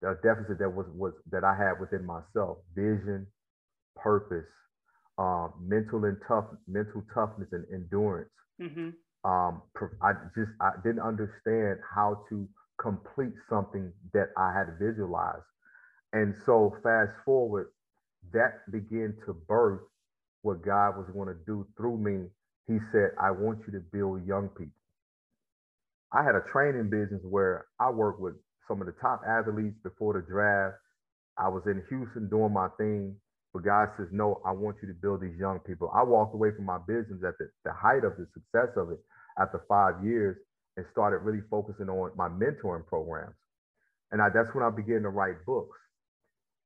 a 0.04 0.14
deficit 0.22 0.60
that 0.60 0.70
was, 0.70 0.86
was 0.94 1.12
that 1.32 1.42
I 1.42 1.56
had 1.56 1.80
within 1.80 2.06
myself 2.06 2.58
vision, 2.76 3.26
purpose, 3.96 4.46
um, 5.18 5.52
mental 5.60 6.04
and 6.04 6.16
tough, 6.26 6.46
mental 6.66 7.02
toughness 7.14 7.48
and 7.52 7.64
endurance. 7.72 8.30
Mm-hmm. 8.60 8.90
Um, 9.28 9.62
I 10.02 10.12
just 10.36 10.50
I 10.60 10.72
didn't 10.84 11.00
understand 11.00 11.78
how 11.94 12.24
to 12.28 12.48
complete 12.80 13.32
something 13.48 13.92
that 14.12 14.28
I 14.36 14.52
had 14.52 14.78
visualized, 14.78 15.44
and 16.12 16.34
so 16.44 16.76
fast 16.82 17.12
forward, 17.24 17.68
that 18.32 18.70
began 18.70 19.14
to 19.26 19.32
birth 19.32 19.80
what 20.42 20.62
God 20.62 20.98
was 20.98 21.06
going 21.14 21.28
to 21.28 21.40
do 21.46 21.66
through 21.76 21.98
me. 21.98 22.28
He 22.66 22.78
said, 22.92 23.12
"I 23.20 23.30
want 23.30 23.60
you 23.66 23.72
to 23.72 23.80
build 23.92 24.26
young 24.26 24.48
people." 24.48 24.72
I 26.12 26.22
had 26.22 26.34
a 26.34 26.42
training 26.52 26.90
business 26.90 27.22
where 27.24 27.66
I 27.80 27.90
worked 27.90 28.20
with 28.20 28.34
some 28.68 28.80
of 28.80 28.86
the 28.86 28.94
top 29.00 29.22
athletes 29.26 29.76
before 29.82 30.14
the 30.14 30.22
draft. 30.22 30.76
I 31.38 31.48
was 31.48 31.62
in 31.66 31.82
Houston 31.88 32.28
doing 32.28 32.52
my 32.52 32.68
thing. 32.78 33.16
But 33.54 33.64
God 33.64 33.88
says, 33.96 34.08
no, 34.10 34.42
I 34.44 34.50
want 34.50 34.76
you 34.82 34.88
to 34.88 34.94
build 34.94 35.22
these 35.22 35.38
young 35.38 35.60
people. 35.60 35.90
I 35.94 36.02
walked 36.02 36.34
away 36.34 36.50
from 36.56 36.66
my 36.66 36.78
business 36.88 37.22
at 37.26 37.38
the, 37.38 37.48
the 37.64 37.72
height 37.72 38.02
of 38.04 38.18
the 38.18 38.26
success 38.34 38.74
of 38.76 38.90
it 38.90 38.98
after 39.38 39.64
five 39.68 40.04
years 40.04 40.36
and 40.76 40.84
started 40.90 41.18
really 41.18 41.42
focusing 41.48 41.88
on 41.88 42.10
my 42.16 42.28
mentoring 42.28 42.84
programs. 42.84 43.36
And 44.10 44.20
I, 44.20 44.28
that's 44.34 44.52
when 44.54 44.64
I 44.64 44.70
began 44.70 45.02
to 45.02 45.08
write 45.08 45.46
books. 45.46 45.78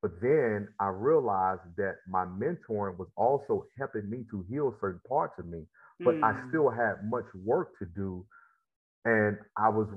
But 0.01 0.13
then 0.23 0.69
I 0.81 0.89
realized 0.89 1.61
that 1.77 1.97
my 2.09 2.25
mentoring 2.25 2.97
was 2.97 3.09
also 3.17 3.67
helping 3.79 4.09
me 4.09 4.25
to 4.31 4.45
heal 4.49 4.75
certain 4.81 5.01
parts 5.07 5.35
of 5.39 5.47
me, 5.47 5.65
but 6.01 6.15
mm. 6.15 6.25
I 6.25 6.49
still 6.49 6.71
had 6.71 7.05
much 7.05 7.27
work 7.45 7.79
to 7.81 7.87
do. 7.95 8.25
And 9.05 9.37
I 9.59 9.69
was 9.69 9.89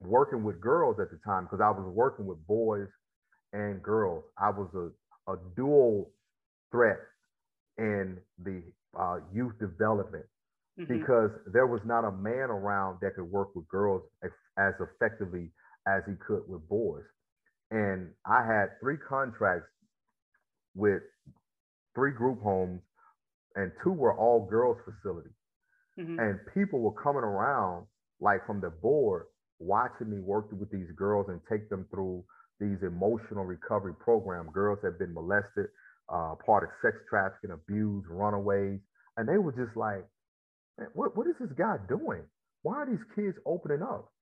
working 0.00 0.44
with 0.44 0.60
girls 0.60 0.96
at 1.00 1.10
the 1.10 1.18
time 1.24 1.44
because 1.44 1.60
I 1.62 1.70
was 1.70 1.90
working 1.94 2.26
with 2.26 2.44
boys 2.46 2.88
and 3.52 3.82
girls. 3.82 4.24
I 4.38 4.50
was 4.50 4.68
a 4.74 4.90
a 5.28 5.34
dual 5.56 6.10
threat 6.70 6.98
in 7.78 8.18
the 8.44 8.62
uh, 8.98 9.18
youth 9.32 9.52
development 9.58 10.24
mm-hmm. 10.78 10.98
because 10.98 11.30
there 11.52 11.66
was 11.66 11.80
not 11.84 12.04
a 12.04 12.12
man 12.12 12.50
around 12.50 12.98
that 13.02 13.14
could 13.14 13.30
work 13.30 13.54
with 13.54 13.66
girls 13.68 14.02
as 14.22 14.74
effectively 14.80 15.50
as 15.86 16.02
he 16.06 16.14
could 16.26 16.42
with 16.48 16.66
boys. 16.68 17.04
And 17.70 18.10
I 18.26 18.44
had 18.44 18.78
three 18.80 18.98
contracts 19.08 19.68
with 20.74 21.02
three 21.94 22.12
group 22.12 22.42
homes 22.42 22.80
and 23.54 23.72
two 23.82 23.92
were 23.92 24.16
all 24.16 24.46
girls 24.48 24.78
facilities. 24.84 25.32
Mm-hmm. 25.98 26.18
And 26.18 26.38
people 26.54 26.80
were 26.80 27.02
coming 27.02 27.22
around 27.22 27.86
like 28.20 28.46
from 28.46 28.60
the 28.60 28.70
board 28.70 29.24
watching 29.58 30.10
me 30.10 30.18
work 30.20 30.46
with 30.52 30.70
these 30.70 30.90
girls 30.96 31.26
and 31.28 31.40
take 31.50 31.68
them 31.68 31.86
through 31.90 32.24
these 32.62 32.78
emotional 32.82 33.44
recovery 33.44 33.94
program. 33.94 34.46
Girls 34.52 34.78
have 34.84 34.98
been 34.98 35.12
molested, 35.12 35.66
uh, 36.08 36.36
part 36.46 36.62
of 36.62 36.70
sex 36.80 36.96
trafficking, 37.10 37.50
abused, 37.50 38.06
runaways, 38.08 38.78
and 39.16 39.28
they 39.28 39.38
were 39.38 39.52
just 39.52 39.76
like, 39.76 40.06
"What 40.94 41.16
what 41.16 41.26
is 41.26 41.34
this 41.40 41.52
guy 41.58 41.78
doing? 41.88 42.22
Why 42.62 42.76
are 42.76 42.86
these 42.86 43.04
kids 43.16 43.36
opening 43.44 43.82
up?" 43.82 44.12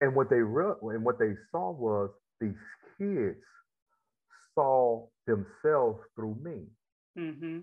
And 0.00 0.14
what 0.14 0.28
they 0.28 0.42
re- 0.42 0.78
and 0.82 1.04
what 1.04 1.18
they 1.18 1.34
saw 1.50 1.72
was 1.72 2.10
these 2.40 2.60
kids 2.98 3.42
saw 4.54 5.08
themselves 5.26 6.00
through 6.14 6.36
me. 6.42 6.66
Mm-hmm. 7.18 7.60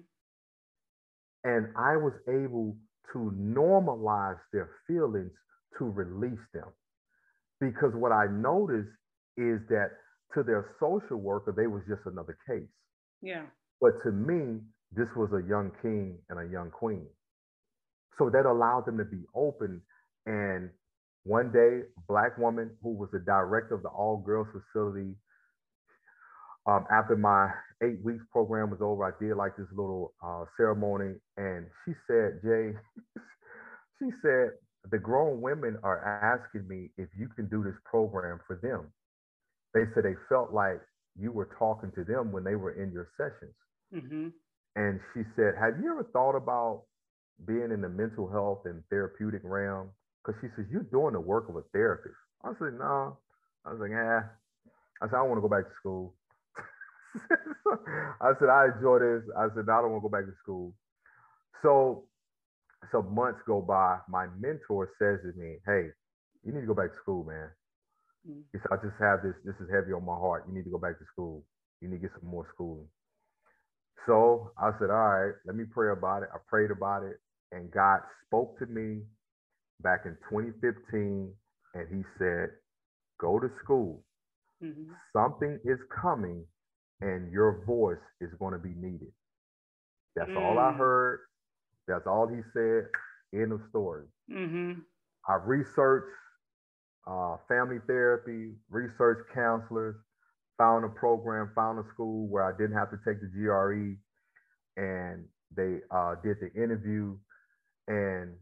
And 1.43 1.67
I 1.77 1.95
was 1.95 2.13
able 2.27 2.75
to 3.13 3.31
normalize 3.37 4.39
their 4.51 4.69
feelings 4.87 5.31
to 5.77 5.85
release 5.85 6.45
them. 6.53 6.69
Because 7.61 7.93
what 7.93 8.11
I 8.11 8.25
noticed 8.27 8.89
is 9.37 9.59
that 9.69 9.91
to 10.33 10.43
their 10.43 10.75
social 10.79 11.17
worker, 11.17 11.53
they 11.55 11.67
was 11.67 11.81
just 11.87 12.01
another 12.05 12.37
case. 12.47 12.67
Yeah. 13.21 13.43
But 13.81 13.93
to 14.03 14.11
me, 14.11 14.61
this 14.91 15.07
was 15.15 15.29
a 15.33 15.47
young 15.47 15.71
king 15.81 16.17
and 16.29 16.39
a 16.39 16.51
young 16.51 16.71
queen. 16.71 17.07
So 18.17 18.29
that 18.29 18.45
allowed 18.45 18.85
them 18.85 18.97
to 18.97 19.05
be 19.05 19.23
open. 19.35 19.81
And 20.25 20.69
one 21.23 21.51
day, 21.51 21.87
black 22.07 22.37
woman 22.37 22.71
who 22.81 22.93
was 22.93 23.09
the 23.11 23.19
director 23.19 23.75
of 23.75 23.83
the 23.83 23.89
all 23.89 24.17
girls 24.17 24.47
facility 24.51 25.15
um, 26.67 26.85
after 26.91 27.15
my 27.15 27.49
eight 27.83 28.03
weeks 28.03 28.23
program 28.31 28.71
was 28.71 28.79
over, 28.81 29.05
I 29.05 29.11
did 29.23 29.35
like 29.35 29.55
this 29.55 29.67
little 29.71 30.13
uh, 30.25 30.45
ceremony, 30.57 31.15
and 31.37 31.67
she 31.85 31.93
said, 32.07 32.39
Jay, 32.43 32.73
she 33.99 34.09
said, 34.21 34.49
the 34.91 34.97
grown 34.97 35.41
women 35.41 35.77
are 35.83 36.01
asking 36.23 36.67
me 36.67 36.89
if 36.97 37.09
you 37.17 37.27
can 37.35 37.47
do 37.49 37.63
this 37.63 37.75
program 37.85 38.39
for 38.47 38.59
them. 38.61 38.91
They 39.75 39.83
said 39.93 40.05
they 40.05 40.15
felt 40.29 40.53
like 40.53 40.79
you 41.19 41.33
were 41.33 41.49
talking 41.59 41.91
to 41.95 42.05
them 42.05 42.31
when 42.31 42.45
they 42.45 42.55
were 42.55 42.81
in 42.81 42.91
your 42.91 43.09
sessions. 43.19 43.53
Mm-hmm. 43.93 44.29
And 44.75 44.99
she 45.13 45.21
said, 45.35 45.53
Have 45.59 45.75
you 45.83 45.91
ever 45.91 46.07
thought 46.13 46.35
about 46.35 46.83
being 47.45 47.69
in 47.71 47.81
the 47.81 47.89
mental 47.89 48.31
health 48.31 48.63
and 48.65 48.81
therapeutic 48.89 49.41
realm? 49.43 49.89
Because 50.23 50.39
she 50.39 50.47
says, 50.55 50.65
You're 50.71 50.87
doing 50.91 51.13
the 51.13 51.19
work 51.19 51.49
of 51.49 51.57
a 51.57 51.63
therapist. 51.73 52.15
I 52.43 52.51
said, 52.57 52.79
No. 52.79 53.17
I 53.65 53.71
was 53.71 53.79
like, 53.81 53.91
Yeah. 53.91 54.23
I 55.01 55.07
said, 55.07 55.15
I 55.15 55.19
don't 55.19 55.29
want 55.29 55.43
to 55.43 55.47
go 55.47 55.51
back 55.51 55.67
to 55.67 55.75
school. 55.79 56.15
I 58.21 58.31
said, 58.39 58.47
I 58.47 58.71
enjoy 58.75 58.99
this. 58.99 59.23
I 59.37 59.47
said, 59.55 59.67
I 59.67 59.83
don't 59.83 59.91
want 59.91 60.03
to 60.03 60.09
go 60.09 60.15
back 60.15 60.25
to 60.25 60.35
school. 60.41 60.73
So, 61.61 62.07
some 62.91 63.13
months 63.13 63.39
go 63.45 63.61
by. 63.61 63.99
My 64.07 64.27
mentor 64.39 64.91
says 64.99 65.19
to 65.23 65.37
me, 65.39 65.57
Hey, 65.67 65.91
you 66.43 66.53
need 66.53 66.61
to 66.61 66.67
go 66.67 66.73
back 66.73 66.91
to 66.91 66.99
school, 67.03 67.25
man. 67.25 67.49
Mm-hmm. 68.27 68.41
He 68.51 68.59
said, 68.59 68.71
I 68.71 68.77
just 68.77 68.97
have 68.99 69.21
this, 69.23 69.35
this 69.45 69.55
is 69.61 69.69
heavy 69.71 69.93
on 69.93 70.05
my 70.05 70.15
heart. 70.15 70.45
You 70.47 70.53
need 70.53 70.63
to 70.65 70.69
go 70.69 70.77
back 70.77 70.97
to 70.99 71.05
school. 71.11 71.43
You 71.81 71.89
need 71.89 71.97
to 71.97 72.01
get 72.01 72.11
some 72.19 72.29
more 72.29 72.47
schooling. 72.53 72.87
So 74.05 74.51
I 74.57 74.71
said, 74.79 74.89
All 74.89 75.09
right, 75.09 75.33
let 75.45 75.55
me 75.55 75.63
pray 75.69 75.91
about 75.91 76.23
it. 76.23 76.29
I 76.33 76.37
prayed 76.47 76.71
about 76.71 77.03
it, 77.03 77.17
and 77.51 77.71
God 77.71 77.99
spoke 78.25 78.57
to 78.59 78.65
me 78.65 79.01
back 79.81 80.01
in 80.05 80.15
2015, 80.29 81.31
and 81.73 81.87
He 81.89 82.03
said, 82.17 82.49
Go 83.19 83.39
to 83.39 83.49
school. 83.63 84.03
Mm-hmm. 84.63 84.91
Something 85.13 85.59
is 85.65 85.79
coming 86.01 86.45
and 87.01 87.31
your 87.31 87.63
voice 87.65 88.03
is 88.21 88.29
going 88.39 88.53
to 88.53 88.59
be 88.59 88.73
needed. 88.75 89.11
That's 90.15 90.29
mm. 90.29 90.41
all 90.41 90.59
I 90.59 90.71
mm. 90.71 90.77
heard. 90.77 91.19
That's 91.87 92.07
all 92.07 92.27
he 92.27 92.41
said. 92.53 92.87
End 93.33 93.51
of 93.51 93.61
story. 93.69 94.05
Mm-hmm. 94.31 94.79
I 95.27 95.35
researched 95.45 96.07
uh, 97.07 97.37
family 97.47 97.77
therapy, 97.87 98.53
research 98.69 99.19
counselors, 99.33 99.95
found 100.57 100.85
a 100.85 100.89
program, 100.89 101.51
found 101.55 101.79
a 101.79 101.83
school 101.93 102.27
where 102.27 102.43
I 102.43 102.51
didn't 102.57 102.77
have 102.77 102.89
to 102.91 102.97
take 103.05 103.21
the 103.21 103.27
GRE, 103.27 103.97
and 104.77 105.25
they 105.55 105.79
uh, 105.91 106.15
did 106.23 106.37
the 106.41 106.51
interview. 106.61 107.17
And 107.87 108.35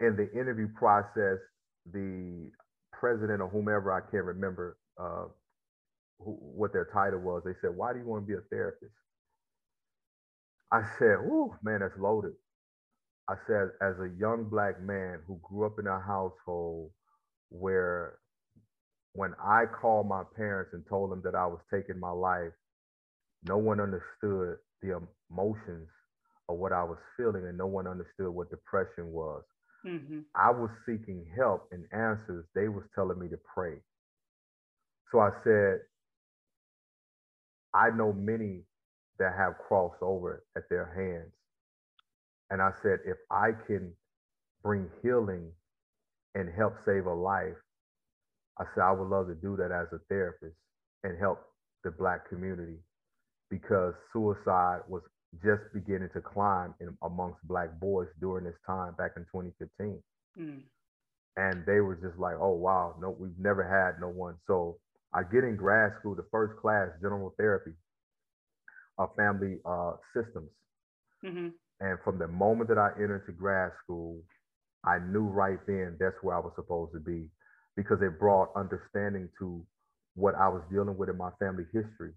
in 0.00 0.16
the 0.16 0.30
interview 0.32 0.68
process, 0.76 1.38
the 1.92 2.50
president 2.92 3.40
or 3.40 3.48
whomever 3.48 3.92
I 3.92 4.00
can't 4.10 4.24
remember 4.24 4.76
uh, 5.00 5.26
who, 6.18 6.32
what 6.40 6.72
their 6.72 6.88
title 6.92 7.20
was. 7.20 7.42
They 7.44 7.54
said, 7.60 7.76
"Why 7.76 7.92
do 7.92 8.00
you 8.00 8.06
want 8.06 8.24
to 8.24 8.26
be 8.26 8.34
a 8.38 8.42
therapist?" 8.50 8.92
I 10.72 10.82
said, 10.98 11.18
"Oh 11.20 11.54
man, 11.62 11.80
that's 11.80 11.98
loaded." 11.98 12.32
I 13.28 13.34
said, 13.46 13.70
as 13.80 13.94
a 14.00 14.10
young 14.18 14.48
black 14.50 14.82
man 14.82 15.20
who 15.26 15.38
grew 15.42 15.64
up 15.64 15.78
in 15.78 15.86
a 15.86 16.00
household 16.00 16.90
where 17.50 18.18
when 19.12 19.34
I 19.42 19.64
called 19.66 20.08
my 20.08 20.22
parents 20.36 20.70
and 20.72 20.84
told 20.88 21.10
them 21.10 21.20
that 21.24 21.34
I 21.34 21.46
was 21.46 21.60
taking 21.72 21.98
my 21.98 22.10
life, 22.10 22.52
no 23.44 23.58
one 23.58 23.80
understood 23.80 24.58
the 24.82 25.00
emotions 25.30 25.88
of 26.48 26.58
what 26.58 26.72
I 26.72 26.82
was 26.84 26.98
feeling, 27.16 27.46
and 27.46 27.58
no 27.58 27.66
one 27.66 27.86
understood 27.86 28.28
what 28.28 28.50
depression 28.50 29.12
was. 29.12 29.42
Mm-hmm. 29.86 30.20
I 30.34 30.50
was 30.50 30.70
seeking 30.86 31.24
help 31.36 31.68
and 31.72 31.84
answers. 31.92 32.44
They 32.54 32.68
was 32.68 32.84
telling 32.94 33.18
me 33.18 33.28
to 33.28 33.38
pray. 33.54 33.74
So 35.10 35.20
I 35.20 35.30
said, 35.42 35.80
I 37.74 37.90
know 37.90 38.12
many 38.12 38.62
that 39.18 39.34
have 39.36 39.54
crossed 39.66 40.02
over 40.02 40.44
at 40.56 40.68
their 40.68 40.92
hands. 40.94 41.32
And 42.50 42.60
I 42.60 42.72
said, 42.82 42.98
if 43.04 43.16
I 43.30 43.52
can 43.66 43.92
bring 44.62 44.88
healing 45.02 45.52
and 46.34 46.48
help 46.56 46.74
save 46.84 47.06
a 47.06 47.14
life, 47.14 47.56
I 48.58 48.64
said, 48.74 48.82
I 48.82 48.92
would 48.92 49.08
love 49.08 49.28
to 49.28 49.34
do 49.34 49.56
that 49.56 49.72
as 49.72 49.88
a 49.92 49.98
therapist 50.08 50.56
and 51.02 51.18
help 51.18 51.40
the 51.84 51.90
Black 51.90 52.28
community 52.28 52.76
because 53.50 53.94
suicide 54.12 54.80
was 54.88 55.02
just 55.42 55.62
beginning 55.72 56.10
to 56.14 56.20
climb 56.20 56.74
in, 56.80 56.96
amongst 57.02 57.38
Black 57.46 57.78
boys 57.80 58.08
during 58.20 58.44
this 58.44 58.58
time 58.66 58.94
back 58.98 59.12
in 59.16 59.22
2015. 59.32 60.02
Mm. 60.38 60.62
And 61.36 61.64
they 61.66 61.80
were 61.80 61.94
just 61.96 62.18
like, 62.18 62.34
oh, 62.40 62.52
wow, 62.52 62.96
no, 63.00 63.16
we've 63.18 63.38
never 63.38 63.62
had 63.62 64.00
no 64.00 64.08
one. 64.08 64.34
So 64.46 64.78
I 65.14 65.22
get 65.22 65.44
in 65.44 65.56
grad 65.56 65.92
school, 65.98 66.14
the 66.14 66.26
first 66.30 66.60
class, 66.60 66.88
general 67.00 67.34
therapy 67.38 67.72
of 68.98 69.10
family 69.16 69.58
uh, 69.64 69.92
systems. 70.14 70.50
Mm-hmm. 71.24 71.48
And 71.80 71.98
from 72.04 72.18
the 72.18 72.28
moment 72.28 72.68
that 72.68 72.78
I 72.78 72.90
entered 72.96 73.24
to 73.26 73.32
grad 73.32 73.72
school, 73.82 74.20
I 74.84 74.98
knew 74.98 75.24
right 75.24 75.58
then 75.66 75.96
that's 76.00 76.16
where 76.22 76.36
I 76.36 76.40
was 76.40 76.52
supposed 76.56 76.92
to 76.94 77.00
be 77.00 77.28
because 77.76 78.00
it 78.02 78.18
brought 78.18 78.50
understanding 78.56 79.28
to 79.38 79.64
what 80.14 80.34
I 80.34 80.48
was 80.48 80.62
dealing 80.70 80.96
with 80.96 81.08
in 81.08 81.16
my 81.16 81.30
family 81.38 81.64
history 81.72 82.12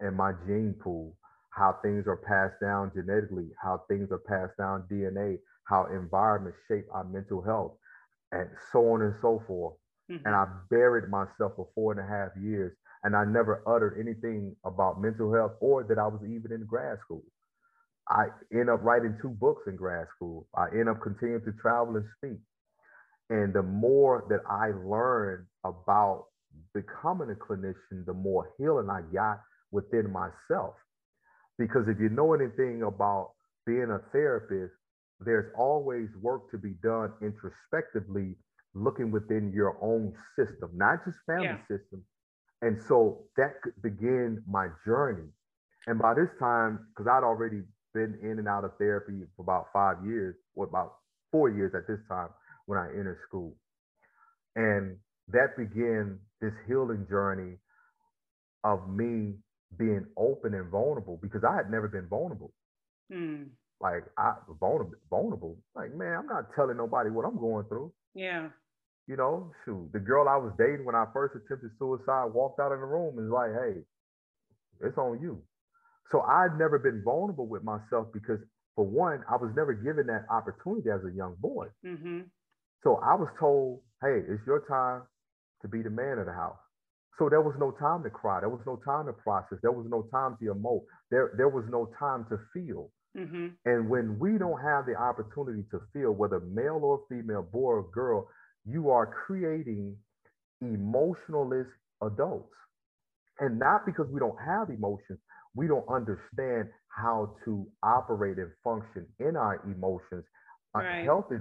and 0.00 0.16
my 0.16 0.32
gene 0.46 0.74
pool, 0.82 1.16
how 1.50 1.76
things 1.82 2.06
are 2.06 2.16
passed 2.16 2.60
down 2.60 2.92
genetically, 2.94 3.48
how 3.62 3.82
things 3.88 4.10
are 4.10 4.18
passed 4.18 4.56
down 4.58 4.84
DNA, 4.90 5.38
how 5.64 5.86
environments 5.86 6.58
shape 6.68 6.86
our 6.92 7.04
mental 7.04 7.42
health, 7.42 7.72
and 8.32 8.48
so 8.72 8.92
on 8.92 9.02
and 9.02 9.14
so 9.20 9.42
forth. 9.46 9.74
Mm-hmm. 10.10 10.26
And 10.26 10.34
I 10.34 10.46
buried 10.70 11.08
myself 11.08 11.52
for 11.56 11.68
four 11.74 11.92
and 11.92 12.00
a 12.00 12.06
half 12.06 12.30
years. 12.40 12.76
And 13.04 13.14
I 13.16 13.24
never 13.24 13.62
uttered 13.66 13.98
anything 14.00 14.56
about 14.64 15.00
mental 15.00 15.32
health 15.32 15.52
or 15.60 15.84
that 15.84 15.98
I 15.98 16.06
was 16.06 16.20
even 16.24 16.52
in 16.52 16.64
grad 16.66 16.98
school. 17.00 17.22
I 18.08 18.26
end 18.52 18.70
up 18.70 18.82
writing 18.82 19.18
two 19.20 19.30
books 19.30 19.62
in 19.66 19.76
grad 19.76 20.06
school. 20.14 20.46
I 20.54 20.68
end 20.68 20.88
up 20.88 21.00
continuing 21.00 21.42
to 21.44 21.52
travel 21.60 21.96
and 21.96 22.04
speak. 22.18 22.38
And 23.30 23.52
the 23.52 23.62
more 23.62 24.24
that 24.30 24.40
I 24.48 24.68
learned 24.88 25.46
about 25.64 26.26
becoming 26.72 27.30
a 27.30 27.34
clinician, 27.34 28.06
the 28.06 28.14
more 28.14 28.52
healing 28.58 28.88
I 28.88 29.02
got 29.12 29.40
within 29.72 30.12
myself. 30.12 30.74
Because 31.58 31.88
if 31.88 31.98
you 31.98 32.08
know 32.08 32.34
anything 32.34 32.82
about 32.82 33.32
being 33.66 33.90
a 33.90 33.98
therapist, 34.12 34.74
there's 35.20 35.52
always 35.58 36.08
work 36.20 36.50
to 36.50 36.58
be 36.58 36.74
done 36.82 37.12
introspectively 37.22 38.36
looking 38.74 39.10
within 39.10 39.52
your 39.52 39.76
own 39.80 40.12
system, 40.38 40.70
not 40.74 41.04
just 41.04 41.16
family 41.26 41.46
yeah. 41.46 41.58
system. 41.62 42.04
And 42.62 42.80
so 42.86 43.24
that 43.36 43.54
began 43.82 44.42
my 44.48 44.68
journey. 44.84 45.28
And 45.86 45.98
by 45.98 46.14
this 46.14 46.28
time, 46.38 46.86
because 46.90 47.08
I'd 47.08 47.24
already 47.24 47.62
been 47.96 48.18
in 48.22 48.38
and 48.38 48.48
out 48.48 48.64
of 48.64 48.72
therapy 48.78 49.24
for 49.36 49.42
about 49.42 49.66
five 49.72 49.96
years, 50.04 50.36
or 50.54 50.66
about 50.66 50.94
four 51.32 51.48
years 51.48 51.72
at 51.74 51.86
this 51.88 51.98
time 52.08 52.28
when 52.66 52.78
I 52.78 52.88
entered 52.88 53.18
school. 53.26 53.56
And 54.54 54.96
that 55.32 55.56
began 55.56 56.18
this 56.40 56.52
healing 56.68 57.06
journey 57.08 57.56
of 58.64 58.88
me 58.88 59.34
being 59.78 60.04
open 60.16 60.54
and 60.54 60.70
vulnerable 60.70 61.18
because 61.22 61.42
I 61.42 61.56
had 61.56 61.70
never 61.70 61.88
been 61.88 62.06
vulnerable. 62.08 62.52
Mm. 63.12 63.48
Like 63.80 64.04
I 64.18 64.34
vulnerable, 64.60 64.94
vulnerable. 65.10 65.56
Like 65.74 65.94
man, 65.94 66.18
I'm 66.18 66.26
not 66.26 66.54
telling 66.54 66.76
nobody 66.76 67.10
what 67.10 67.24
I'm 67.24 67.38
going 67.38 67.64
through. 67.66 67.92
Yeah 68.14 68.48
you 69.06 69.16
know, 69.16 69.52
shoot, 69.64 69.88
the 69.92 70.00
girl 70.00 70.28
I 70.28 70.36
was 70.36 70.52
dating 70.58 70.84
when 70.84 70.94
I 70.94 71.06
first 71.12 71.36
attempted 71.36 71.70
suicide 71.78 72.34
walked 72.34 72.58
out 72.58 72.72
of 72.72 72.80
the 72.80 72.86
room 72.86 73.18
and 73.18 73.30
was 73.30 73.34
like, 73.34 73.52
hey, 73.54 73.80
it's 74.86 74.98
on 74.98 75.20
you. 75.22 75.40
So 76.12 76.20
I'd 76.22 76.58
never 76.58 76.78
been 76.78 77.02
vulnerable 77.04 77.46
with 77.46 77.64
myself 77.64 78.08
because, 78.12 78.38
for 78.74 78.84
one, 78.86 79.24
I 79.28 79.36
was 79.36 79.50
never 79.56 79.72
given 79.74 80.06
that 80.06 80.26
opportunity 80.30 80.90
as 80.90 81.00
a 81.04 81.14
young 81.14 81.34
boy. 81.40 81.66
Mm-hmm. 81.84 82.20
So 82.84 83.00
I 83.02 83.14
was 83.14 83.28
told, 83.40 83.80
hey, 84.02 84.20
it's 84.28 84.46
your 84.46 84.62
time 84.68 85.02
to 85.62 85.68
be 85.68 85.82
the 85.82 85.90
man 85.90 86.18
of 86.18 86.26
the 86.26 86.32
house. 86.32 86.58
So 87.18 87.28
there 87.28 87.40
was 87.40 87.54
no 87.58 87.70
time 87.72 88.02
to 88.04 88.10
cry. 88.10 88.40
There 88.40 88.50
was 88.50 88.60
no 88.66 88.76
time 88.84 89.06
to 89.06 89.12
process. 89.12 89.58
There 89.62 89.72
was 89.72 89.86
no 89.88 90.06
time 90.12 90.36
to 90.40 90.54
emote. 90.54 90.84
There, 91.10 91.32
there 91.36 91.48
was 91.48 91.64
no 91.70 91.90
time 91.98 92.26
to 92.28 92.38
feel. 92.52 92.90
Mm-hmm. 93.16 93.46
And 93.64 93.88
when 93.88 94.18
we 94.18 94.36
don't 94.38 94.60
have 94.60 94.84
the 94.84 94.94
opportunity 94.94 95.64
to 95.70 95.80
feel, 95.92 96.12
whether 96.12 96.40
male 96.40 96.80
or 96.82 97.00
female, 97.08 97.42
boy 97.42 97.80
or 97.80 97.90
girl, 97.90 98.28
you 98.66 98.90
are 98.90 99.06
creating 99.06 99.96
emotionless 100.60 101.66
adults. 102.02 102.52
And 103.40 103.58
not 103.58 103.86
because 103.86 104.06
we 104.10 104.20
don't 104.20 104.38
have 104.44 104.68
emotions, 104.68 105.18
we 105.56 105.68
don't 105.68 105.88
understand 105.88 106.68
how 106.88 107.36
to 107.44 107.66
operate 107.82 108.38
and 108.38 108.52
function 108.64 109.06
in 109.20 109.36
our 109.36 109.62
emotions 109.66 110.24
Right. 110.76 111.04
healthy 111.04 111.36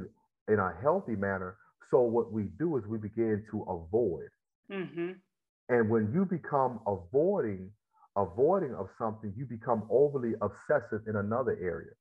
in 0.49 0.59
a 0.59 0.73
healthy 0.81 1.15
manner. 1.15 1.57
So 1.91 2.01
what 2.01 2.31
we 2.31 2.45
do 2.59 2.77
is 2.77 2.85
we 2.87 2.97
begin 2.97 3.45
to 3.51 3.63
avoid. 3.63 4.29
Mm-hmm. 4.71 5.11
And 5.69 5.89
when 5.89 6.11
you 6.13 6.25
become 6.25 6.79
avoiding, 6.87 7.71
avoiding 8.15 8.73
of 8.75 8.89
something, 8.97 9.33
you 9.35 9.45
become 9.45 9.83
overly 9.89 10.33
obsessive 10.41 11.07
in 11.07 11.15
another 11.15 11.57
area. 11.61 11.91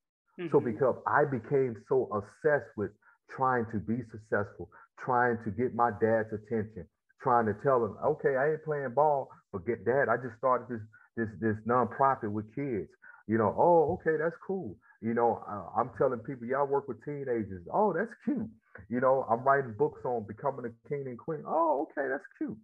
So 0.51 0.59
Mhm. 0.59 0.61
because 0.61 0.95
I 1.07 1.25
became 1.25 1.75
so 1.87 2.09
obsessed 2.13 2.69
with 2.77 2.91
trying 3.29 3.65
to 3.71 3.79
be 3.79 4.03
successful, 4.11 4.69
trying 4.99 5.37
to 5.43 5.51
get 5.51 5.75
my 5.75 5.91
dad's 6.01 6.33
attention, 6.33 6.87
trying 7.21 7.45
to 7.47 7.53
tell 7.63 7.83
him, 7.83 7.97
okay, 8.05 8.35
I 8.35 8.51
ain't 8.51 8.63
playing 8.63 8.93
ball, 8.95 9.29
but 9.51 9.65
get 9.65 9.85
dad, 9.85 10.09
I 10.09 10.17
just 10.17 10.37
started 10.37 10.67
this 10.69 10.81
this 11.17 11.29
this 11.41 11.55
nonprofit 11.67 12.31
with 12.31 12.53
kids. 12.55 12.89
You 13.27 13.37
know, 13.37 13.55
oh, 13.57 13.93
okay, 13.99 14.17
that's 14.21 14.35
cool. 14.45 14.77
You 15.01 15.13
know, 15.13 15.43
uh, 15.49 15.79
I'm 15.79 15.91
telling 15.97 16.19
people, 16.19 16.47
y'all 16.47 16.67
work 16.67 16.87
with 16.87 17.03
teenagers. 17.05 17.65
Oh, 17.73 17.93
that's 17.93 18.11
cute. 18.25 18.49
You 18.89 18.99
know, 19.01 19.25
I'm 19.29 19.43
writing 19.43 19.73
books 19.77 20.01
on 20.05 20.25
becoming 20.27 20.65
a 20.65 20.89
king 20.89 21.05
and 21.07 21.17
queen. 21.17 21.43
Oh, 21.47 21.87
okay, 21.89 22.07
that's 22.09 22.23
cute. 22.37 22.57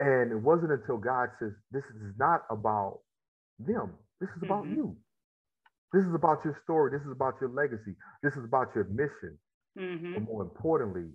And 0.00 0.32
it 0.32 0.36
wasn't 0.36 0.72
until 0.72 0.98
God 0.98 1.30
says, 1.38 1.52
this 1.72 1.84
is 1.84 2.14
not 2.18 2.42
about 2.50 3.00
them. 3.58 3.94
This 4.20 4.30
is 4.36 4.42
about 4.42 4.66
Mhm. 4.66 4.74
you. 4.74 4.96
This 5.92 6.04
is 6.04 6.14
about 6.14 6.44
your 6.44 6.58
story. 6.64 6.90
This 6.90 7.04
is 7.06 7.12
about 7.12 7.34
your 7.40 7.50
legacy. 7.50 7.96
This 8.22 8.34
is 8.34 8.44
about 8.44 8.74
your 8.74 8.84
mission. 8.84 9.38
But 10.14 10.22
Mm-hmm. 10.22 10.24
more 10.24 10.42
importantly, 10.42 11.10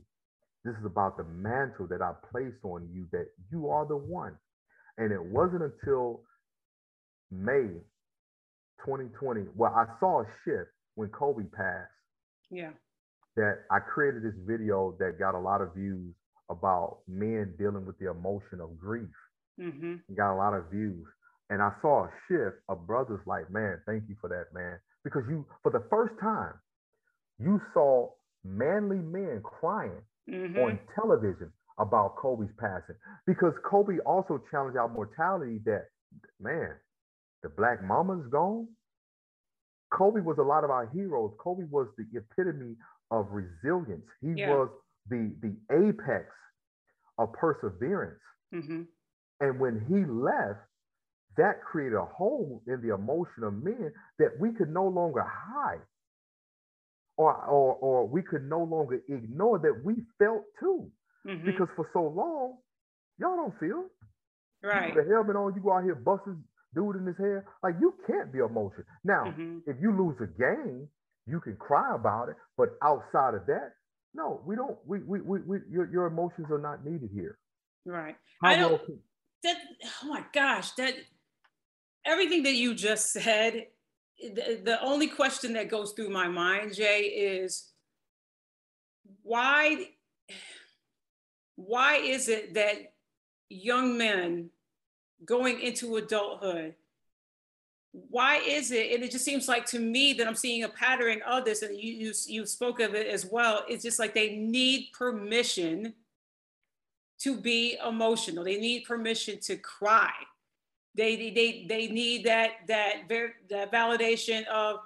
this 0.66 0.76
is 0.78 0.86
about 0.86 1.18
the 1.18 1.24
mantle 1.26 1.88
that 1.88 2.02
I 2.02 2.14
placed 2.32 2.64
on 2.64 2.90
you 2.94 3.08
that 3.12 3.28
you 3.52 3.70
are 3.70 3.86
the 3.86 3.98
one. 3.98 4.38
And 4.98 5.12
it 5.12 5.22
wasn't 5.24 5.64
until 5.64 6.22
May 7.32 7.68
2020, 8.86 9.48
well, 9.56 9.74
I 9.76 9.86
saw 10.00 10.22
a 10.22 10.26
shift 10.46 10.70
when 10.96 11.10
Kobe 11.10 11.44
passed 11.46 11.92
Yeah. 12.50 12.72
that 13.36 13.64
I 13.72 13.80
created 13.80 14.24
this 14.24 14.36
video 14.46 14.96
that 15.00 15.20
got 15.20 15.36
a 15.36 15.40
lot 15.40 15.62
of 15.62 15.74
views 15.74 16.14
about 16.50 17.00
men 17.08 17.56
dealing 17.58 17.86
with 17.86 17.98
the 18.00 18.10
emotion 18.12 18.62
of 18.62 18.78
grief. 18.80 19.10
Mm-hmm. 19.60 20.14
Got 20.16 20.36
a 20.36 20.38
lot 20.38 20.54
of 20.54 20.70
views. 20.72 21.06
And 21.50 21.62
I 21.62 21.72
saw 21.82 22.06
a 22.06 22.12
shift 22.28 22.58
of 22.70 22.88
brothers 22.88 23.22
like, 23.26 23.50
man, 23.52 23.82
thank 23.86 24.04
you 24.10 24.16
for 24.22 24.30
that, 24.30 24.54
man. 24.54 24.80
Because 25.04 25.24
you, 25.30 25.46
for 25.64 25.72
the 25.72 25.84
first 25.90 26.14
time, 26.22 26.54
you 27.40 27.60
saw 27.74 28.10
manly 28.44 28.98
men 28.98 29.42
crying 29.44 30.02
Mm-hmm. 30.28 30.58
on 30.58 30.80
television 30.96 31.54
about 31.80 32.16
Kobe's 32.16 32.52
passing. 32.58 32.96
Because 33.26 33.54
Kobe 33.70 33.98
also 34.06 34.42
challenged 34.52 34.78
our 34.78 34.88
mortality 34.88 35.60
that, 35.66 35.86
man, 36.40 36.72
the 37.44 37.50
Black 37.50 37.84
Mamba's 37.84 38.28
gone. 38.32 38.68
Kobe 39.92 40.22
was 40.22 40.38
a 40.40 40.44
lot 40.44 40.64
of 40.64 40.70
our 40.72 40.88
heroes. 40.88 41.34
Kobe 41.38 41.66
was 41.70 41.88
the 41.98 42.06
epitome 42.18 42.76
of 43.12 43.28
resilience. 43.32 44.06
He 44.22 44.34
Yeah. 44.34 44.50
was 44.50 44.70
the, 45.10 45.34
the 45.42 45.56
apex 45.72 46.26
of 47.18 47.32
perseverance. 47.34 48.20
Mm-hmm. 48.54 48.84
And 49.42 49.60
when 49.60 49.86
he 49.88 50.06
left, 50.06 50.60
that 51.38 51.62
created 51.62 51.98
a 51.98 52.06
hole 52.06 52.64
in 52.68 52.82
the 52.82 52.94
emotion 52.94 53.44
of 53.44 53.54
men 53.62 53.92
that 54.20 54.40
we 54.40 54.54
could 54.54 54.70
no 54.70 54.88
longer 54.88 55.24
hide. 55.24 55.82
Or, 57.18 57.34
or, 57.34 57.76
or 57.76 58.08
we 58.08 58.22
could 58.22 58.44
no 58.50 58.64
longer 58.64 59.02
ignore 59.08 59.60
that 59.60 59.82
we 59.84 59.96
felt 60.20 60.44
too. 60.60 60.92
Mm-hmm. 61.26 61.46
Because 61.46 61.68
for 61.76 61.90
so 61.94 62.02
long, 62.04 62.58
y'all 63.20 63.36
don't 63.36 63.60
feel. 63.60 63.86
Right. 64.64 64.94
the 64.96 65.04
helmet 65.04 65.36
on, 65.36 65.54
you 65.56 65.62
go 65.62 65.74
out 65.74 65.84
here 65.84 65.96
busting 65.96 66.44
dude 66.74 66.96
in 66.96 67.06
his 67.06 67.18
hair. 67.18 67.46
Like 67.64 67.76
you 67.80 67.94
can't 68.08 68.32
be 68.34 68.40
emotional. 68.40 68.84
Now, 69.04 69.26
Mm-hmm. 69.26 69.60
if 69.68 69.78
you 69.82 69.92
lose 69.96 70.16
a 70.22 70.28
game, 70.40 70.88
you 71.28 71.40
can 71.40 71.56
cry 71.58 71.96
about 71.96 72.30
it. 72.30 72.36
But 72.58 72.70
outside 72.84 73.34
of 73.36 73.46
that, 73.48 73.72
no, 74.14 74.42
we 74.46 74.56
don't. 74.56 74.78
We 74.86 75.00
we 75.00 75.22
we, 75.22 75.40
we 75.42 75.58
your, 75.70 75.92
your 75.92 76.08
emotions 76.08 76.48
are 76.52 76.60
not 76.60 76.86
needed 76.86 77.10
here. 77.14 77.38
Right. 77.86 78.16
How 78.42 78.50
I 78.50 78.56
don't- 78.58 78.86
can- 78.86 79.00
that 79.44 79.58
oh 80.04 80.08
my 80.08 80.24
gosh 80.34 80.72
that 80.72 80.96
everything 82.04 82.42
that 82.44 82.56
you 82.56 82.74
just 82.74 83.12
said 83.12 83.68
the, 84.20 84.60
the 84.64 84.82
only 84.82 85.06
question 85.08 85.54
that 85.54 85.70
goes 85.70 85.92
through 85.92 86.10
my 86.10 86.28
mind 86.28 86.74
jay 86.74 87.02
is 87.02 87.72
why 89.22 89.90
why 91.56 91.98
is 91.98 92.30
it 92.30 92.54
that 92.54 92.94
young 93.50 93.98
men 93.98 94.50
going 95.24 95.60
into 95.62 95.96
adulthood 95.98 96.76
why 97.92 98.38
is 98.38 98.72
it 98.72 98.94
and 98.94 99.04
it 99.04 99.12
just 99.12 99.24
seems 99.24 99.48
like 99.48 99.66
to 99.66 99.80
me 99.80 100.12
that 100.14 100.28
i'm 100.28 100.36
seeing 100.36 100.64
a 100.64 100.70
pattern 100.70 101.22
of 101.26 101.46
this 101.46 101.62
and 101.62 101.78
you 101.80 101.94
you, 101.94 102.14
you 102.28 102.46
spoke 102.46 102.80
of 102.80 102.94
it 102.94 103.08
as 103.08 103.26
well 103.26 103.64
it's 103.70 103.84
just 103.84 104.00
like 104.00 104.14
they 104.14 104.36
need 104.36 104.90
permission 104.92 105.94
to 107.20 107.36
be 107.36 107.78
emotional. 107.86 108.44
They 108.44 108.58
need 108.58 108.84
permission 108.84 109.40
to 109.42 109.58
cry. 109.58 110.12
They 110.96 111.16
they 111.32 111.66
they 111.68 111.88
need 111.88 112.26
that 112.26 112.52
that 112.68 113.08
ver- 113.10 113.36
that 113.50 113.72
validation 113.72 114.46
of 114.46 114.80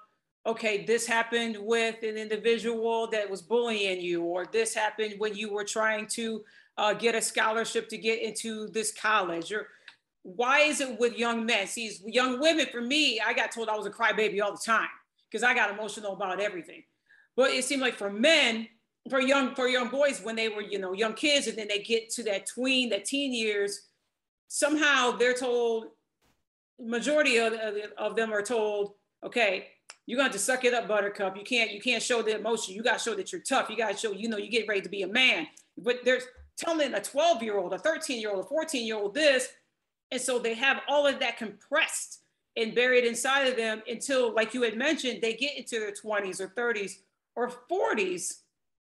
okay, 0.49 0.83
this 0.85 1.05
happened 1.05 1.57
with 1.59 2.01
an 2.03 2.17
individual 2.17 3.07
that 3.07 3.29
was 3.29 3.41
bullying 3.41 4.01
you, 4.01 4.23
or 4.23 4.45
this 4.45 4.73
happened 4.73 5.15
when 5.19 5.35
you 5.35 5.53
were 5.53 5.63
trying 5.63 6.07
to 6.07 6.43
uh, 6.77 6.93
get 6.93 7.15
a 7.15 7.21
scholarship 7.21 7.87
to 7.89 7.97
get 7.97 8.21
into 8.21 8.67
this 8.69 8.91
college, 8.91 9.51
or 9.51 9.67
why 10.23 10.61
is 10.61 10.81
it 10.81 10.99
with 10.99 11.17
young 11.17 11.45
men? 11.45 11.67
See, 11.67 11.91
young 12.05 12.39
women, 12.39 12.67
for 12.71 12.81
me, 12.81 13.19
I 13.19 13.33
got 13.33 13.51
told 13.51 13.69
I 13.69 13.77
was 13.77 13.85
a 13.85 13.91
crybaby 13.91 14.41
all 14.41 14.51
the 14.51 14.61
time 14.63 14.89
because 15.29 15.43
I 15.43 15.53
got 15.53 15.71
emotional 15.71 16.13
about 16.13 16.39
everything. 16.39 16.83
But 17.35 17.51
it 17.51 17.63
seemed 17.63 17.81
like 17.81 17.95
for 17.95 18.09
men, 18.09 18.67
for 19.09 19.21
young 19.21 19.55
for 19.55 19.67
young 19.67 19.89
boys 19.89 20.21
when 20.21 20.35
they 20.35 20.49
were 20.49 20.61
you 20.61 20.77
know 20.77 20.93
young 20.93 21.13
kids 21.13 21.47
and 21.47 21.57
then 21.57 21.67
they 21.67 21.79
get 21.79 22.09
to 22.09 22.23
that 22.23 22.45
tween 22.45 22.89
that 22.89 23.05
teen 23.05 23.33
years 23.33 23.87
somehow 24.49 25.11
they're 25.11 25.33
told 25.33 25.87
majority 26.79 27.37
of, 27.37 27.53
of, 27.53 27.75
of 27.97 28.15
them 28.15 28.33
are 28.33 28.41
told 28.41 28.93
okay 29.23 29.69
you're 30.09 30.17
going 30.17 30.29
to 30.29 30.37
to 30.37 30.43
suck 30.43 30.65
it 30.65 30.73
up 30.73 30.87
buttercup 30.87 31.37
you 31.37 31.43
can't 31.43 31.71
you 31.71 31.79
can't 31.79 32.01
show 32.01 32.21
the 32.21 32.35
emotion 32.35 32.73
you 32.73 32.83
got 32.83 32.97
to 32.97 33.03
show 33.03 33.15
that 33.15 33.31
you're 33.31 33.41
tough 33.41 33.69
you 33.69 33.77
got 33.77 33.91
to 33.91 33.97
show 33.97 34.11
you 34.11 34.27
know 34.27 34.37
you 34.37 34.49
get 34.49 34.67
ready 34.67 34.81
to 34.81 34.89
be 34.89 35.03
a 35.03 35.07
man 35.07 35.47
but 35.77 35.99
there's 36.03 36.23
telling 36.57 36.93
a 36.93 37.01
12 37.01 37.43
year 37.43 37.57
old 37.57 37.73
a 37.73 37.79
13 37.79 38.19
year 38.19 38.31
old 38.31 38.45
a 38.45 38.47
14 38.47 38.85
year 38.85 38.97
old 38.97 39.13
this 39.13 39.49
and 40.11 40.19
so 40.19 40.39
they 40.39 40.53
have 40.53 40.81
all 40.87 41.05
of 41.05 41.19
that 41.19 41.37
compressed 41.37 42.21
and 42.57 42.75
buried 42.75 43.05
inside 43.05 43.47
of 43.47 43.55
them 43.55 43.81
until 43.87 44.33
like 44.33 44.53
you 44.53 44.63
had 44.63 44.75
mentioned 44.75 45.21
they 45.21 45.33
get 45.33 45.57
into 45.57 45.79
their 45.79 45.91
20s 45.93 46.41
or 46.41 46.49
30s 46.49 46.93
or 47.35 47.51
40s 47.71 48.39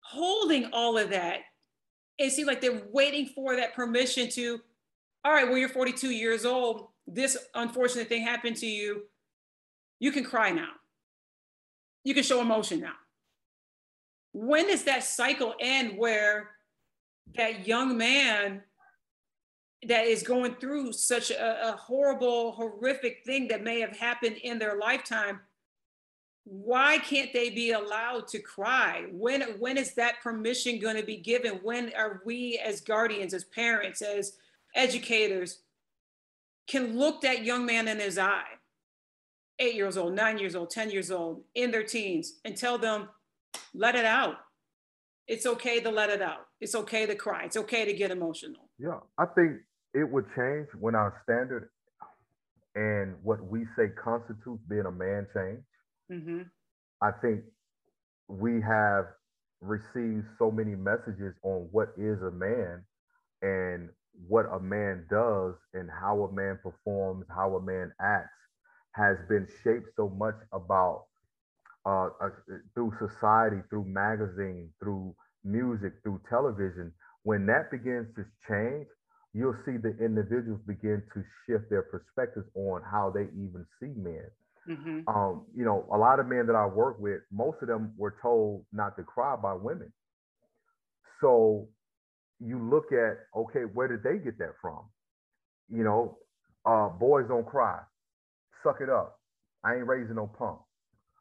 holding 0.01 0.65
all 0.73 0.97
of 0.97 1.09
that. 1.11 1.39
It 2.17 2.31
seems 2.31 2.47
like 2.47 2.61
they're 2.61 2.83
waiting 2.91 3.27
for 3.27 3.55
that 3.55 3.73
permission 3.73 4.29
to, 4.31 4.59
all 5.23 5.31
right, 5.31 5.47
well, 5.47 5.57
you're 5.57 5.69
42 5.69 6.09
years 6.09 6.45
old. 6.45 6.89
This 7.07 7.37
unfortunate 7.55 8.09
thing 8.09 8.23
happened 8.23 8.57
to 8.57 8.67
you. 8.67 9.03
You 9.99 10.11
can 10.11 10.23
cry 10.23 10.51
now. 10.51 10.69
You 12.03 12.13
can 12.13 12.23
show 12.23 12.41
emotion 12.41 12.79
now. 12.79 12.93
When 14.33 14.67
does 14.67 14.83
that 14.85 15.03
cycle 15.03 15.53
end 15.59 15.97
where 15.97 16.51
that 17.35 17.67
young 17.67 17.97
man 17.97 18.63
that 19.87 20.05
is 20.05 20.23
going 20.23 20.55
through 20.55 20.93
such 20.93 21.31
a, 21.31 21.69
a 21.69 21.71
horrible, 21.73 22.51
horrific 22.51 23.23
thing 23.25 23.47
that 23.49 23.63
may 23.63 23.79
have 23.79 23.95
happened 23.97 24.37
in 24.37 24.59
their 24.59 24.77
lifetime 24.77 25.41
why 26.43 26.97
can't 26.97 27.31
they 27.33 27.49
be 27.49 27.71
allowed 27.71 28.27
to 28.27 28.39
cry 28.39 29.05
when 29.11 29.41
when 29.59 29.77
is 29.77 29.93
that 29.93 30.21
permission 30.21 30.79
going 30.79 30.95
to 30.95 31.03
be 31.03 31.17
given 31.17 31.59
when 31.61 31.91
are 31.95 32.21
we 32.25 32.59
as 32.65 32.81
guardians 32.81 33.33
as 33.33 33.43
parents 33.43 34.01
as 34.01 34.37
educators 34.75 35.59
can 36.67 36.97
look 36.97 37.21
that 37.21 37.43
young 37.43 37.65
man 37.65 37.87
in 37.87 37.99
his 37.99 38.17
eye 38.17 38.43
eight 39.61 39.75
years 39.75 39.95
old 39.95 40.13
nine 40.13 40.37
years 40.37 40.55
old 40.55 40.69
ten 40.69 40.89
years 40.89 41.11
old 41.11 41.43
in 41.55 41.71
their 41.71 41.83
teens 41.83 42.39
and 42.43 42.57
tell 42.57 42.77
them 42.77 43.07
let 43.73 43.95
it 43.95 44.05
out. 44.05 44.35
It's 45.27 45.45
okay 45.45 45.79
to 45.81 45.91
let 45.91 46.09
it 46.09 46.21
out. 46.21 46.47
It's 46.59 46.75
okay 46.75 47.05
to 47.05 47.15
cry. 47.15 47.45
It's 47.45 47.55
okay 47.55 47.85
to 47.85 47.93
get 47.93 48.11
emotional. 48.11 48.69
Yeah, 48.77 48.99
I 49.17 49.25
think 49.25 49.59
it 49.93 50.09
would 50.09 50.25
change 50.35 50.67
when 50.79 50.95
our 50.95 51.21
standard 51.23 51.69
and 52.75 53.15
what 53.23 53.45
we 53.45 53.65
say 53.77 53.89
constitutes 54.03 54.61
being 54.67 54.85
a 54.85 54.91
man 54.91 55.27
change. 55.33 55.63
Mm-hmm. 56.11 56.41
I 57.01 57.11
think 57.21 57.41
we 58.27 58.61
have 58.61 59.05
received 59.61 60.25
so 60.39 60.49
many 60.51 60.75
messages 60.75 61.33
on 61.43 61.67
what 61.71 61.89
is 61.97 62.21
a 62.21 62.31
man 62.31 62.83
and 63.41 63.89
what 64.27 64.45
a 64.51 64.59
man 64.59 65.05
does 65.09 65.53
and 65.73 65.89
how 65.89 66.23
a 66.23 66.33
man 66.33 66.59
performs, 66.63 67.25
how 67.29 67.55
a 67.55 67.61
man 67.61 67.91
acts 68.01 68.29
has 68.93 69.17
been 69.29 69.47
shaped 69.63 69.87
so 69.95 70.09
much 70.09 70.35
about 70.51 71.05
uh, 71.85 72.09
uh, 72.21 72.29
through 72.73 72.93
society, 72.99 73.57
through 73.69 73.85
magazine, 73.85 74.69
through 74.79 75.15
music, 75.43 75.93
through 76.03 76.21
television. 76.29 76.91
When 77.23 77.45
that 77.47 77.71
begins 77.71 78.07
to 78.15 78.25
change, 78.47 78.87
you'll 79.33 79.57
see 79.65 79.77
the 79.77 79.95
individuals 80.03 80.59
begin 80.67 81.01
to 81.13 81.23
shift 81.45 81.69
their 81.69 81.83
perspectives 81.83 82.47
on 82.55 82.81
how 82.89 83.11
they 83.13 83.23
even 83.23 83.65
see 83.79 83.93
men. 83.95 84.25
Mm-hmm. 84.69 85.09
Um, 85.09 85.45
you 85.55 85.65
know, 85.65 85.87
a 85.91 85.97
lot 85.97 86.19
of 86.19 86.27
men 86.27 86.45
that 86.47 86.55
I 86.55 86.65
work 86.65 86.99
with, 86.99 87.21
most 87.31 87.57
of 87.61 87.67
them 87.67 87.93
were 87.97 88.15
told 88.21 88.65
not 88.71 88.95
to 88.97 89.03
cry 89.03 89.35
by 89.35 89.53
women. 89.53 89.91
So 91.19 91.67
you 92.39 92.59
look 92.69 92.91
at, 92.91 93.17
okay, 93.35 93.61
where 93.61 93.87
did 93.87 94.03
they 94.03 94.23
get 94.23 94.37
that 94.39 94.53
from? 94.61 94.81
You 95.69 95.83
know, 95.83 96.17
uh, 96.65 96.89
boys 96.89 97.25
don't 97.27 97.45
cry, 97.45 97.79
suck 98.63 98.81
it 98.81 98.89
up. 98.89 99.19
I 99.63 99.75
ain't 99.75 99.87
raising 99.87 100.15
no 100.15 100.27
punk. 100.37 100.59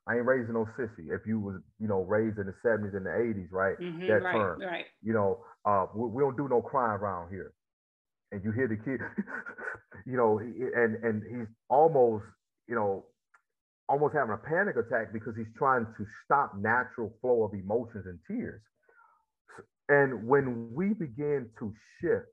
I 0.09 0.17
ain't 0.17 0.27
raising 0.27 0.55
no 0.55 0.67
sissy. 0.79 1.15
If 1.15 1.27
you 1.27 1.39
was, 1.39 1.57
you 1.79 1.87
know, 1.87 2.03
raised 2.03 2.39
in 2.39 2.47
the 2.47 2.55
70s 2.65 2.97
and 2.97 3.07
the 3.07 3.11
80s, 3.11 3.49
right? 3.53 3.79
Mm-hmm, 3.79 4.07
that 4.09 4.23
right, 4.23 4.33
term. 4.33 4.61
right. 4.61 4.85
You 5.03 5.13
know, 5.13 5.45
uh, 5.65 5.87
we, 5.95 6.09
we 6.09 6.23
don't 6.23 6.37
do 6.37 6.49
no 6.49 6.63
crying 6.63 6.99
around 6.99 7.31
here. 7.31 7.53
And 8.33 8.43
you 8.45 8.53
hear 8.53 8.69
the 8.69 8.77
kid, 8.77 9.01
you 10.07 10.17
know, 10.17 10.39
and 10.39 10.97
and 11.03 11.23
he's 11.29 11.49
almost, 11.69 12.25
you 12.69 12.77
know, 12.77 13.07
almost 13.89 14.15
having 14.15 14.33
a 14.33 14.39
panic 14.39 14.77
attack 14.77 15.13
because 15.13 15.35
he's 15.37 15.53
trying 15.59 15.85
to 15.85 16.07
stop 16.25 16.55
natural 16.57 17.13
flow 17.21 17.43
of 17.43 17.53
emotions 17.55 18.07
and 18.07 18.19
tears. 18.29 18.63
And 19.89 20.29
when 20.29 20.73
we 20.73 20.95
begin 20.95 21.51
to 21.59 21.73
shift 22.01 22.27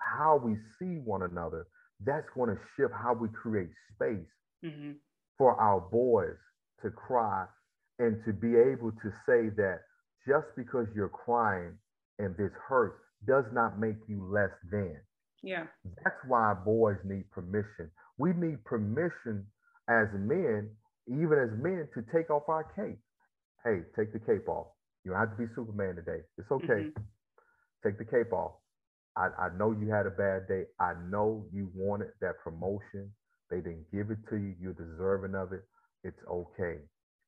how 0.00 0.40
we 0.42 0.56
see 0.78 0.96
one 1.04 1.22
another, 1.22 1.66
that's 2.04 2.26
going 2.34 2.50
to 2.50 2.60
shift 2.76 2.92
how 2.94 3.14
we 3.14 3.28
create 3.28 3.70
space 3.94 4.26
Mm-hmm. 4.64 4.92
for 5.38 5.54
our 5.60 5.80
boys 5.80 6.36
to 6.82 6.90
cry 6.90 7.44
and 7.98 8.16
to 8.24 8.32
be 8.32 8.56
able 8.56 8.90
to 8.90 9.10
say 9.26 9.50
that 9.56 9.80
just 10.26 10.46
because 10.56 10.86
you're 10.94 11.10
crying 11.10 11.76
and 12.18 12.34
this 12.36 12.50
hurts 12.66 12.98
does 13.26 13.44
not 13.52 13.78
make 13.78 13.96
you 14.08 14.24
less 14.32 14.50
than. 14.72 14.96
Yeah. 15.42 15.64
That's 16.02 16.16
why 16.26 16.54
boys 16.64 16.96
need 17.04 17.30
permission. 17.30 17.90
We 18.18 18.32
need 18.32 18.64
permission 18.64 19.46
as 19.88 20.08
men, 20.14 20.70
even 21.06 21.38
as 21.38 21.50
men, 21.62 21.86
to 21.94 22.02
take 22.12 22.30
off 22.30 22.48
our 22.48 22.64
cape. 22.74 22.98
Hey, 23.62 23.82
take 23.94 24.12
the 24.12 24.18
cape 24.20 24.48
off. 24.48 24.68
You 25.04 25.12
don't 25.12 25.20
have 25.20 25.36
to 25.36 25.46
be 25.46 25.52
Superman 25.54 25.96
today. 25.96 26.22
It's 26.38 26.50
okay. 26.50 26.90
Mhm. 26.90 27.04
Take 27.84 27.98
the 27.98 28.04
cape 28.04 28.32
off. 28.32 28.54
I, 29.16 29.28
I 29.38 29.48
know 29.56 29.72
you 29.72 29.88
had 29.88 30.06
a 30.06 30.10
bad 30.10 30.46
day. 30.48 30.64
I 30.78 30.92
know 31.08 31.46
you 31.52 31.70
wanted 31.74 32.08
that 32.20 32.38
promotion. 32.44 33.10
They 33.50 33.58
didn't 33.58 33.90
give 33.92 34.10
it 34.10 34.18
to 34.30 34.36
you. 34.36 34.54
You're 34.60 34.74
deserving 34.74 35.34
of 35.34 35.52
it. 35.52 35.62
It's 36.04 36.18
okay. 36.30 36.78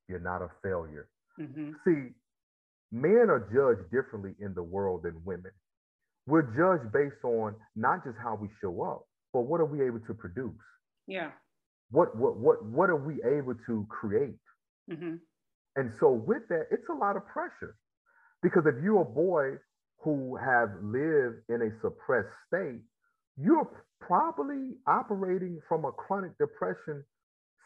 You're 0.08 0.20
not 0.20 0.42
a 0.42 0.48
failure. 0.62 1.08
Mm-hmm. 1.40 1.70
See, 1.84 2.12
men 2.92 3.30
are 3.30 3.48
judged 3.52 3.90
differently 3.90 4.34
in 4.40 4.54
the 4.54 4.62
world 4.62 5.02
than 5.04 5.22
women. 5.24 5.52
We're 6.26 6.42
judged 6.42 6.92
based 6.92 7.24
on 7.24 7.54
not 7.74 8.04
just 8.04 8.16
how 8.22 8.38
we 8.40 8.48
show 8.60 8.82
up, 8.82 9.06
but 9.32 9.42
what 9.42 9.60
are 9.60 9.66
we 9.66 9.86
able 9.86 10.00
to 10.00 10.14
produce? 10.14 10.52
Yeah. 11.06 11.30
What 11.90 12.14
what 12.16 12.36
what 12.36 12.64
what 12.64 12.90
are 12.90 12.96
we 12.96 13.14
able 13.24 13.54
to 13.66 13.86
create? 13.88 14.36
Mm-hmm. 14.90 15.14
And 15.76 15.92
so 16.00 16.10
with 16.10 16.42
that, 16.50 16.66
it's 16.70 16.88
a 16.90 16.94
lot 16.94 17.16
of 17.16 17.26
pressure. 17.26 17.76
Because 18.42 18.64
if 18.66 18.82
you're 18.82 19.02
a 19.02 19.04
boy 19.04 19.56
who 20.00 20.36
have 20.36 20.70
lived 20.82 21.42
in 21.48 21.62
a 21.62 21.70
suppressed 21.82 22.28
state, 22.46 22.80
you're 23.36 23.68
probably 24.00 24.74
operating 24.86 25.60
from 25.68 25.84
a 25.84 25.92
chronic 25.92 26.36
depression 26.38 27.04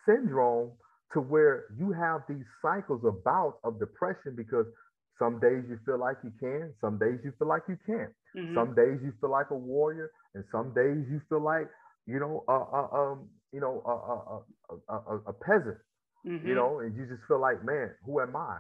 syndrome 0.07 0.73
to 1.13 1.21
where 1.21 1.65
you 1.79 1.93
have 1.93 2.23
these 2.29 2.45
cycles 2.63 3.03
of 3.05 3.23
bouts 3.25 3.59
of 3.65 3.79
depression 3.79 4.35
because 4.37 4.67
some 5.19 5.39
days 5.41 5.63
you 5.69 5.79
feel 5.85 5.99
like 5.99 6.17
you 6.25 6.33
can, 6.41 6.73
some 6.81 6.99
days 6.99 7.19
you 7.23 7.33
feel 7.39 7.49
like 7.49 7.63
you 7.69 7.79
can't. 7.87 8.11
Mm-hmm. 8.37 8.55
Some 8.55 8.75
days 8.75 8.99
you 9.03 9.13
feel 9.21 9.31
like 9.31 9.51
a 9.51 9.55
warrior, 9.57 10.11
and 10.35 10.43
some 10.51 10.73
days 10.75 11.05
you 11.11 11.21
feel 11.29 11.43
like 11.43 11.69
you 12.07 12.19
know 12.19 12.45
a, 12.49 12.53
a 12.53 12.83
um 13.13 13.29
you 13.53 13.61
know 13.61 13.83
a 13.87 13.95
a, 14.75 14.95
a, 14.95 15.17
a, 15.29 15.33
peasant, 15.33 15.79
Mhm. 16.27 16.47
you 16.47 16.55
know, 16.55 16.81
and 16.81 16.97
you 16.97 17.07
just 17.07 17.23
feel 17.29 17.41
like, 17.41 17.63
man, 17.65 17.91
who 18.05 18.21
am 18.21 18.35
I? 18.35 18.59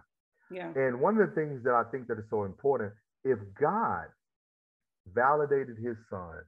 Yeah. 0.51 0.71
And 0.77 1.01
one 1.01 1.19
of 1.19 1.29
the 1.29 1.35
things 1.35 1.65
that 1.65 1.73
I 1.75 1.85
think 1.91 2.07
that 2.09 2.19
is 2.19 2.25
so 2.31 2.45
important, 2.45 2.93
if 3.25 3.39
God 3.61 4.07
validated 5.15 5.77
his 5.79 5.97
son, 6.11 6.43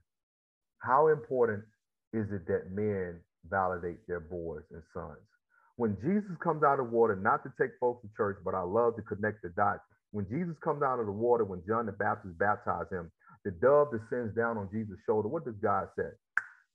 how 0.79 1.07
important 1.09 1.63
is 2.13 2.27
it 2.31 2.47
that 2.47 2.71
men 2.71 3.19
validate 3.49 4.05
their 4.07 4.19
boys 4.19 4.63
and 4.71 4.81
sons? 4.93 5.19
When 5.77 5.97
Jesus 6.01 6.31
comes 6.43 6.63
out 6.63 6.79
of 6.79 6.91
water, 6.91 7.15
not 7.15 7.43
to 7.43 7.51
take 7.59 7.71
folks 7.79 8.01
to 8.03 8.09
church, 8.15 8.37
but 8.45 8.55
I 8.55 8.61
love 8.61 8.95
to 8.95 9.01
connect 9.03 9.41
the 9.43 9.49
dots. 9.49 9.81
When 10.11 10.25
Jesus 10.29 10.55
comes 10.63 10.83
out 10.83 10.99
of 10.99 11.05
the 11.05 11.11
water, 11.11 11.43
when 11.43 11.63
John 11.67 11.85
the 11.85 11.91
Baptist 11.91 12.37
baptized 12.37 12.91
him, 12.91 13.11
the 13.43 13.51
dove 13.51 13.89
descends 13.91 14.35
down 14.35 14.57
on 14.57 14.69
Jesus' 14.71 14.97
shoulder. 15.05 15.27
What 15.27 15.45
does 15.45 15.55
God 15.61 15.89
say? 15.97 16.09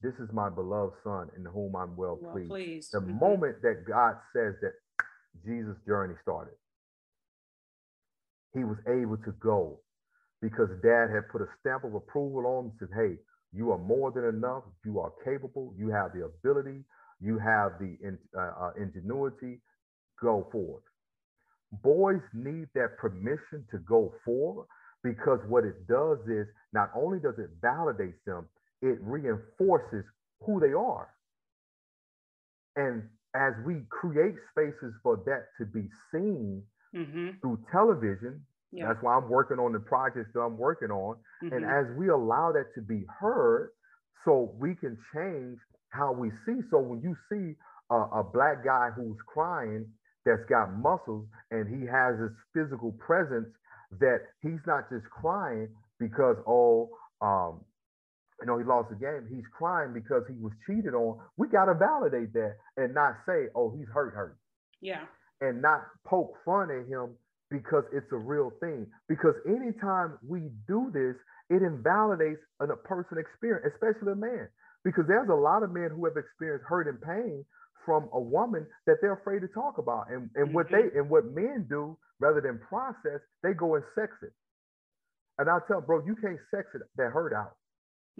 This 0.02 0.14
is 0.20 0.28
my 0.32 0.48
beloved 0.50 0.94
son 1.04 1.30
in 1.36 1.44
whom 1.44 1.76
I'm 1.76 1.96
well 1.96 2.16
Well, 2.20 2.32
pleased. 2.32 2.48
pleased. 2.50 2.92
The 2.92 3.00
Mhm. 3.00 3.18
moment 3.18 3.62
that 3.62 3.84
God 3.86 4.16
says 4.32 4.54
that 4.60 4.74
Jesus' 5.44 5.78
journey 5.86 6.16
started, 6.22 6.54
he 8.54 8.64
was 8.64 8.78
able 8.86 9.16
to 9.18 9.32
go 9.32 9.80
because 10.42 10.68
dad 10.82 11.08
had 11.12 11.28
put 11.30 11.42
a 11.42 11.46
stamp 11.60 11.84
of 11.84 11.94
approval 11.94 12.46
on 12.46 12.64
him 12.66 12.70
and 12.70 12.78
said, 12.78 12.88
Hey, 12.94 13.16
you 13.52 13.72
are 13.72 13.78
more 13.78 14.10
than 14.12 14.24
enough. 14.24 14.64
You 14.84 15.00
are 15.00 15.12
capable. 15.24 15.74
You 15.76 15.88
have 15.90 16.12
the 16.14 16.24
ability. 16.24 16.84
You 17.20 17.38
have 17.38 17.72
the 17.78 17.96
in, 18.02 18.18
uh, 18.36 18.40
uh, 18.40 18.72
ingenuity. 18.78 19.60
Go 20.20 20.48
forward. 20.52 20.82
Boys 21.82 22.22
need 22.34 22.68
that 22.74 22.96
permission 22.98 23.64
to 23.70 23.78
go 23.78 24.12
forward 24.24 24.66
because 25.02 25.40
what 25.48 25.64
it 25.64 25.86
does 25.86 26.18
is 26.28 26.46
not 26.72 26.90
only 26.94 27.18
does 27.18 27.38
it 27.38 27.50
validate 27.60 28.24
them, 28.26 28.48
it 28.82 28.98
reinforces 29.00 30.04
who 30.44 30.60
they 30.60 30.72
are. 30.72 31.08
And 32.76 33.02
as 33.34 33.54
we 33.64 33.82
create 33.90 34.34
spaces 34.50 34.94
for 35.02 35.16
that 35.26 35.48
to 35.58 35.66
be 35.66 35.88
seen 36.12 36.62
Mhm. 36.92 37.40
through 37.40 37.58
television, 37.70 38.44
Yeah. 38.72 38.86
that's 38.88 39.02
why 39.02 39.16
I'm 39.16 39.28
working 39.28 39.58
on 39.58 39.72
the 39.72 39.80
projects 39.80 40.30
that 40.34 40.40
I'm 40.40 40.56
working 40.58 40.90
on. 40.90 41.16
And 41.42 41.64
Mhm. 41.64 41.90
as 41.90 41.96
we 41.96 42.08
allow 42.08 42.52
that 42.52 42.72
to 42.74 42.82
be 42.82 43.04
heard, 43.20 43.72
so 44.24 44.54
we 44.58 44.74
can 44.74 44.96
change 45.14 45.58
how 45.90 46.12
we 46.12 46.30
see. 46.46 46.60
So 46.70 46.78
when 46.78 47.00
you 47.00 47.16
see 47.28 47.56
a, 47.90 47.96
a 48.20 48.22
black 48.22 48.62
guy 48.64 48.90
who's 48.90 49.20
crying 49.26 49.86
that's 50.24 50.44
got 50.48 50.72
muscles 50.74 51.26
and 51.50 51.66
he 51.68 51.86
has 51.86 52.18
this 52.18 52.32
physical 52.54 52.92
presence 52.92 53.48
that 53.98 54.20
he's 54.40 54.60
not 54.66 54.88
just 54.90 55.04
crying 55.10 55.68
because, 55.98 56.36
oh, 56.46 56.90
um, 57.22 57.64
you 58.40 58.46
know, 58.46 58.58
he 58.58 58.64
lost 58.64 58.90
the 58.90 58.96
game. 58.96 59.26
He's 59.28 59.46
crying 59.48 59.92
because 59.92 60.22
he 60.28 60.34
was 60.38 60.52
cheated 60.66 60.94
on. 60.94 61.18
We 61.36 61.48
got 61.48 61.66
to 61.66 61.74
validate 61.74 62.32
that 62.34 62.56
and 62.76 62.94
not 62.94 63.14
say, 63.26 63.48
oh, 63.54 63.70
he's 63.76 63.88
hurt, 63.88 64.14
hurt 64.14 64.38
Yeah. 64.80 65.06
and 65.40 65.60
not 65.60 65.86
poke 66.04 66.36
fun 66.44 66.70
at 66.70 66.86
him 66.86 67.16
because 67.50 67.84
it's 67.92 68.10
a 68.12 68.16
real 68.18 68.52
thing. 68.60 68.86
Because 69.08 69.34
anytime 69.46 70.18
we 70.26 70.50
do 70.68 70.90
this, 70.92 71.16
it 71.50 71.62
invalidates 71.62 72.40
a 72.60 72.64
a 72.66 72.76
person 72.76 73.18
experience, 73.18 73.66
especially 73.74 74.12
a 74.12 74.16
man. 74.16 74.48
Because 74.84 75.04
there's 75.08 75.28
a 75.28 75.34
lot 75.34 75.62
of 75.62 75.72
men 75.72 75.90
who 75.94 76.04
have 76.06 76.16
experienced 76.16 76.64
hurt 76.68 76.88
and 76.88 77.00
pain 77.02 77.44
from 77.84 78.08
a 78.12 78.20
woman 78.20 78.66
that 78.86 78.96
they're 79.02 79.14
afraid 79.14 79.40
to 79.40 79.48
talk 79.48 79.78
about. 79.78 80.10
And, 80.10 80.30
and 80.36 80.54
what 80.54 80.66
they 80.70 80.90
and 80.96 81.10
what 81.10 81.24
men 81.26 81.66
do 81.68 81.98
rather 82.20 82.40
than 82.40 82.60
process, 82.68 83.20
they 83.42 83.52
go 83.54 83.74
and 83.76 83.84
sex 83.94 84.12
it. 84.22 84.32
And 85.38 85.48
I 85.50 85.58
tell 85.68 85.80
bro, 85.80 86.04
you 86.06 86.16
can't 86.16 86.38
sex 86.54 86.68
it 86.74 86.82
that 86.96 87.10
hurt 87.12 87.34
out. 87.34 87.52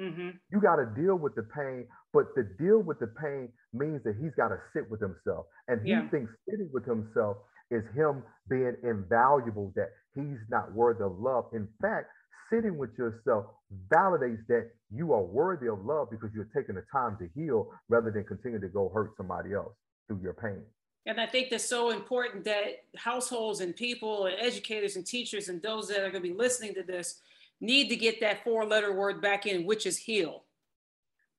Mm-hmm. 0.01 0.31
You 0.51 0.61
got 0.61 0.77
to 0.77 0.87
deal 0.97 1.17
with 1.17 1.35
the 1.35 1.43
pain, 1.55 1.87
but 2.13 2.35
to 2.37 2.45
deal 2.59 2.81
with 2.81 2.99
the 3.01 3.09
pain 3.21 3.51
means 3.75 4.03
that 4.05 4.17
he's 4.21 4.33
got 4.37 4.49
to 4.49 4.59
sit 4.73 4.91
with 4.91 5.01
himself. 5.01 5.47
And 5.69 5.83
he 5.83 5.91
Yeah. 5.91 6.09
thinks 6.11 6.33
sitting 6.49 6.71
with 6.73 6.87
himself 6.87 7.39
is 7.71 7.85
him 7.95 8.23
being 8.49 8.75
invaluable, 8.83 9.73
that 9.77 9.91
he's 10.15 10.39
not 10.51 10.73
worthy 10.73 11.05
of 11.05 11.19
love. 11.19 11.47
In 11.53 11.69
fact, 11.81 12.09
sitting 12.53 12.77
with 12.77 12.91
yourself 12.99 13.47
validates 13.89 14.45
that 14.49 14.71
you 14.93 15.13
are 15.13 15.23
worthy 15.23 15.69
of 15.69 15.85
love 15.85 16.09
because 16.11 16.31
you're 16.35 16.49
taking 16.55 16.75
the 16.75 16.85
time 16.93 17.17
to 17.19 17.29
heal 17.35 17.69
rather 17.89 18.11
than 18.11 18.25
continue 18.25 18.61
to 18.61 18.69
go 18.69 18.91
hurt 18.93 19.13
somebody 19.17 19.55
else 19.55 19.73
through 20.09 20.21
your 20.23 20.35
pain. 20.35 20.63
And 21.07 21.21
I 21.21 21.27
think 21.27 21.51
that's 21.51 21.69
so 21.69 21.91
important 21.91 22.45
that 22.45 22.85
households 22.97 23.61
and 23.61 23.75
people 23.75 24.27
and 24.27 24.37
educators 24.39 24.97
and 24.97 25.07
teachers 25.07 25.49
and 25.49 25.63
those 25.63 25.89
that 25.89 25.99
are 25.99 26.11
going 26.11 26.23
to 26.23 26.29
be 26.29 26.35
listening 26.35 26.75
to 26.75 26.83
this 26.83 27.21
need 27.61 27.89
to 27.89 27.97
get 27.97 28.21
that 28.21 28.45
four 28.45 28.65
letter 28.67 28.93
word 28.93 29.23
back 29.23 29.47
in, 29.47 29.65
which 29.65 29.87
is 29.87 29.97
heal. 29.97 30.45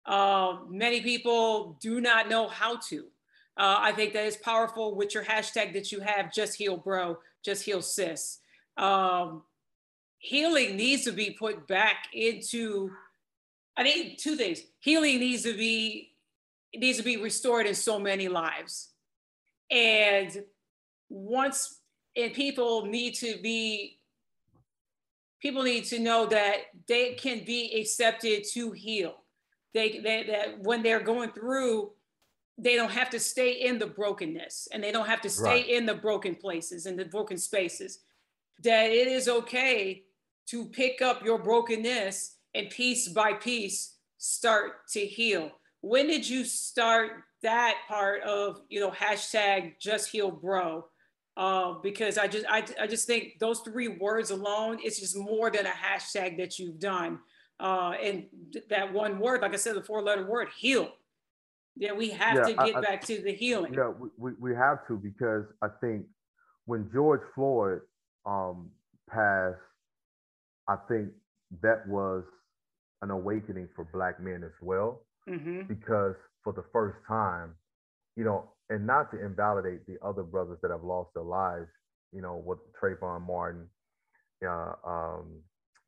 Uh, 0.05 0.57
many 0.67 1.01
people 1.01 1.77
do 1.79 2.01
not 2.01 2.27
know 2.27 2.47
how 2.47 2.77
to. 2.77 3.05
Uh, 3.57 3.77
I 3.79 3.91
think 3.91 4.13
that 4.13 4.25
is 4.25 4.37
powerful 4.37 4.95
with 4.95 5.13
your 5.13 5.23
hashtag 5.23 5.73
that 5.73 5.91
you 5.91 5.99
have, 5.99 6.33
just 6.33 6.55
heal 6.55 6.77
bro, 6.77 7.17
just 7.43 7.63
heal 7.63 7.81
sis. 7.81 8.39
Um, 8.77 9.43
healing 10.19 10.77
needs 10.77 11.03
to 11.03 11.11
be 11.11 11.31
put 11.31 11.67
back 11.67 12.07
into, 12.13 12.91
I 13.75 13.83
think 13.83 14.17
two 14.17 14.35
things. 14.35 14.61
Healing 14.79 15.19
needs 15.19 15.43
to 15.43 15.55
be, 15.55 16.13
needs 16.73 16.97
to 16.97 17.03
be 17.03 17.17
restored 17.17 17.65
in 17.65 17.75
so 17.75 17.99
many 17.99 18.29
lives. 18.29 18.89
And 19.69 20.43
once, 21.09 21.79
and 22.15 22.33
people 22.33 22.85
need 22.85 23.15
to 23.15 23.37
be, 23.41 23.99
people 25.41 25.63
need 25.63 25.85
to 25.85 25.99
know 25.99 26.25
that 26.27 26.57
they 26.87 27.13
can 27.13 27.43
be 27.43 27.79
accepted 27.79 28.45
to 28.53 28.71
heal. 28.71 29.15
They, 29.73 29.99
they 29.99 30.23
that 30.23 30.59
when 30.59 30.83
they're 30.83 30.99
going 31.03 31.31
through 31.31 31.91
they 32.61 32.75
don't 32.75 32.91
have 32.91 33.09
to 33.09 33.19
stay 33.19 33.53
in 33.53 33.79
the 33.79 33.87
brokenness 33.87 34.67
and 34.71 34.83
they 34.83 34.91
don't 34.91 35.07
have 35.07 35.21
to 35.21 35.29
stay 35.29 35.43
right. 35.43 35.67
in 35.67 35.87
the 35.87 35.95
broken 35.95 36.35
places 36.35 36.85
and 36.85 36.97
the 36.97 37.05
broken 37.05 37.37
spaces. 37.37 37.99
That 38.63 38.91
it 38.91 39.07
is 39.07 39.27
okay 39.27 40.03
to 40.47 40.65
pick 40.65 41.01
up 41.01 41.25
your 41.25 41.39
brokenness 41.39 42.35
and 42.53 42.69
piece 42.69 43.07
by 43.07 43.33
piece 43.33 43.95
start 44.19 44.87
to 44.89 44.99
heal. 44.99 45.51
When 45.81 46.05
did 46.05 46.29
you 46.29 46.43
start 46.43 47.23
that 47.41 47.77
part 47.87 48.21
of 48.21 48.61
you 48.69 48.79
know 48.79 48.91
hashtag 48.91 49.79
just 49.79 50.11
heal 50.11 50.29
bro? 50.29 50.85
Uh, 51.35 51.73
because 51.81 52.19
I 52.19 52.27
just 52.27 52.45
I, 52.47 52.63
I 52.79 52.85
just 52.85 53.07
think 53.07 53.39
those 53.39 53.61
three 53.61 53.87
words 53.87 54.29
alone 54.29 54.77
it's 54.83 54.99
just 54.99 55.17
more 55.17 55.49
than 55.49 55.65
a 55.65 55.69
hashtag 55.69 56.37
that 56.37 56.59
you've 56.59 56.79
done. 56.79 57.17
Uh, 57.59 57.93
and 58.03 58.25
that 58.69 58.91
one 58.91 59.19
word, 59.19 59.41
like 59.41 59.53
I 59.53 59.57
said, 59.57 59.75
the 59.75 59.83
four 59.83 60.03
letter 60.03 60.27
word, 60.27 60.49
heal 60.55 60.91
yeah, 61.75 61.93
we 61.93 62.09
have 62.09 62.35
yeah, 62.35 62.43
to 62.43 62.53
get 62.53 62.75
I, 62.75 62.81
back 62.81 63.05
to 63.05 63.21
the 63.21 63.33
healing. 63.33 63.73
Yeah, 63.73 63.89
we, 63.89 64.09
we, 64.17 64.31
we 64.39 64.55
have 64.55 64.85
to 64.87 64.97
because 64.97 65.45
I 65.61 65.67
think 65.79 66.05
when 66.65 66.89
George 66.93 67.21
Floyd 67.33 67.79
um, 68.25 68.69
passed, 69.09 69.57
I 70.67 70.75
think 70.87 71.09
that 71.61 71.87
was 71.87 72.23
an 73.01 73.11
awakening 73.11 73.69
for 73.75 73.87
Black 73.93 74.21
men 74.21 74.43
as 74.43 74.51
well. 74.61 75.01
Mm-hmm. 75.29 75.61
Because 75.67 76.15
for 76.43 76.53
the 76.53 76.63
first 76.73 76.97
time, 77.07 77.53
you 78.15 78.23
know, 78.23 78.51
and 78.69 78.85
not 78.85 79.11
to 79.11 79.23
invalidate 79.23 79.85
the 79.85 79.97
other 80.05 80.23
brothers 80.23 80.57
that 80.61 80.71
have 80.71 80.83
lost 80.83 81.09
their 81.13 81.23
lives, 81.23 81.67
you 82.11 82.21
know, 82.21 82.41
with 82.45 82.59
Trayvon 82.81 83.25
Martin, 83.25 83.67
uh, 84.45 84.73
um, 84.85 85.41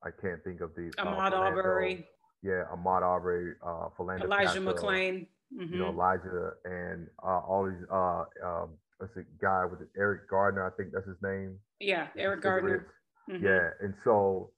I 0.04 0.10
can't 0.22 0.44
think 0.44 0.62
of 0.62 0.76
the 0.76 0.92
uh, 0.98 1.06
Ahmaud 1.06 1.32
Arbery. 1.32 2.06
Yeah, 2.42 2.66
Ahmaud 2.76 3.04
Aubrey, 3.04 3.54
uh, 3.66 3.88
Philando 3.98 4.26
Elijah 4.26 4.60
McClain 4.60 5.28
mm-hmm. 5.54 5.74
you 5.74 5.80
know, 5.80 5.92
mm-hmm. 5.92 6.00
Elijah 6.00 6.52
and 6.66 7.08
uh, 7.24 7.40
all 7.40 7.66
these, 7.66 7.86
uh, 7.92 8.24
um, 8.46 8.70
what's 8.98 9.14
the 9.16 9.26
guy 9.42 9.66
with 9.66 9.80
Eric 9.98 10.30
Gardner, 10.30 10.66
I 10.66 10.72
think 10.76 10.94
that's 10.94 11.08
his 11.08 11.18
name. 11.22 11.58
Yeah, 11.80 12.08
Eric 12.18 12.42
Gardner. 12.42 12.88
Mm-hmm. 13.30 13.46
Yeah, 13.46 13.70
and 13.82 13.94
so, 14.04 14.52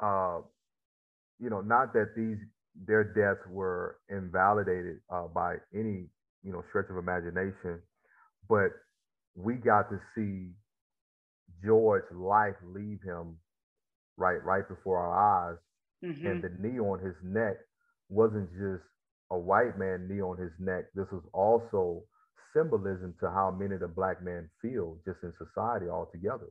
uh, 0.00 0.38
you 1.38 1.50
know, 1.50 1.60
not 1.60 1.92
that 1.94 2.14
these 2.16 2.38
their 2.86 3.04
deaths 3.04 3.46
were 3.48 3.98
invalidated 4.10 4.98
uh, 5.12 5.26
by 5.34 5.56
any 5.74 6.06
you 6.42 6.52
know 6.52 6.62
stretch 6.68 6.86
of 6.90 6.98
imagination, 6.98 7.80
but 8.48 8.68
we 9.34 9.54
got 9.54 9.88
to 9.90 9.98
see 10.14 10.50
George's 11.64 12.10
life 12.12 12.54
leave 12.64 12.98
him 13.04 13.36
right 14.16 14.42
right 14.44 14.68
before 14.68 14.98
our 14.98 15.50
eyes, 15.50 15.58
mm-hmm. 16.04 16.26
and 16.26 16.42
the 16.42 16.50
knee 16.60 16.78
on 16.78 16.98
his 16.98 17.14
neck 17.24 17.56
wasn't 18.08 18.50
just 18.52 18.84
a 19.30 19.38
white 19.38 19.78
man 19.78 20.08
knee 20.08 20.22
on 20.22 20.38
his 20.38 20.52
neck, 20.58 20.84
this 20.94 21.06
was 21.10 21.22
also 21.32 22.02
symbolism 22.54 23.14
to 23.20 23.30
how 23.30 23.50
many 23.50 23.74
of 23.74 23.80
the 23.80 23.88
black 23.88 24.22
men 24.22 24.48
feel 24.62 24.98
just 25.04 25.18
in 25.22 25.32
society 25.38 25.88
altogether. 25.88 26.48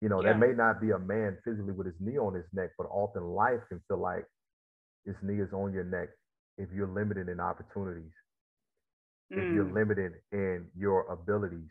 You 0.00 0.08
know, 0.08 0.20
yeah. 0.20 0.32
there 0.32 0.38
may 0.38 0.54
not 0.54 0.80
be 0.80 0.90
a 0.90 0.98
man 0.98 1.38
physically 1.44 1.72
with 1.72 1.86
his 1.86 1.94
knee 2.00 2.18
on 2.18 2.34
his 2.34 2.44
neck, 2.52 2.70
but 2.76 2.88
often 2.90 3.22
life 3.22 3.60
can 3.68 3.80
feel 3.86 3.98
like 3.98 4.24
his 5.06 5.14
knee 5.22 5.40
is 5.40 5.52
on 5.52 5.72
your 5.72 5.84
neck 5.84 6.08
if 6.58 6.68
you're 6.74 6.88
limited 6.88 7.28
in 7.28 7.40
opportunities, 7.40 8.12
mm. 9.32 9.38
if 9.38 9.54
you're 9.54 9.64
mm. 9.64 9.74
limited 9.74 10.12
in 10.32 10.66
your 10.76 11.06
abilities, 11.10 11.70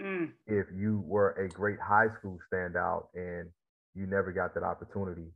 mm. 0.00 0.30
if 0.46 0.66
you 0.76 1.02
were 1.06 1.30
a 1.32 1.48
great 1.48 1.78
high 1.80 2.08
school 2.18 2.38
standout 2.52 3.06
and 3.14 3.48
you 3.94 4.06
never 4.06 4.32
got 4.32 4.54
that 4.54 4.62
opportunity, 4.62 5.26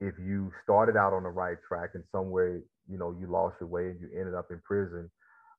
if 0.00 0.14
you 0.18 0.50
started 0.62 0.96
out 0.96 1.12
on 1.12 1.22
the 1.22 1.28
right 1.28 1.58
track 1.68 1.90
and 1.94 2.04
somewhere 2.10 2.60
you 2.88 2.98
know 2.98 3.14
you 3.20 3.26
lost 3.26 3.56
your 3.60 3.68
way 3.68 3.86
and 3.86 4.00
you 4.00 4.08
ended 4.18 4.34
up 4.34 4.46
in 4.50 4.60
prison 4.64 5.10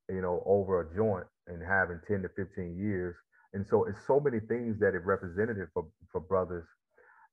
you 0.10 0.22
know 0.22 0.44
over 0.46 0.82
a 0.82 0.96
joint 0.96 1.28
and 1.48 1.62
having 1.62 2.00
10 2.08 2.24
to 2.24 2.30
15 2.36 2.78
years. 2.78 3.16
And 3.54 3.66
so 3.70 3.86
it's 3.86 4.00
so 4.08 4.20
many 4.20 4.40
things 4.40 4.80
that 4.80 4.96
it 4.96 5.06
represented 5.06 5.58
for 5.74 5.86
for 6.12 6.22
brothers. 6.22 6.66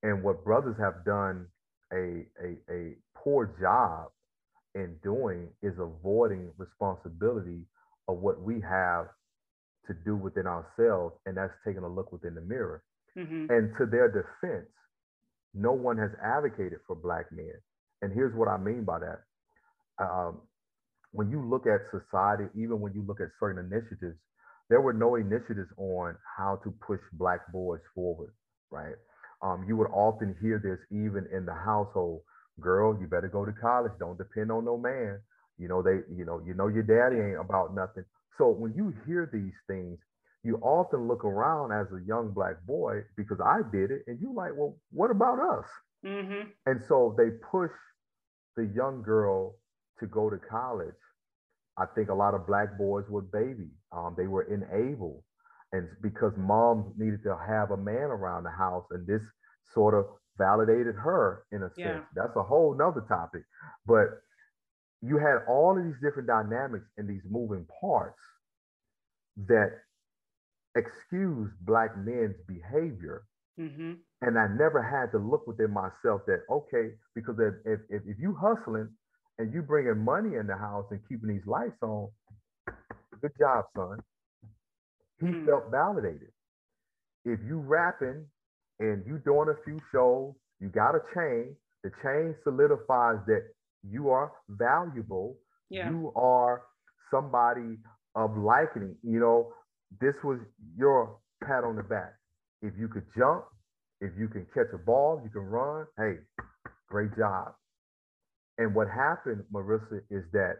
And 0.02 0.22
what 0.22 0.44
brothers 0.44 0.76
have 0.78 1.04
done 1.04 1.46
a 1.92 2.26
a, 2.42 2.56
a 2.70 2.94
poor 3.16 3.54
job 3.60 4.08
in 4.74 4.96
doing 5.02 5.48
is 5.62 5.74
avoiding 5.78 6.50
responsibility 6.56 7.62
of 8.08 8.18
what 8.18 8.40
we 8.40 8.60
have 8.60 9.06
to 9.86 9.94
do 10.04 10.16
within 10.16 10.46
ourselves. 10.46 11.14
And 11.26 11.36
that's 11.36 11.54
taking 11.64 11.82
a 11.82 11.88
look 11.88 12.12
within 12.12 12.34
the 12.34 12.42
mirror. 12.42 12.82
Mm-hmm. 13.16 13.50
and 13.50 13.74
to 13.78 13.86
their 13.86 14.06
defense 14.06 14.68
no 15.54 15.72
one 15.72 15.98
has 15.98 16.10
advocated 16.22 16.78
for 16.86 16.96
black 16.96 17.26
men. 17.32 17.54
And 18.02 18.12
here's 18.12 18.34
what 18.34 18.48
I 18.48 18.56
mean 18.58 18.84
by 18.84 18.98
that. 19.00 19.18
Um, 19.98 20.42
when 21.12 21.30
you 21.30 21.42
look 21.42 21.66
at 21.66 21.90
society, 21.90 22.44
even 22.54 22.80
when 22.80 22.92
you 22.94 23.02
look 23.06 23.20
at 23.20 23.28
certain 23.40 23.64
initiatives, 23.64 24.18
there 24.68 24.80
were 24.80 24.92
no 24.92 25.16
initiatives 25.16 25.70
on 25.78 26.16
how 26.36 26.60
to 26.62 26.70
push 26.86 27.00
black 27.14 27.50
boys 27.52 27.80
forward, 27.94 28.34
right? 28.70 28.94
Um, 29.42 29.64
you 29.66 29.76
would 29.76 29.88
often 29.92 30.36
hear 30.40 30.60
this 30.62 30.78
even 30.90 31.26
in 31.32 31.46
the 31.46 31.54
household. 31.54 32.22
Girl, 32.60 32.98
you 33.00 33.06
better 33.06 33.28
go 33.28 33.44
to 33.44 33.52
college. 33.52 33.92
Don't 33.98 34.18
depend 34.18 34.52
on 34.52 34.64
no 34.64 34.76
man. 34.76 35.20
You 35.58 35.68
know 35.68 35.82
they, 35.82 36.00
you 36.14 36.24
know, 36.24 36.42
you 36.46 36.54
know 36.54 36.68
your 36.68 36.82
daddy 36.82 37.20
ain't 37.20 37.40
about 37.40 37.74
nothing. 37.74 38.04
So 38.36 38.48
when 38.50 38.74
you 38.74 38.94
hear 39.06 39.28
these 39.32 39.54
things, 39.66 39.98
you 40.44 40.56
often 40.62 41.08
look 41.08 41.24
around 41.24 41.72
as 41.72 41.86
a 41.92 42.04
young 42.06 42.32
black 42.32 42.64
boy 42.66 43.00
because 43.16 43.40
I 43.40 43.60
did 43.72 43.90
it, 43.90 44.02
and 44.06 44.20
you 44.20 44.32
like, 44.34 44.52
well, 44.56 44.76
what 44.92 45.10
about 45.10 45.38
us? 45.40 45.66
Mm-hmm. 46.06 46.48
And 46.66 46.80
so 46.88 47.14
they 47.18 47.30
push 47.50 47.72
the 48.56 48.70
young 48.74 49.02
girl 49.02 49.56
to 50.00 50.06
go 50.06 50.30
to 50.30 50.36
college. 50.36 50.94
I 51.76 51.86
think 51.94 52.08
a 52.08 52.14
lot 52.14 52.34
of 52.34 52.46
black 52.46 52.78
boys 52.78 53.04
were 53.08 53.22
baby. 53.22 53.70
Um, 53.92 54.14
they 54.16 54.26
were 54.26 54.42
enabled, 54.42 55.22
and 55.72 55.88
because 56.02 56.32
mom 56.36 56.92
needed 56.96 57.22
to 57.24 57.36
have 57.46 57.70
a 57.70 57.76
man 57.76 58.10
around 58.10 58.44
the 58.44 58.50
house, 58.50 58.84
and 58.90 59.06
this 59.06 59.22
sort 59.74 59.94
of 59.94 60.06
validated 60.38 60.94
her 60.94 61.44
in 61.52 61.62
a 61.62 61.70
yeah. 61.76 61.86
sense. 61.86 62.06
That's 62.14 62.36
a 62.36 62.42
whole 62.42 62.74
nother 62.76 63.04
topic. 63.08 63.42
But 63.86 64.06
you 65.02 65.18
had 65.18 65.38
all 65.48 65.76
of 65.76 65.84
these 65.84 66.00
different 66.02 66.28
dynamics 66.28 66.86
and 66.96 67.08
these 67.08 67.22
moving 67.28 67.66
parts 67.80 68.18
that 69.46 69.70
excuse 70.76 71.50
black 71.62 71.96
men's 71.96 72.36
behavior. 72.46 73.24
Mm-hmm. 73.58 73.94
And 74.22 74.38
I 74.38 74.46
never 74.48 74.82
had 74.82 75.10
to 75.12 75.18
look 75.18 75.46
within 75.46 75.72
myself 75.72 76.22
that, 76.26 76.42
okay, 76.50 76.94
because 77.14 77.36
if, 77.38 77.80
if, 77.90 78.02
if 78.06 78.18
you 78.18 78.36
hustling 78.40 78.88
and 79.38 79.52
you 79.52 79.62
bringing 79.62 80.04
money 80.04 80.36
in 80.36 80.46
the 80.46 80.56
house 80.56 80.86
and 80.90 81.00
keeping 81.08 81.28
these 81.28 81.46
lights 81.46 81.80
on, 81.82 82.08
good 83.20 83.32
job, 83.38 83.64
son. 83.76 83.98
He 85.20 85.26
mm-hmm. 85.26 85.46
felt 85.46 85.70
validated. 85.70 86.30
If 87.24 87.40
you 87.46 87.58
rapping 87.58 88.24
and 88.78 89.04
you 89.06 89.20
doing 89.24 89.48
a 89.48 89.64
few 89.64 89.80
shows, 89.92 90.34
you 90.60 90.68
got 90.68 90.94
a 90.94 91.00
chain, 91.14 91.56
the 91.82 91.90
chain 92.02 92.34
solidifies 92.44 93.18
that 93.26 93.42
you 93.88 94.10
are 94.10 94.32
valuable. 94.48 95.36
Yeah. 95.70 95.90
You 95.90 96.12
are 96.16 96.62
somebody 97.10 97.78
of 98.14 98.36
likening. 98.36 98.96
You 99.02 99.20
know, 99.20 99.52
this 100.00 100.14
was 100.22 100.38
your 100.76 101.18
pat 101.44 101.64
on 101.64 101.76
the 101.76 101.82
back. 101.82 102.14
If 102.62 102.74
you 102.78 102.88
could 102.88 103.04
jump, 103.16 103.44
if 104.00 104.12
you 104.18 104.28
can 104.28 104.46
catch 104.54 104.68
a 104.74 104.78
ball, 104.78 105.20
you 105.22 105.30
can 105.30 105.42
run, 105.42 105.86
hey, 105.96 106.16
great 106.88 107.16
job. 107.16 107.54
And 108.58 108.74
what 108.74 108.88
happened, 108.88 109.44
Marisa, 109.52 110.00
is 110.10 110.24
that 110.32 110.56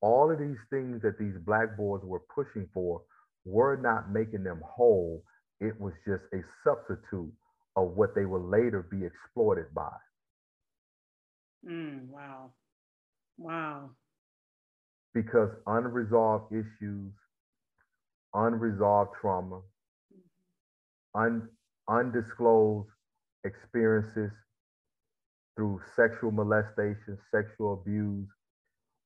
all 0.00 0.30
of 0.30 0.38
these 0.38 0.56
things 0.70 1.02
that 1.02 1.18
these 1.18 1.34
black 1.44 1.76
boys 1.76 2.00
were 2.02 2.22
pushing 2.34 2.68
for 2.72 3.02
were 3.44 3.76
not 3.76 4.10
making 4.10 4.44
them 4.44 4.62
whole. 4.64 5.22
It 5.60 5.78
was 5.78 5.92
just 6.06 6.22
a 6.32 6.40
substitute 6.64 7.32
of 7.76 7.90
what 7.94 8.14
they 8.14 8.24
will 8.24 8.48
later 8.48 8.86
be 8.90 9.04
exploited 9.04 9.66
by. 9.74 9.92
Mm, 11.68 12.08
wow. 12.08 12.50
Wow. 13.38 13.90
Because 15.12 15.50
unresolved 15.66 16.52
issues 16.52 17.12
unresolved 18.34 19.12
trauma, 19.20 19.60
un, 21.14 21.48
undisclosed 21.88 22.88
experiences 23.44 24.30
through 25.56 25.80
sexual 25.96 26.30
molestation, 26.30 27.18
sexual 27.30 27.74
abuse, 27.74 28.28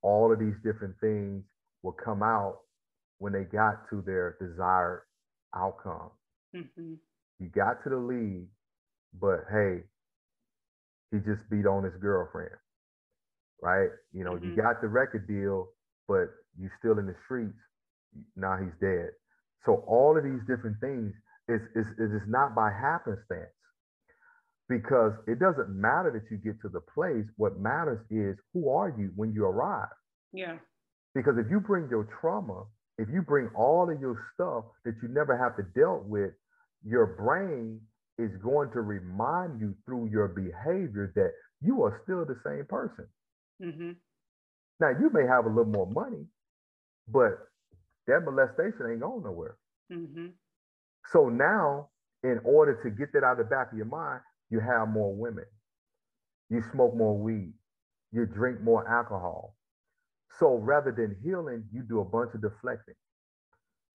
all 0.02 0.32
of 0.32 0.38
these 0.38 0.54
different 0.62 0.94
things 1.00 1.42
will 1.82 1.96
come 2.04 2.22
out 2.22 2.58
when 3.18 3.32
they 3.32 3.44
got 3.44 3.88
to 3.90 4.02
their 4.02 4.36
desired 4.40 5.02
outcome. 5.56 6.10
Mm-hmm. 6.54 6.94
You 7.40 7.48
got 7.48 7.82
to 7.84 7.90
the 7.90 7.96
league, 7.96 8.48
but 9.20 9.40
hey, 9.50 9.80
he 11.10 11.18
just 11.18 11.48
beat 11.50 11.66
on 11.66 11.84
his 11.84 11.94
girlfriend, 12.00 12.54
right? 13.62 13.88
You 14.12 14.24
know, 14.24 14.32
mm-hmm. 14.32 14.50
you 14.50 14.56
got 14.56 14.80
the 14.80 14.88
record 14.88 15.26
deal, 15.26 15.68
but 16.06 16.28
you 16.58 16.68
still 16.78 16.98
in 16.98 17.06
the 17.06 17.16
streets. 17.24 17.58
Now 18.36 18.56
he's 18.56 18.74
dead. 18.80 19.10
So 19.64 19.84
all 19.86 20.16
of 20.16 20.24
these 20.24 20.40
different 20.46 20.76
things 20.80 21.12
is 21.48 21.60
is 21.74 21.86
is 21.98 22.22
not 22.28 22.54
by 22.54 22.70
happenstance 22.70 23.52
because 24.68 25.12
it 25.26 25.38
doesn't 25.38 25.68
matter 25.68 26.10
that 26.10 26.30
you 26.30 26.38
get 26.38 26.60
to 26.62 26.68
the 26.68 26.80
place. 26.80 27.24
What 27.36 27.58
matters 27.58 28.00
is 28.10 28.36
who 28.52 28.70
are 28.70 28.94
you 28.96 29.10
when 29.14 29.32
you 29.32 29.44
arrive. 29.44 29.88
Yeah. 30.32 30.56
Because 31.14 31.36
if 31.38 31.50
you 31.50 31.60
bring 31.60 31.88
your 31.90 32.08
trauma, 32.20 32.64
if 32.98 33.08
you 33.12 33.22
bring 33.22 33.50
all 33.54 33.90
of 33.90 34.00
your 34.00 34.18
stuff 34.34 34.64
that 34.84 34.94
you 35.02 35.08
never 35.08 35.36
have 35.36 35.56
to 35.56 35.62
deal 35.78 36.02
with, 36.06 36.32
your 36.84 37.06
brain 37.06 37.80
is 38.18 38.30
going 38.42 38.70
to 38.72 38.80
remind 38.80 39.60
you 39.60 39.74
through 39.84 40.08
your 40.10 40.28
behavior 40.28 41.12
that 41.14 41.32
you 41.60 41.82
are 41.82 42.00
still 42.04 42.24
the 42.24 42.38
same 42.44 42.64
person. 42.66 43.06
Mm-hmm. 43.62 43.90
Now 44.80 44.90
you 44.90 45.10
may 45.12 45.26
have 45.26 45.46
a 45.46 45.48
little 45.48 45.72
more 45.72 45.86
money, 45.86 46.24
but 47.08 47.38
that 48.06 48.20
molestation 48.24 48.90
ain't 48.90 49.00
going 49.00 49.24
nowhere. 49.24 49.56
Mm-hmm. 49.92 50.26
So 51.12 51.28
now, 51.28 51.88
in 52.22 52.40
order 52.44 52.80
to 52.82 52.90
get 52.90 53.12
that 53.12 53.24
out 53.24 53.32
of 53.32 53.38
the 53.38 53.44
back 53.44 53.72
of 53.72 53.78
your 53.78 53.86
mind, 53.86 54.20
you 54.50 54.60
have 54.60 54.88
more 54.88 55.14
women, 55.14 55.44
you 56.50 56.62
smoke 56.72 56.96
more 56.96 57.16
weed, 57.16 57.52
you 58.12 58.26
drink 58.26 58.60
more 58.62 58.88
alcohol. 58.88 59.56
So 60.38 60.56
rather 60.56 60.92
than 60.92 61.16
healing, 61.22 61.64
you 61.72 61.82
do 61.82 62.00
a 62.00 62.04
bunch 62.04 62.30
of 62.34 62.42
deflecting. 62.42 62.94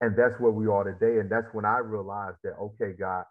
And 0.00 0.16
that's 0.16 0.40
where 0.40 0.50
we 0.50 0.66
are 0.66 0.84
today. 0.84 1.20
And 1.20 1.30
that's 1.30 1.46
when 1.52 1.64
I 1.64 1.78
realized 1.78 2.38
that, 2.44 2.54
okay, 2.60 2.92
God, 2.98 3.24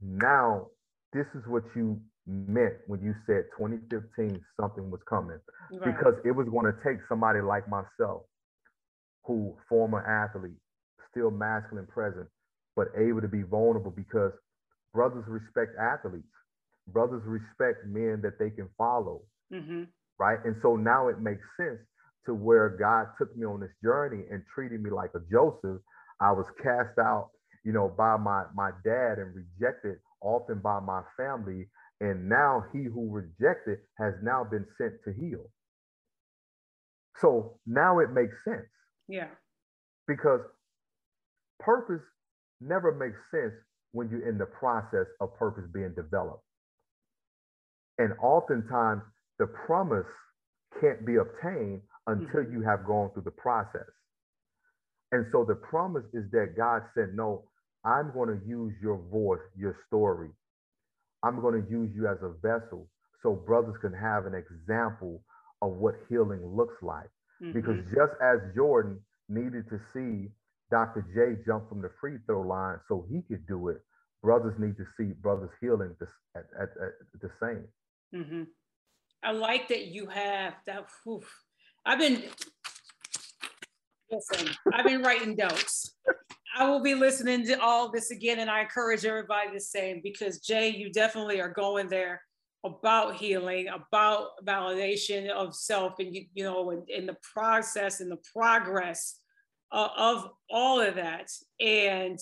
now 0.00 0.66
this 1.12 1.26
is 1.34 1.46
what 1.46 1.62
you 1.76 2.00
meant 2.26 2.74
when 2.86 3.00
you 3.02 3.14
said 3.26 3.44
2015 3.58 4.40
something 4.60 4.90
was 4.90 5.00
coming 5.08 5.38
right. 5.72 5.84
because 5.84 6.14
it 6.24 6.30
was 6.30 6.48
going 6.48 6.66
to 6.66 6.74
take 6.84 6.98
somebody 7.08 7.40
like 7.40 7.68
myself 7.68 8.22
who 9.24 9.56
former 9.68 10.00
athlete 10.04 10.58
still 11.10 11.30
masculine 11.30 11.86
present 11.86 12.26
but 12.76 12.88
able 12.98 13.20
to 13.20 13.28
be 13.28 13.42
vulnerable 13.42 13.92
because 13.94 14.32
brothers 14.92 15.24
respect 15.28 15.72
athletes 15.80 16.26
brothers 16.88 17.22
respect 17.24 17.86
men 17.86 18.20
that 18.22 18.38
they 18.38 18.50
can 18.50 18.68
follow 18.76 19.22
mm-hmm. 19.52 19.84
right 20.18 20.38
and 20.44 20.56
so 20.62 20.76
now 20.76 21.08
it 21.08 21.20
makes 21.20 21.44
sense 21.56 21.78
to 22.26 22.34
where 22.34 22.68
god 22.80 23.06
took 23.18 23.34
me 23.36 23.44
on 23.44 23.60
this 23.60 23.74
journey 23.82 24.24
and 24.30 24.42
treated 24.54 24.82
me 24.82 24.90
like 24.90 25.10
a 25.14 25.20
joseph 25.30 25.80
i 26.20 26.32
was 26.32 26.46
cast 26.62 26.98
out 26.98 27.30
you 27.64 27.72
know 27.72 27.92
by 27.96 28.16
my 28.16 28.44
my 28.54 28.70
dad 28.84 29.18
and 29.18 29.34
rejected 29.34 29.96
often 30.22 30.58
by 30.58 30.80
my 30.80 31.02
family 31.16 31.68
and 32.02 32.28
now 32.28 32.64
he 32.72 32.82
who 32.82 33.08
rejected 33.10 33.78
has 33.96 34.14
now 34.24 34.42
been 34.42 34.66
sent 34.76 34.94
to 35.04 35.12
heal. 35.12 35.48
So 37.20 37.60
now 37.64 38.00
it 38.00 38.10
makes 38.10 38.34
sense. 38.44 38.66
Yeah. 39.08 39.28
Because 40.06 40.40
purpose 41.60 42.02
never 42.60 42.92
makes 42.92 43.18
sense 43.30 43.54
when 43.92 44.08
you're 44.10 44.28
in 44.28 44.38
the 44.38 44.46
process 44.46 45.06
of 45.20 45.34
purpose 45.38 45.64
being 45.72 45.92
developed. 45.94 46.44
And 47.98 48.12
oftentimes 48.22 49.02
the 49.38 49.46
promise 49.66 50.06
can't 50.80 51.04
be 51.06 51.16
obtained 51.16 51.82
until 52.06 52.42
mm-hmm. 52.42 52.52
you 52.52 52.62
have 52.62 52.86
gone 52.86 53.10
through 53.12 53.22
the 53.24 53.30
process. 53.30 53.88
And 55.12 55.26
so 55.30 55.44
the 55.46 55.54
promise 55.54 56.04
is 56.14 56.24
that 56.32 56.54
God 56.56 56.82
said, 56.94 57.10
No, 57.14 57.44
I'm 57.84 58.12
going 58.12 58.28
to 58.30 58.46
use 58.46 58.72
your 58.82 58.98
voice, 59.10 59.40
your 59.56 59.76
story, 59.88 60.30
I'm 61.22 61.40
going 61.40 61.62
to 61.62 61.70
use 61.70 61.90
you 61.94 62.08
as 62.08 62.18
a 62.22 62.32
vessel 62.42 62.88
so 63.22 63.34
brothers 63.34 63.76
can 63.80 63.92
have 63.92 64.26
an 64.26 64.34
example 64.34 65.22
of 65.60 65.74
what 65.74 65.94
healing 66.08 66.44
looks 66.44 66.74
like. 66.82 67.08
Mm-hmm. 67.42 67.52
Because 67.52 67.78
just 67.94 68.12
as 68.22 68.38
Jordan 68.54 69.00
needed 69.28 69.68
to 69.70 69.80
see 69.92 70.28
Dr. 70.70 71.04
J 71.14 71.42
jump 71.44 71.68
from 71.68 71.82
the 71.82 71.90
free 72.00 72.18
throw 72.26 72.42
line 72.42 72.78
so 72.88 73.04
he 73.10 73.22
could 73.22 73.46
do 73.46 73.68
it, 73.68 73.80
brothers 74.22 74.54
need 74.58 74.76
to 74.76 74.86
see 74.96 75.12
brothers 75.20 75.50
healing 75.60 75.94
at, 76.36 76.44
at, 76.58 76.68
at 76.68 77.20
the 77.20 77.30
same. 77.40 77.64
Mm-hmm. 78.14 78.42
I 79.24 79.32
like 79.32 79.68
that 79.68 79.86
you 79.86 80.06
have 80.06 80.54
that. 80.66 80.86
Oof. 81.06 81.30
I've 81.84 81.98
been, 81.98 82.22
listen, 84.10 84.48
I've 84.72 84.86
been 84.86 85.02
writing 85.02 85.36
notes. 85.36 85.96
I 86.56 86.68
will 86.68 86.82
be 86.82 86.94
listening 86.94 87.46
to 87.46 87.60
all 87.60 87.90
this 87.90 88.10
again, 88.10 88.40
and 88.40 88.50
I 88.50 88.60
encourage 88.60 89.04
everybody 89.04 89.50
the 89.52 89.60
same 89.60 90.00
because 90.02 90.40
Jay, 90.40 90.68
you 90.68 90.92
definitely 90.92 91.40
are 91.40 91.48
going 91.48 91.88
there 91.88 92.20
about 92.64 93.16
healing, 93.16 93.68
about 93.68 94.44
validation 94.44 95.28
of 95.28 95.54
self, 95.54 95.98
and 95.98 96.14
you, 96.14 96.26
you 96.34 96.44
know, 96.44 96.70
in, 96.70 96.84
in 96.88 97.06
the 97.06 97.16
process 97.34 98.00
and 98.00 98.10
the 98.10 98.20
progress 98.34 99.18
uh, 99.72 99.88
of 99.96 100.30
all 100.50 100.80
of 100.80 100.94
that. 100.94 101.30
And 101.60 102.18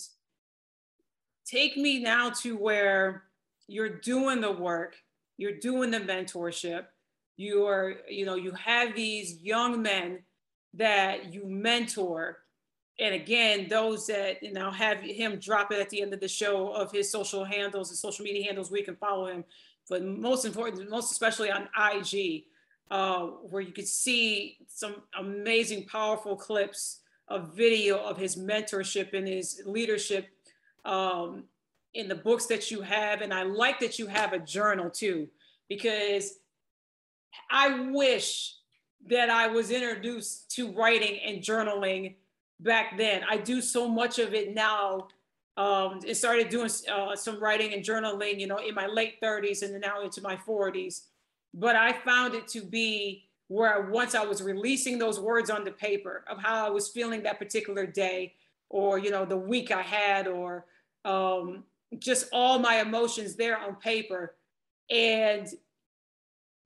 take 1.47 1.77
me 1.77 2.01
now 2.01 2.31
to 2.43 2.57
where 2.57 3.25
you're 3.69 4.01
doing 4.01 4.41
the 4.41 4.53
work, 4.53 4.97
you're 5.37 5.59
doing 5.59 5.91
the 5.91 6.01
mentorship, 6.01 6.87
you 7.37 7.67
are, 7.67 7.97
you 8.09 8.25
know, 8.25 8.35
you 8.35 8.53
have 8.53 8.95
these 8.95 9.43
young 9.43 9.83
men 9.83 10.21
that 10.75 11.33
you 11.33 11.45
mentor 11.47 12.39
and 13.01 13.15
again, 13.15 13.67
those 13.69 14.07
that 14.09 14.43
you 14.43 14.53
know 14.53 14.71
have 14.71 15.01
him 15.01 15.39
drop 15.39 15.73
it 15.73 15.81
at 15.81 15.89
the 15.89 16.03
end 16.03 16.13
of 16.13 16.21
the 16.21 16.29
show 16.29 16.71
of 16.73 16.93
his 16.93 17.11
social 17.11 17.45
handles 17.45 17.89
and 17.89 17.99
social 17.99 18.25
media 18.25 18.45
handles, 18.45 18.71
we 18.71 18.83
can 18.83 18.97
follow 18.97 19.27
him. 19.27 19.43
But 19.91 20.05
most 20.05 20.45
important, 20.47 20.89
most 20.89 21.11
especially 21.11 21.51
on 21.51 21.69
IG, 21.77 22.45
uh, 22.93 23.27
where 23.51 23.61
you 23.61 23.73
could 23.73 23.89
see 23.89 24.59
some 24.69 25.03
amazing, 25.19 25.87
powerful 25.87 26.37
clips 26.37 27.01
of 27.29 27.55
video 27.55 27.99
of 27.99 28.17
his 28.17 28.37
mentorship 28.37 29.13
and 29.13 29.27
his 29.27 29.63
leadership 29.67 30.29
um, 30.85 31.45
in 31.93 32.09
the 32.09 32.15
books 32.15 32.47
that 32.47 32.71
you 32.71 32.81
have. 32.83 33.21
And 33.21 33.35
I 33.35 33.43
like 33.43 33.81
that 33.81 33.99
you 33.99 34.07
have 34.07 34.33
a 34.33 34.39
journal 34.39 34.91
too, 34.91 35.29
because 35.69 36.39
I 37.51 37.91
wish 37.91 38.55
that 39.09 39.29
I 39.29 39.49
was 39.49 39.73
introduced 39.73 40.51
to 40.53 40.73
writing 40.73 41.19
and 41.25 41.43
journaling 41.43 42.15
back 42.61 42.97
then. 42.97 43.23
I 43.29 43.39
do 43.39 43.61
so 43.61 43.89
much 43.89 44.21
of 44.21 44.35
it 44.35 44.55
now. 44.55 45.09
Um, 45.57 46.01
and 46.07 46.17
started 46.17 46.49
doing 46.49 46.71
uh, 46.91 47.15
some 47.17 47.39
writing 47.39 47.75
and 47.75 47.85
journaling, 47.85 48.41
you 48.41 48.47
know, 48.47 48.59
in 48.59 48.75
my 48.75 48.87
late 48.87 49.21
30s 49.21 49.63
and 49.63 49.79
now 49.81 50.01
into 50.01 50.23
my 50.23 50.37
40s. 50.37 51.03
But 51.53 51.77
I 51.77 51.93
found 51.93 52.35
it 52.35 52.49
to 52.49 52.63
be 52.63 53.29
where 53.49 53.91
once 53.91 54.15
I 54.15 54.25
was 54.25 54.43
releasing 54.43 54.99
those 54.99 55.19
words 55.19 55.51
on 55.51 55.65
the 55.65 55.73
paper 55.73 56.25
of 56.29 56.39
how 56.39 56.65
I 56.65 56.71
was 56.71 56.89
feeling 56.89 57.25
that 57.25 57.39
particular 57.39 57.85
day, 57.85 58.35
or 58.69 58.99
you 58.99 59.11
know, 59.11 59.25
the 59.25 59.37
week 59.37 59.73
I 59.73 59.83
had, 59.83 60.29
or 60.29 60.67
um, 61.05 61.65
just 61.99 62.29
all 62.33 62.59
my 62.59 62.81
emotions 62.81 63.35
there 63.35 63.59
on 63.59 63.75
paper. 63.75 64.37
And 64.89 65.49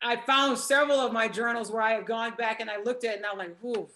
I 0.03 0.17
found 0.17 0.59
several 0.59 1.01
of 1.01 1.13
my 1.13 1.29
journals 1.29 1.71
where 1.71 1.83
I 1.83 1.93
had 1.93 2.07
gone 2.07 2.35
back 2.37 2.61
and 2.61 2.71
I 2.71 2.83
looked 2.83 3.05
at 3.05 3.15
it 3.15 3.17
and 3.17 3.27
I'm 3.27 3.39
like, 3.39 3.57
whoo, 3.63 3.89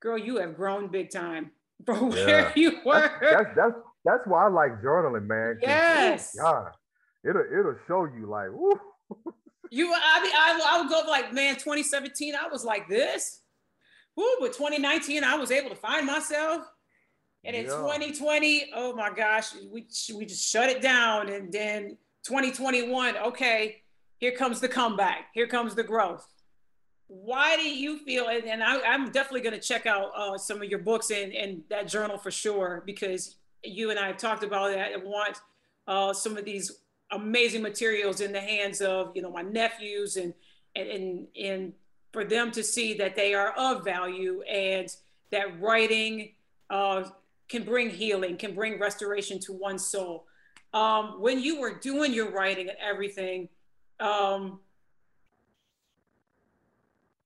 girl, 0.00 0.18
you 0.18 0.38
have 0.38 0.56
grown 0.56 0.88
big 0.88 1.10
time 1.10 1.52
from 1.84 2.10
where 2.10 2.28
yeah. 2.28 2.52
you 2.56 2.78
were. 2.84 3.10
That's, 3.20 3.20
that's, 3.20 3.56
that's 3.56 3.74
that's 4.06 4.26
why 4.26 4.46
I 4.46 4.48
like 4.48 4.82
journaling, 4.82 5.26
man. 5.26 5.58
Yes. 5.60 6.36
God, 6.40 6.72
it'll 7.24 7.42
it'll 7.42 7.76
show 7.86 8.04
you 8.04 8.26
like, 8.26 8.48
woo. 8.52 8.80
You, 9.68 9.92
I 9.92 10.22
mean, 10.22 10.32
I, 10.32 10.60
I 10.64 10.80
would 10.80 10.88
go 10.88 11.02
like, 11.08 11.32
man, 11.32 11.54
2017, 11.54 12.36
I 12.36 12.46
was 12.46 12.64
like 12.64 12.88
this. 12.88 13.40
Woo, 14.16 14.24
but 14.38 14.52
2019, 14.52 15.24
I 15.24 15.34
was 15.34 15.50
able 15.50 15.70
to 15.70 15.74
find 15.74 16.06
myself. 16.06 16.62
And 17.44 17.56
in 17.56 17.64
yeah. 17.64 17.72
2020, 17.72 18.70
oh 18.76 18.94
my 18.94 19.10
gosh, 19.10 19.54
we, 19.72 19.88
we 20.16 20.24
just 20.24 20.48
shut 20.48 20.70
it 20.70 20.80
down. 20.80 21.28
And 21.30 21.52
then 21.52 21.98
2021, 22.28 23.16
okay, 23.16 23.82
here 24.18 24.36
comes 24.36 24.60
the 24.60 24.68
comeback. 24.68 25.30
Here 25.34 25.48
comes 25.48 25.74
the 25.74 25.82
growth 25.82 26.24
why 27.08 27.56
do 27.56 27.62
you 27.62 27.98
feel 27.98 28.28
and, 28.28 28.44
and 28.44 28.62
I, 28.62 28.78
am 28.94 29.10
definitely 29.10 29.42
going 29.42 29.54
to 29.54 29.60
check 29.60 29.86
out 29.86 30.10
uh, 30.16 30.36
some 30.36 30.60
of 30.60 30.68
your 30.68 30.80
books 30.80 31.10
and, 31.10 31.32
and 31.32 31.62
that 31.70 31.88
journal 31.88 32.18
for 32.18 32.30
sure 32.30 32.82
because 32.84 33.36
you 33.68 33.90
and 33.90 33.98
i 33.98 34.06
have 34.06 34.16
talked 34.16 34.42
about 34.42 34.72
that 34.72 34.92
and 34.92 35.02
want 35.02 35.40
uh, 35.88 36.12
some 36.12 36.36
of 36.36 36.44
these 36.44 36.80
amazing 37.12 37.62
materials 37.62 38.20
in 38.20 38.32
the 38.32 38.40
hands 38.40 38.80
of 38.80 39.12
you 39.14 39.22
know 39.22 39.30
my 39.30 39.42
nephews 39.42 40.16
and 40.16 40.34
and 40.74 40.88
and, 40.88 41.26
and 41.40 41.72
for 42.12 42.24
them 42.24 42.50
to 42.50 42.62
see 42.62 42.94
that 42.94 43.14
they 43.14 43.34
are 43.34 43.52
of 43.56 43.84
value 43.84 44.42
and 44.42 44.96
that 45.30 45.60
writing 45.60 46.32
uh, 46.70 47.04
can 47.48 47.62
bring 47.62 47.90
healing 47.90 48.36
can 48.36 48.54
bring 48.54 48.78
restoration 48.78 49.38
to 49.38 49.52
one's 49.52 49.86
soul 49.86 50.26
um, 50.74 51.20
when 51.20 51.40
you 51.40 51.60
were 51.60 51.78
doing 51.78 52.12
your 52.12 52.30
writing 52.30 52.68
and 52.68 52.78
everything 52.80 53.48
um, 54.00 54.58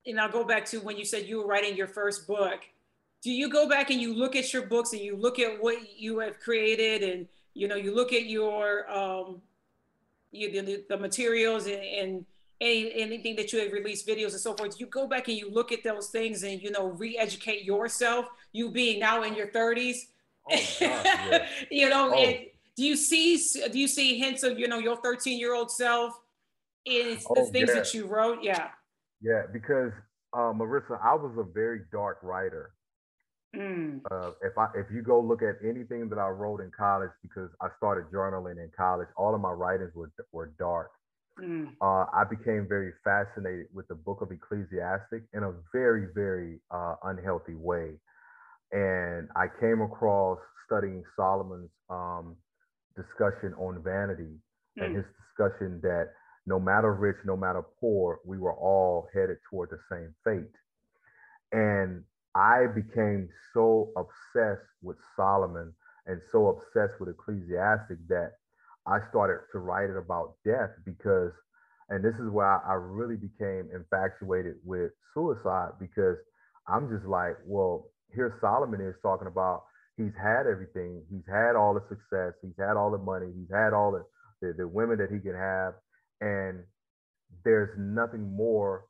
and 0.07 0.20
I'll 0.20 0.30
go 0.30 0.45
back 0.45 0.64
to 0.66 0.78
when 0.78 0.97
you 0.97 1.05
said 1.05 1.26
you 1.26 1.38
were 1.38 1.47
writing 1.47 1.76
your 1.76 1.86
first 1.86 2.26
book. 2.26 2.61
Do 3.22 3.30
you 3.30 3.50
go 3.50 3.68
back 3.68 3.90
and 3.90 4.00
you 4.00 4.14
look 4.14 4.34
at 4.34 4.52
your 4.52 4.62
books 4.62 4.92
and 4.92 5.02
you 5.02 5.16
look 5.16 5.38
at 5.38 5.62
what 5.62 5.76
you 5.98 6.20
have 6.20 6.40
created 6.40 7.02
and 7.02 7.28
you 7.54 7.68
know 7.68 7.76
you 7.76 7.94
look 7.94 8.12
at 8.12 8.24
your 8.24 8.90
um, 8.90 9.42
you 10.32 10.62
the, 10.62 10.84
the 10.88 10.96
materials 10.96 11.66
and, 11.66 11.82
and 11.82 12.24
any, 12.60 12.92
anything 12.94 13.36
that 13.36 13.52
you 13.52 13.60
have 13.60 13.72
released 13.72 14.06
videos 14.06 14.32
and 14.32 14.40
so 14.40 14.54
forth 14.54 14.78
you 14.78 14.86
go 14.86 15.06
back 15.06 15.28
and 15.28 15.36
you 15.36 15.50
look 15.50 15.72
at 15.72 15.82
those 15.82 16.08
things 16.08 16.42
and 16.42 16.62
you 16.62 16.70
know 16.70 16.88
re-educate 16.88 17.64
yourself 17.64 18.26
you 18.52 18.70
being 18.70 19.00
now 19.00 19.22
in 19.22 19.34
your 19.34 19.48
30s 19.48 19.96
oh, 20.50 20.56
gosh, 20.56 20.80
yeah. 20.80 21.46
you 21.70 21.88
know 21.88 22.12
oh. 22.14 22.34
do 22.76 22.84
you 22.84 22.96
see 22.96 23.36
do 23.70 23.78
you 23.78 23.88
see 23.88 24.18
hints 24.18 24.42
of 24.42 24.58
you 24.58 24.68
know 24.68 24.78
your 24.78 24.96
13 24.96 25.38
year 25.38 25.54
old 25.54 25.70
self 25.70 26.20
in 26.84 27.18
oh, 27.28 27.34
the 27.34 27.50
things 27.50 27.68
yeah. 27.68 27.74
that 27.74 27.94
you 27.94 28.06
wrote 28.06 28.42
yeah 28.42 28.68
yeah 29.22 29.42
because 29.52 29.92
uh, 30.34 30.52
marisa 30.52 30.98
i 31.02 31.14
was 31.14 31.32
a 31.38 31.44
very 31.52 31.80
dark 31.90 32.18
writer 32.22 32.72
Mm. 33.57 34.01
Uh, 34.11 34.30
if 34.42 34.57
I 34.57 34.68
if 34.76 34.86
you 34.92 35.03
go 35.03 35.20
look 35.20 35.42
at 35.42 35.57
anything 35.66 36.09
that 36.09 36.18
I 36.18 36.28
wrote 36.28 36.61
in 36.61 36.70
college, 36.76 37.11
because 37.22 37.51
I 37.61 37.68
started 37.78 38.05
journaling 38.12 38.62
in 38.62 38.70
college, 38.76 39.09
all 39.16 39.34
of 39.34 39.40
my 39.40 39.51
writings 39.51 39.90
were 39.94 40.12
were 40.32 40.53
dark. 40.59 40.90
Mm. 41.40 41.72
Uh, 41.80 42.05
I 42.14 42.24
became 42.28 42.66
very 42.68 42.92
fascinated 43.03 43.66
with 43.72 43.88
the 43.88 43.94
Book 43.94 44.20
of 44.20 44.30
Ecclesiastic 44.30 45.24
in 45.32 45.42
a 45.42 45.53
very 45.72 46.07
very 46.14 46.61
uh, 46.70 46.94
unhealthy 47.05 47.55
way, 47.55 47.98
and 48.70 49.28
I 49.34 49.46
came 49.61 49.80
across 49.80 50.38
studying 50.66 51.03
Solomon's 51.16 51.70
um, 51.88 52.36
discussion 52.94 53.55
on 53.55 53.82
vanity 53.82 54.38
mm. 54.78 54.84
and 54.84 54.96
his 54.96 55.05
discussion 55.26 55.80
that 55.82 56.11
no 56.46 56.61
matter 56.61 56.94
rich, 56.94 57.16
no 57.24 57.36
matter 57.36 57.62
poor, 57.80 58.20
we 58.24 58.38
were 58.38 58.55
all 58.55 59.09
headed 59.12 59.38
toward 59.48 59.70
the 59.70 59.78
same 59.90 60.14
fate. 60.24 60.55
And 61.53 62.05
I 62.34 62.66
became 62.74 63.28
so 63.52 63.90
obsessed 63.96 64.68
with 64.82 64.96
Solomon 65.16 65.74
and 66.06 66.20
so 66.30 66.48
obsessed 66.48 67.00
with 67.00 67.08
Ecclesiastic 67.10 67.98
that 68.08 68.32
I 68.86 68.98
started 69.10 69.44
to 69.52 69.58
write 69.58 69.90
it 69.90 69.96
about 69.96 70.34
death 70.44 70.70
because, 70.84 71.32
and 71.88 72.04
this 72.04 72.14
is 72.14 72.30
where 72.30 72.46
I, 72.46 72.74
really 72.74 73.16
became 73.16 73.68
infatuated 73.74 74.56
with 74.64 74.92
suicide 75.12 75.72
because 75.78 76.16
I'm 76.68 76.88
just 76.88 77.06
like, 77.06 77.36
well, 77.44 77.90
here 78.14 78.36
Solomon 78.40 78.80
is 78.80 78.96
talking 79.02 79.28
about 79.28 79.64
he's 79.96 80.14
had 80.20 80.46
everything, 80.46 81.02
he's 81.10 81.26
had 81.28 81.56
all 81.56 81.74
the 81.74 81.82
success, 81.88 82.34
he's 82.42 82.56
had 82.58 82.76
all 82.76 82.90
the 82.90 82.98
money, 82.98 83.32
he's 83.36 83.50
had 83.52 83.72
all 83.72 83.92
the, 83.92 84.04
the, 84.40 84.54
the 84.54 84.68
women 84.68 84.98
that 84.98 85.10
he 85.10 85.18
can 85.20 85.34
have, 85.34 85.74
and 86.20 86.60
there's 87.44 87.76
nothing 87.78 88.34
more 88.34 88.84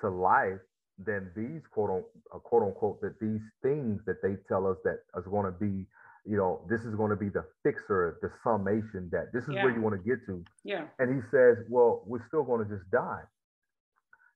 to 0.00 0.08
life 0.08 0.58
than 1.04 1.30
these 1.36 1.62
quote 1.70 1.90
unquote, 1.90 2.10
uh, 2.34 2.38
quote 2.38 2.62
unquote 2.62 3.00
that 3.00 3.18
these 3.20 3.42
things 3.62 4.00
that 4.06 4.22
they 4.22 4.36
tell 4.48 4.66
us 4.66 4.76
that 4.84 4.98
is 5.16 5.26
going 5.26 5.46
to 5.46 5.52
be 5.58 5.86
you 6.26 6.36
know 6.36 6.60
this 6.68 6.82
is 6.82 6.94
going 6.94 7.10
to 7.10 7.16
be 7.16 7.28
the 7.28 7.44
fixer 7.62 8.18
the 8.22 8.30
summation 8.44 9.08
that 9.10 9.32
this 9.32 9.44
is 9.44 9.54
yeah. 9.54 9.64
where 9.64 9.74
you 9.74 9.80
want 9.80 9.94
to 9.94 10.08
get 10.08 10.24
to. 10.26 10.44
Yeah. 10.64 10.84
And 10.98 11.14
he 11.14 11.20
says 11.30 11.58
well 11.68 12.02
we're 12.06 12.26
still 12.26 12.42
going 12.42 12.66
to 12.66 12.74
just 12.76 12.90
die. 12.90 13.22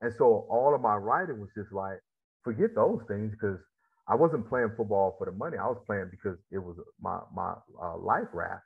And 0.01 0.12
so 0.17 0.47
all 0.51 0.75
of 0.75 0.81
my 0.81 0.97
writing 0.97 1.41
was 1.41 1.51
just 1.57 1.73
like 1.73 2.01
forget 2.43 2.75
those 2.75 3.01
things 3.09 3.33
because 3.33 3.59
i 4.07 4.15
wasn't 4.15 4.47
playing 4.47 4.71
football 4.77 5.15
for 5.19 5.25
the 5.27 5.33
money. 5.33 5.57
I 5.59 5.67
was 5.67 5.79
playing 5.87 6.09
because 6.11 6.39
it 6.51 6.59
was 6.59 6.77
my 7.01 7.21
my 7.35 7.55
uh, 7.83 7.97
life 7.99 8.29
raft. 8.33 8.65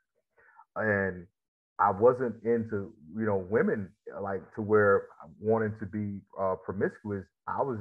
And 0.76 1.26
I 1.80 1.90
wasn't 1.92 2.34
into 2.44 2.92
you 3.16 3.26
know 3.26 3.46
women 3.50 3.90
like 4.20 4.42
to 4.56 4.62
where 4.62 5.06
wanting 5.40 5.74
to 5.80 5.86
be 5.86 6.20
uh, 6.40 6.56
promiscuous. 6.64 7.24
I 7.46 7.62
was 7.62 7.78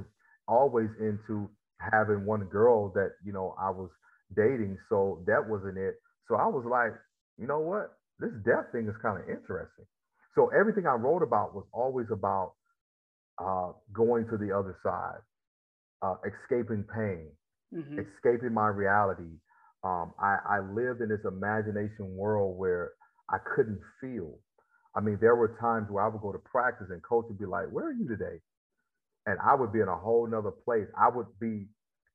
always 0.47 0.89
into 0.99 1.49
having 1.79 2.25
one 2.25 2.45
girl 2.45 2.91
that 2.93 3.13
you 3.25 3.33
know 3.33 3.55
I 3.59 3.69
was 3.71 3.89
dating, 4.35 4.77
so 4.89 5.23
that 5.27 5.41
wasn't 5.47 5.77
it. 5.77 5.95
So 6.27 6.35
I 6.35 6.47
was 6.47 6.65
like, 6.69 6.93
you 7.39 7.47
know 7.47 7.59
what, 7.59 7.97
this 8.19 8.31
death 8.45 8.71
thing 8.71 8.87
is 8.87 8.95
kind 9.01 9.17
of 9.21 9.29
interesting. 9.29 9.85
So 10.35 10.51
everything 10.57 10.85
I 10.85 10.93
wrote 10.93 11.23
about 11.23 11.55
was 11.55 11.65
always 11.73 12.07
about 12.11 12.53
uh, 13.41 13.71
going 13.93 14.27
to 14.29 14.37
the 14.37 14.51
other 14.55 14.77
side, 14.83 15.21
uh, 16.01 16.15
escaping 16.25 16.83
pain, 16.93 17.29
mm-hmm. 17.73 17.99
escaping 17.99 18.53
my 18.53 18.67
reality. 18.67 19.39
Um, 19.83 20.13
I, 20.19 20.37
I 20.45 20.59
lived 20.59 21.01
in 21.01 21.09
this 21.09 21.25
imagination 21.25 22.15
world 22.15 22.57
where 22.57 22.91
I 23.29 23.37
couldn't 23.55 23.81
feel. 24.01 24.39
I 24.95 25.01
mean, 25.01 25.17
there 25.21 25.35
were 25.35 25.57
times 25.59 25.87
where 25.89 26.03
I 26.03 26.07
would 26.07 26.21
go 26.21 26.31
to 26.31 26.39
practice 26.39 26.87
and 26.89 27.01
coach 27.03 27.25
would 27.29 27.39
be 27.39 27.45
like, 27.45 27.67
Where 27.71 27.87
are 27.87 27.93
you 27.93 28.07
today? 28.07 28.39
And 29.25 29.37
I 29.45 29.55
would 29.55 29.73
be 29.73 29.81
in 29.81 29.87
a 29.87 29.97
whole 29.97 30.27
nother 30.27 30.51
place. 30.51 30.87
I 30.97 31.09
would 31.09 31.27
be 31.39 31.67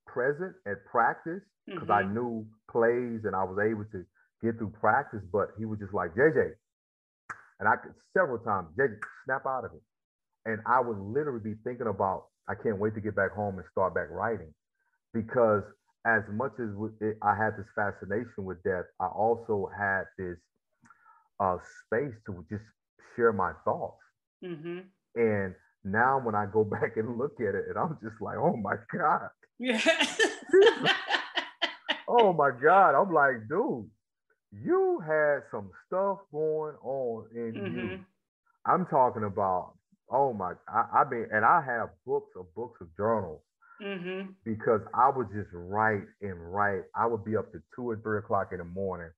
present 0.06 0.54
at 0.66 0.84
practice 0.90 1.42
because 1.66 1.88
mm-hmm. 1.88 1.92
I 1.92 2.02
knew 2.02 2.46
plays 2.70 3.24
and 3.24 3.36
I 3.36 3.44
was 3.44 3.58
able 3.60 3.84
to 3.92 4.04
get 4.42 4.58
through 4.58 4.72
practice, 4.80 5.22
but 5.30 5.48
he 5.58 5.64
was 5.64 5.78
just 5.78 5.94
like, 5.94 6.14
JJ. 6.14 6.52
And 7.60 7.68
I 7.68 7.76
could 7.76 7.92
several 8.16 8.38
times, 8.38 8.68
JJ, 8.78 8.96
snap 9.24 9.46
out 9.46 9.64
of 9.64 9.72
it. 9.72 9.82
And 10.44 10.58
I 10.66 10.80
would 10.80 10.98
literally 10.98 11.40
be 11.40 11.54
thinking 11.62 11.86
about, 11.86 12.24
I 12.48 12.54
can't 12.54 12.78
wait 12.78 12.94
to 12.94 13.00
get 13.00 13.14
back 13.14 13.32
home 13.32 13.58
and 13.58 13.64
start 13.70 13.94
back 13.94 14.10
writing. 14.10 14.52
Because 15.14 15.62
as 16.04 16.22
much 16.32 16.52
as 16.58 16.70
I 17.22 17.36
had 17.36 17.54
this 17.56 17.68
fascination 17.76 18.42
with 18.44 18.60
death, 18.64 18.84
I 18.98 19.06
also 19.06 19.70
had 19.78 20.04
this 20.18 20.36
uh, 21.43 21.57
space 21.86 22.14
to 22.26 22.45
just 22.49 22.62
share 23.16 23.32
my 23.32 23.53
thoughts. 23.64 23.99
Mm-hmm. 24.45 24.78
And 25.16 25.55
now 25.84 26.20
when 26.22 26.34
I 26.34 26.47
go 26.47 26.64
back 26.76 26.97
and 26.97 27.18
look 27.18 27.40
at 27.40 27.55
it, 27.55 27.64
and 27.68 27.78
I'm 27.78 27.99
just 28.03 28.20
like, 28.20 28.36
oh 28.38 28.57
my 28.57 28.76
God. 28.97 29.28
Yeah. 29.59 29.80
oh 32.09 32.32
my 32.32 32.51
God. 32.62 32.95
I'm 32.95 33.12
like, 33.12 33.49
dude, 33.49 33.88
you 34.53 35.03
had 35.07 35.43
some 35.51 35.70
stuff 35.86 36.18
going 36.30 36.76
on 36.82 37.26
in 37.34 37.53
mm-hmm. 37.53 37.78
you. 37.78 37.99
I'm 38.64 38.86
talking 38.86 39.24
about, 39.24 39.74
oh 40.11 40.32
my, 40.32 40.53
I, 40.68 41.01
I 41.01 41.11
mean, 41.11 41.26
and 41.32 41.45
I 41.45 41.62
have 41.66 41.88
books 42.07 42.30
of 42.38 42.47
books 42.55 42.80
of 42.80 42.88
journals 42.97 43.40
mm-hmm. 43.82 44.30
because 44.45 44.80
I 44.95 45.11
would 45.14 45.28
just 45.34 45.51
write 45.53 46.05
and 46.20 46.55
write. 46.55 46.82
I 46.95 47.07
would 47.07 47.24
be 47.24 47.36
up 47.36 47.51
to 47.53 47.62
two 47.74 47.90
or 47.90 47.97
three 47.97 48.18
o'clock 48.18 48.51
in 48.53 48.59
the 48.59 48.64
morning 48.64 49.11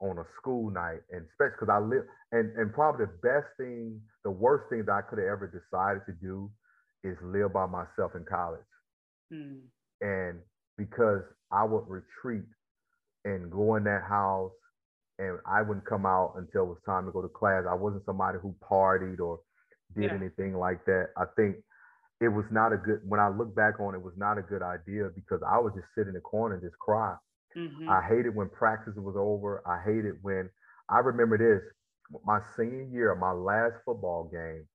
on 0.00 0.18
a 0.18 0.24
school 0.40 0.70
night, 0.70 1.00
and 1.10 1.24
especially 1.30 1.56
because 1.60 1.72
I 1.72 1.78
live, 1.78 2.04
and 2.32 2.56
and 2.56 2.72
probably 2.72 3.06
the 3.06 3.12
best 3.22 3.48
thing, 3.56 4.00
the 4.24 4.30
worst 4.30 4.70
thing 4.70 4.84
that 4.86 4.92
I 4.92 5.02
could 5.02 5.18
have 5.18 5.28
ever 5.28 5.46
decided 5.46 6.02
to 6.06 6.14
do 6.20 6.50
is 7.04 7.16
live 7.22 7.52
by 7.52 7.66
myself 7.66 8.12
in 8.14 8.24
college, 8.24 8.60
mm. 9.32 9.60
and 10.00 10.40
because 10.78 11.22
I 11.52 11.64
would 11.64 11.84
retreat 11.86 12.48
and 13.24 13.50
go 13.50 13.76
in 13.76 13.84
that 13.84 14.02
house, 14.08 14.52
and 15.18 15.38
I 15.46 15.60
wouldn't 15.60 15.86
come 15.86 16.06
out 16.06 16.34
until 16.36 16.64
it 16.64 16.68
was 16.68 16.82
time 16.86 17.04
to 17.06 17.12
go 17.12 17.20
to 17.20 17.28
class. 17.28 17.64
I 17.68 17.74
wasn't 17.74 18.04
somebody 18.06 18.38
who 18.40 18.54
partied 18.64 19.20
or 19.20 19.40
did 19.94 20.04
yeah. 20.04 20.14
anything 20.14 20.56
like 20.56 20.84
that. 20.86 21.08
I 21.18 21.24
think 21.36 21.56
it 22.20 22.28
was 22.28 22.46
not 22.50 22.72
a 22.72 22.78
good. 22.78 23.00
When 23.04 23.20
I 23.20 23.28
look 23.28 23.54
back 23.54 23.80
on 23.80 23.94
it, 23.94 23.98
it 23.98 24.04
was 24.04 24.16
not 24.16 24.38
a 24.38 24.42
good 24.42 24.62
idea 24.62 25.10
because 25.14 25.40
I 25.46 25.58
would 25.58 25.74
just 25.74 25.88
sit 25.94 26.08
in 26.08 26.14
the 26.14 26.20
corner 26.20 26.54
and 26.54 26.64
just 26.64 26.78
cry 26.78 27.16
Mm-hmm. 27.56 27.88
I 27.88 28.02
hated 28.08 28.34
when 28.34 28.48
practice 28.50 28.94
was 28.96 29.16
over. 29.16 29.62
I 29.66 29.80
hated 29.84 30.16
when 30.22 30.50
I 30.90 30.98
remember 30.98 31.38
this 31.38 31.62
my 32.24 32.40
senior 32.56 32.82
year, 32.84 33.14
my 33.14 33.32
last 33.32 33.76
football 33.84 34.28
game. 34.30 34.66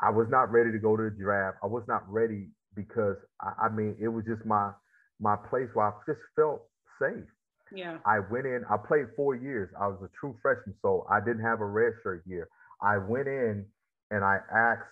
I 0.00 0.10
was 0.10 0.28
not 0.28 0.50
ready 0.52 0.70
to 0.72 0.78
go 0.78 0.96
to 0.96 1.04
the 1.04 1.10
draft. 1.10 1.58
I 1.62 1.66
was 1.66 1.84
not 1.88 2.02
ready 2.10 2.48
because 2.74 3.16
I, 3.40 3.66
I 3.66 3.68
mean 3.70 3.96
it 4.00 4.08
was 4.08 4.24
just 4.24 4.44
my 4.44 4.72
my 5.20 5.36
place 5.48 5.68
where 5.74 5.86
I 5.88 5.92
just 6.06 6.20
felt 6.36 6.62
safe. 6.98 7.24
Yeah. 7.72 7.98
I 8.06 8.18
went 8.30 8.46
in, 8.46 8.64
I 8.70 8.76
played 8.76 9.06
four 9.16 9.34
years. 9.34 9.70
I 9.80 9.86
was 9.88 10.00
a 10.02 10.08
true 10.18 10.36
freshman, 10.42 10.74
so 10.82 11.06
I 11.10 11.20
didn't 11.20 11.42
have 11.44 11.60
a 11.60 11.66
red 11.66 11.92
shirt 12.02 12.22
year. 12.26 12.48
I 12.82 12.98
went 12.98 13.28
in 13.28 13.66
and 14.10 14.24
I 14.24 14.38
asked 14.52 14.90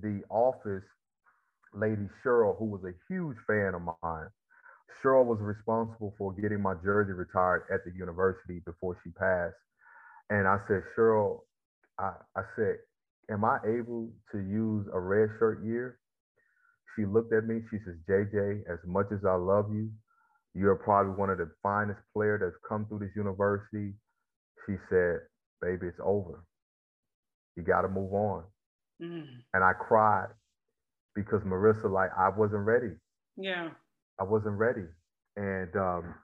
the 0.00 0.22
office 0.30 0.84
lady 1.74 2.08
Cheryl, 2.24 2.58
who 2.58 2.66
was 2.66 2.84
a 2.84 2.94
huge 3.08 3.36
fan 3.46 3.74
of 3.74 3.82
mine, 3.82 4.14
Cheryl 5.02 5.24
was 5.24 5.38
responsible 5.40 6.14
for 6.18 6.32
getting 6.32 6.60
my 6.60 6.74
jersey 6.84 7.12
retired 7.12 7.64
at 7.72 7.84
the 7.84 7.92
university 7.96 8.60
before 8.64 8.98
she 9.04 9.10
passed. 9.10 9.56
And 10.30 10.46
I 10.48 10.58
said, 10.68 10.82
Cheryl, 10.96 11.40
I, 11.98 12.12
I 12.36 12.42
said, 12.56 12.76
am 13.30 13.44
I 13.44 13.58
able 13.66 14.10
to 14.32 14.38
use 14.38 14.86
a 14.92 15.00
red 15.00 15.28
shirt 15.38 15.64
year? 15.64 15.98
She 16.96 17.04
looked 17.04 17.32
at 17.32 17.46
me. 17.46 17.60
She 17.70 17.78
says, 17.84 17.96
JJ, 18.08 18.62
as 18.70 18.78
much 18.86 19.06
as 19.12 19.24
I 19.26 19.34
love 19.34 19.66
you, 19.72 19.90
you're 20.54 20.76
probably 20.76 21.12
one 21.12 21.30
of 21.30 21.38
the 21.38 21.50
finest 21.62 22.00
players 22.12 22.40
that's 22.42 22.56
come 22.68 22.86
through 22.86 23.00
this 23.00 23.16
university. 23.16 23.92
She 24.66 24.76
said, 24.88 25.18
baby, 25.60 25.88
it's 25.88 25.98
over. 26.02 26.44
You 27.56 27.62
got 27.62 27.82
to 27.82 27.88
move 27.88 28.12
on. 28.12 28.44
Mm. 29.02 29.26
And 29.52 29.64
I 29.64 29.72
cried 29.72 30.28
because 31.14 31.42
Marisa, 31.42 31.90
like, 31.90 32.10
I 32.16 32.28
wasn't 32.28 32.64
ready. 32.64 32.92
Yeah. 33.36 33.70
I 34.20 34.24
wasn't 34.24 34.58
ready, 34.58 34.86
and 35.36 35.74
um, 35.76 36.14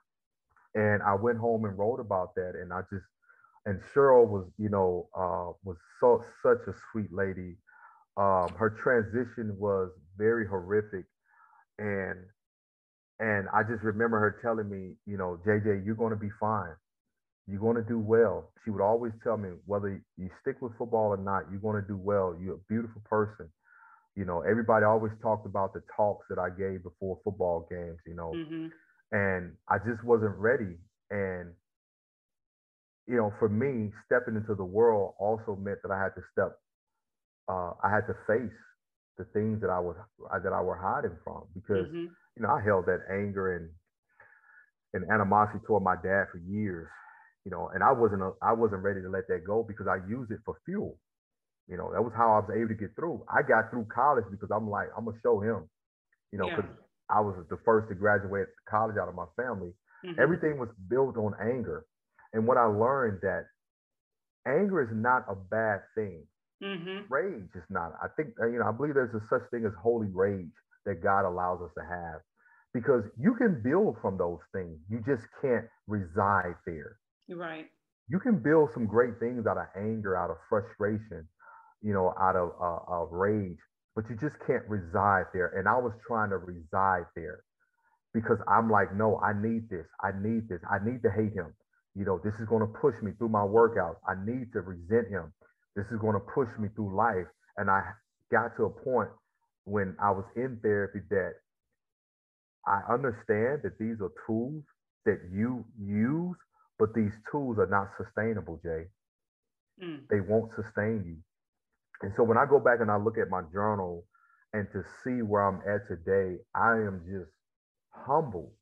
and 0.74 1.02
I 1.02 1.14
went 1.14 1.38
home 1.38 1.64
and 1.64 1.78
wrote 1.78 2.00
about 2.00 2.34
that, 2.36 2.54
and 2.60 2.72
I 2.72 2.82
just 2.92 3.06
and 3.66 3.80
Cheryl 3.94 4.28
was 4.28 4.46
you 4.58 4.70
know 4.70 5.08
uh, 5.16 5.52
was 5.64 5.76
so 6.00 6.24
such 6.42 6.66
a 6.68 6.74
sweet 6.92 7.12
lady. 7.12 7.56
Um, 8.16 8.48
her 8.58 8.70
transition 8.70 9.56
was 9.58 9.90
very 10.18 10.46
horrific. 10.46 11.06
And 11.78 12.18
and 13.20 13.48
I 13.54 13.62
just 13.62 13.82
remember 13.84 14.18
her 14.18 14.38
telling 14.42 14.70
me, 14.70 14.94
you 15.06 15.18
know, 15.18 15.40
JJ, 15.46 15.84
you're 15.84 15.94
going 15.94 16.12
to 16.12 16.20
be 16.20 16.30
fine. 16.40 16.74
You're 17.46 17.60
going 17.60 17.76
to 17.76 17.82
do 17.82 17.98
well. 17.98 18.52
She 18.64 18.70
would 18.70 18.82
always 18.82 19.12
tell 19.22 19.36
me, 19.36 19.50
whether 19.66 20.02
you 20.16 20.30
stick 20.40 20.62
with 20.62 20.76
football 20.78 21.08
or 21.08 21.18
not, 21.18 21.44
you're 21.50 21.60
going 21.60 21.80
to 21.80 21.86
do 21.86 21.96
well. 21.98 22.36
You're 22.40 22.54
a 22.54 22.66
beautiful 22.68 23.02
person. 23.08 23.50
You 24.16 24.24
know, 24.24 24.42
everybody 24.42 24.84
always 24.84 25.12
talked 25.22 25.46
about 25.46 25.72
the 25.72 25.82
talks 25.96 26.26
that 26.28 26.38
I 26.38 26.50
gave 26.50 26.82
before 26.82 27.18
football 27.24 27.66
games, 27.70 27.98
you 28.06 28.14
know, 28.14 28.32
mm-hmm. 28.34 28.66
and 29.12 29.52
I 29.68 29.78
just 29.78 30.02
wasn't 30.04 30.36
ready. 30.36 30.76
And, 31.10 31.52
you 33.06 33.16
know, 33.16 33.32
for 33.38 33.48
me, 33.48 33.92
stepping 34.06 34.36
into 34.36 34.54
the 34.54 34.64
world 34.64 35.14
also 35.18 35.56
meant 35.56 35.78
that 35.82 35.92
I 35.92 36.02
had 36.02 36.14
to 36.16 36.22
step, 36.32 36.58
uh, 37.48 37.72
I 37.82 37.90
had 37.90 38.06
to 38.08 38.14
face 38.26 38.56
the 39.20 39.24
things 39.36 39.60
that 39.60 39.68
I 39.68 39.78
was 39.78 39.96
that 40.32 40.52
I 40.52 40.62
were 40.62 40.80
hiding 40.80 41.16
from 41.22 41.44
because 41.54 41.86
mm-hmm. 41.86 42.08
you 42.36 42.40
know 42.40 42.48
I 42.48 42.64
held 42.64 42.86
that 42.86 43.04
anger 43.12 43.56
and 43.56 43.68
and 44.94 45.10
animosity 45.12 45.60
toward 45.66 45.84
my 45.84 45.94
dad 45.94 46.26
for 46.32 46.38
years, 46.38 46.88
you 47.44 47.50
know, 47.50 47.70
and 47.72 47.84
I 47.84 47.92
wasn't 47.92 48.22
a, 48.22 48.32
I 48.42 48.52
wasn't 48.52 48.82
ready 48.82 49.02
to 49.02 49.08
let 49.08 49.28
that 49.28 49.44
go 49.46 49.62
because 49.62 49.86
I 49.86 50.00
used 50.08 50.32
it 50.32 50.40
for 50.44 50.56
fuel. 50.64 50.98
You 51.70 51.76
know, 51.76 51.92
that 51.94 52.02
was 52.02 52.12
how 52.16 52.34
I 52.34 52.38
was 52.42 52.50
able 52.50 52.68
to 52.68 52.74
get 52.74 52.96
through. 52.96 53.22
I 53.30 53.46
got 53.46 53.70
through 53.70 53.86
college 53.94 54.24
because 54.28 54.50
I'm 54.50 54.68
like 54.68 54.88
I'm 54.98 55.04
gonna 55.04 55.16
show 55.22 55.38
him, 55.38 55.70
you 56.32 56.38
know, 56.38 56.50
because 56.50 56.66
yeah. 56.66 57.16
I 57.16 57.20
was 57.20 57.36
the 57.48 57.58
first 57.64 57.88
to 57.88 57.94
graduate 57.94 58.48
college 58.68 58.96
out 59.00 59.08
of 59.08 59.14
my 59.14 59.30
family. 59.36 59.70
Mm-hmm. 60.04 60.20
Everything 60.20 60.58
was 60.58 60.68
built 60.88 61.16
on 61.16 61.32
anger, 61.40 61.86
and 62.32 62.44
what 62.44 62.56
I 62.56 62.64
learned 62.64 63.20
that 63.22 63.46
anger 64.48 64.82
is 64.82 64.90
not 64.90 65.26
a 65.30 65.36
bad 65.36 65.86
thing. 65.94 66.26
Mm-hmm. 66.62 67.06
Rage 67.08 67.54
is 67.54 67.64
not. 67.70 67.92
I 68.02 68.08
think 68.16 68.34
you 68.40 68.58
know. 68.58 68.66
I 68.66 68.72
believe 68.72 68.94
there's 68.94 69.14
a 69.14 69.22
such 69.30 69.48
thing 69.50 69.64
as 69.64 69.72
holy 69.80 70.10
rage 70.12 70.50
that 70.86 71.02
God 71.02 71.24
allows 71.24 71.62
us 71.62 71.70
to 71.78 71.84
have, 71.84 72.20
because 72.74 73.04
you 73.16 73.34
can 73.34 73.62
build 73.62 73.96
from 74.02 74.18
those 74.18 74.40
things. 74.52 74.76
You 74.90 75.02
just 75.06 75.22
can't 75.40 75.66
reside 75.86 76.56
there. 76.66 76.98
Right. 77.30 77.66
You 78.08 78.18
can 78.18 78.42
build 78.42 78.70
some 78.74 78.86
great 78.86 79.20
things 79.20 79.46
out 79.46 79.56
of 79.56 79.66
anger, 79.76 80.16
out 80.16 80.30
of 80.30 80.36
frustration, 80.48 81.28
you 81.82 81.92
know, 81.92 82.14
out 82.20 82.36
of 82.36 82.50
uh, 82.60 82.92
of 83.02 83.12
rage, 83.12 83.58
but 83.94 84.08
you 84.10 84.16
just 84.16 84.36
can't 84.46 84.66
reside 84.68 85.26
there. 85.32 85.48
And 85.58 85.68
I 85.68 85.78
was 85.78 85.92
trying 86.06 86.30
to 86.30 86.38
reside 86.38 87.06
there 87.16 87.42
because 88.12 88.38
I'm 88.48 88.70
like, 88.70 88.94
no, 88.94 89.20
I 89.20 89.32
need 89.40 89.68
this. 89.70 89.86
I 90.02 90.10
need 90.20 90.48
this. 90.48 90.60
I 90.70 90.78
need 90.84 91.02
to 91.02 91.10
hate 91.10 91.32
him. 91.32 91.54
You 91.94 92.04
know, 92.04 92.20
this 92.22 92.34
is 92.40 92.46
going 92.46 92.62
to 92.62 92.72
push 92.80 92.94
me 93.02 93.12
through 93.18 93.30
my 93.30 93.42
workouts. 93.42 93.96
I 94.08 94.14
need 94.24 94.52
to 94.52 94.60
resent 94.60 95.08
him. 95.08 95.32
This 95.76 95.86
is 95.90 95.98
going 95.98 96.14
to 96.14 96.20
push 96.34 96.48
me 96.58 96.68
through 96.74 96.96
life. 96.96 97.26
And 97.56 97.70
I 97.70 97.82
got 98.30 98.56
to 98.56 98.64
a 98.64 98.70
point 98.70 99.10
when 99.64 99.96
I 100.02 100.10
was 100.10 100.24
in 100.36 100.58
therapy 100.62 101.00
that 101.10 101.34
I 102.66 102.80
understand 102.92 103.60
that 103.64 103.78
these 103.78 104.00
are 104.00 104.10
tools 104.26 104.64
that 105.04 105.20
you 105.32 105.64
use, 105.80 106.36
but 106.78 106.94
these 106.94 107.12
tools 107.30 107.58
are 107.58 107.66
not 107.66 107.88
sustainable, 107.96 108.60
Jay. 108.62 108.84
Mm. 109.82 110.08
They 110.10 110.20
won't 110.20 110.52
sustain 110.54 111.04
you. 111.06 111.16
And 112.02 112.12
so 112.16 112.22
when 112.22 112.38
I 112.38 112.46
go 112.48 112.58
back 112.58 112.80
and 112.80 112.90
I 112.90 112.96
look 112.96 113.18
at 113.18 113.28
my 113.28 113.42
journal 113.52 114.04
and 114.52 114.66
to 114.72 114.82
see 115.04 115.22
where 115.22 115.46
I'm 115.46 115.60
at 115.68 115.86
today, 115.86 116.38
I 116.54 116.72
am 116.72 117.02
just 117.04 117.30
humble 117.90 118.52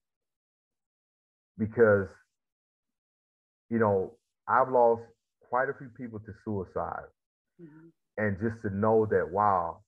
because, 1.56 2.08
you 3.70 3.78
know, 3.78 4.14
I've 4.48 4.70
lost 4.70 5.02
quite 5.48 5.68
a 5.68 5.74
few 5.78 5.88
people 5.96 6.18
to 6.20 6.32
suicide. 6.44 7.08
Mm-hmm. 7.62 7.88
And 8.18 8.36
just 8.40 8.62
to 8.62 8.74
know 8.74 9.06
that, 9.10 9.30
wow, 9.30 9.78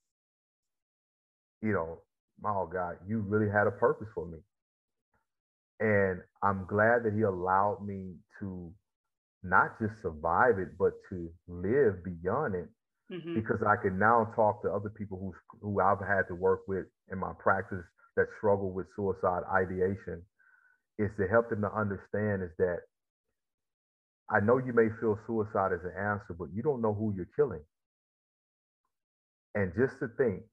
you 1.61 1.73
know, 1.73 1.99
oh 2.45 2.69
God, 2.71 2.95
you 3.07 3.19
really 3.19 3.51
had 3.51 3.67
a 3.67 3.71
purpose 3.71 4.07
for 4.15 4.25
me. 4.25 4.37
And 5.79 6.21
I'm 6.43 6.65
glad 6.67 7.03
that 7.03 7.13
he 7.13 7.23
allowed 7.23 7.85
me 7.85 8.15
to 8.39 8.71
not 9.43 9.79
just 9.79 10.01
survive 10.01 10.59
it, 10.59 10.77
but 10.77 10.93
to 11.09 11.29
live 11.47 12.03
beyond 12.03 12.55
it. 12.55 12.69
Mm-hmm. 13.11 13.35
Because 13.35 13.59
I 13.67 13.75
can 13.81 13.99
now 13.99 14.31
talk 14.35 14.61
to 14.63 14.71
other 14.71 14.89
people 14.89 15.17
who 15.19 15.33
who 15.61 15.81
I've 15.81 15.99
had 15.99 16.27
to 16.29 16.35
work 16.35 16.61
with 16.67 16.85
in 17.11 17.19
my 17.19 17.33
practice 17.39 17.83
that 18.15 18.27
struggle 18.37 18.71
with 18.71 18.87
suicide 18.95 19.43
ideation, 19.53 20.21
is 20.97 21.09
to 21.17 21.27
help 21.27 21.49
them 21.49 21.61
to 21.61 21.71
understand 21.73 22.43
is 22.43 22.51
that 22.57 22.79
I 24.29 24.39
know 24.39 24.57
you 24.57 24.73
may 24.73 24.87
feel 25.01 25.19
suicide 25.27 25.71
as 25.73 25.83
an 25.83 25.93
answer, 25.97 26.35
but 26.37 26.49
you 26.53 26.63
don't 26.63 26.81
know 26.81 26.93
who 26.93 27.13
you're 27.15 27.27
killing. 27.35 27.63
And 29.55 29.73
just 29.77 29.99
to 29.99 30.07
think, 30.17 30.43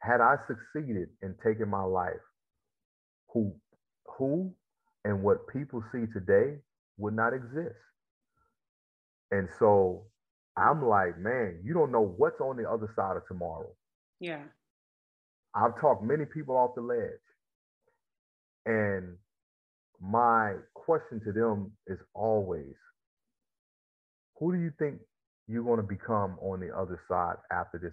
had 0.00 0.20
I 0.20 0.36
succeeded 0.46 1.08
in 1.22 1.34
taking 1.44 1.68
my 1.68 1.82
life, 1.82 2.22
who, 3.32 3.54
who, 4.18 4.52
and 5.04 5.22
what 5.22 5.48
people 5.52 5.82
see 5.92 6.04
today 6.12 6.58
would 6.98 7.14
not 7.14 7.32
exist. 7.32 7.76
And 9.30 9.48
so 9.58 10.04
I'm 10.56 10.86
like, 10.86 11.18
man, 11.18 11.60
you 11.64 11.74
don't 11.74 11.92
know 11.92 12.14
what's 12.16 12.40
on 12.40 12.56
the 12.56 12.68
other 12.68 12.92
side 12.96 13.16
of 13.16 13.22
tomorrow. 13.28 13.70
Yeah. 14.20 14.42
I've 15.54 15.80
talked 15.80 16.02
many 16.02 16.24
people 16.24 16.56
off 16.56 16.74
the 16.74 16.82
ledge. 16.82 17.20
And 18.66 19.16
my 20.00 20.54
question 20.74 21.20
to 21.24 21.32
them 21.32 21.72
is 21.86 21.98
always 22.14 22.74
who 24.38 24.52
do 24.54 24.60
you 24.60 24.72
think 24.78 24.98
you're 25.48 25.64
going 25.64 25.80
to 25.80 25.86
become 25.86 26.38
on 26.40 26.60
the 26.60 26.74
other 26.76 27.00
side 27.08 27.36
after 27.52 27.78
this 27.78 27.92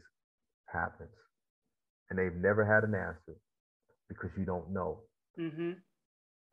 happens? 0.71 1.09
And 2.09 2.17
they've 2.17 2.41
never 2.41 2.65
had 2.65 2.87
an 2.87 2.95
answer 2.95 3.37
because 4.07 4.29
you 4.37 4.45
don't 4.45 4.71
know. 4.71 4.99
Mm-hmm. 5.39 5.71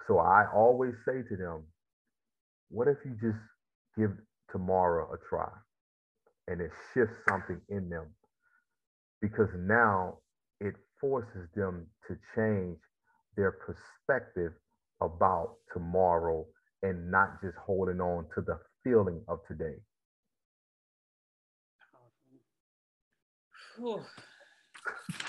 So 0.09 0.19
I 0.19 0.47
always 0.53 0.95
say 1.07 1.23
to 1.29 1.37
them, 1.37 1.63
what 2.71 2.89
if 2.89 2.99
you 3.05 3.13
just 3.23 3.39
give 3.97 4.11
tomorrow 4.51 5.13
a 5.13 5.17
try 5.29 5.51
and 6.49 6.61
it 6.61 6.71
shifts 6.93 7.17
something 7.29 7.61
in 7.69 7.89
them? 7.89 8.07
Because 9.21 9.49
now 9.57 10.19
it 10.61 10.75
forces 11.01 11.49
them 11.55 11.87
to 12.09 12.17
change 12.35 12.79
their 13.37 13.53
perspective 13.53 14.53
about 15.01 15.57
tomorrow 15.73 16.47
and 16.83 17.11
not 17.11 17.41
just 17.43 17.57
holding 17.57 18.01
on 18.01 18.27
to 18.35 18.41
the 18.43 18.59
feeling 18.83 19.21
of 19.29 19.41
today. 19.49 19.77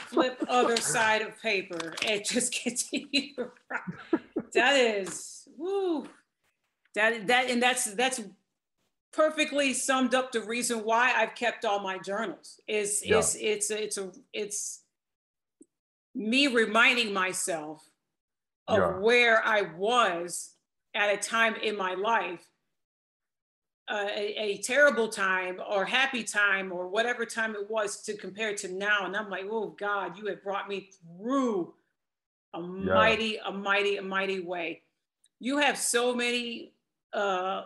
Flip 0.07 0.43
other 0.47 0.77
side 0.77 1.21
of 1.21 1.41
paper 1.41 1.93
and 2.05 2.23
just 2.23 2.53
continue. 2.61 3.33
that 4.53 4.75
is, 4.75 5.47
woo. 5.57 6.07
That 6.93 7.27
that 7.27 7.49
and 7.49 7.61
that's 7.61 7.85
that's 7.95 8.21
perfectly 9.15 9.73
summed 9.73 10.13
up 10.13 10.31
the 10.31 10.41
reason 10.41 10.79
why 10.79 11.13
I've 11.15 11.35
kept 11.35 11.65
all 11.65 11.79
my 11.79 11.97
journals. 11.97 12.59
Is 12.67 13.01
yeah. 13.05 13.19
is 13.19 13.37
it's 13.39 13.71
it's 13.71 13.97
a 13.97 14.11
it's 14.33 14.81
me 16.13 16.47
reminding 16.47 17.13
myself 17.13 17.87
of 18.67 18.77
yeah. 18.77 18.99
where 18.99 19.45
I 19.45 19.61
was 19.77 20.53
at 20.95 21.13
a 21.13 21.17
time 21.17 21.55
in 21.55 21.77
my 21.77 21.93
life, 21.93 22.47
uh, 23.89 24.07
a, 24.15 24.35
a, 24.41 24.57
terrible 24.59 25.09
time 25.09 25.59
or 25.69 25.85
happy 25.85 26.23
time 26.23 26.71
or 26.71 26.87
whatever 26.87 27.25
time 27.25 27.53
it 27.53 27.69
was 27.69 28.01
to 28.03 28.15
compare 28.15 28.55
to 28.55 28.73
now. 28.73 29.05
And 29.05 29.15
I'm 29.15 29.29
like, 29.29 29.45
oh 29.51 29.75
God, 29.77 30.17
you 30.17 30.25
have 30.27 30.41
brought 30.41 30.69
me 30.69 30.89
through 31.19 31.73
a 32.55 32.59
yeah. 32.59 32.65
mighty, 32.93 33.37
a 33.45 33.51
mighty, 33.51 33.97
a 33.97 34.01
mighty 34.01 34.39
way. 34.39 34.81
You 35.39 35.57
have 35.57 35.77
so 35.77 36.15
many 36.15 36.73
uh, 37.13 37.63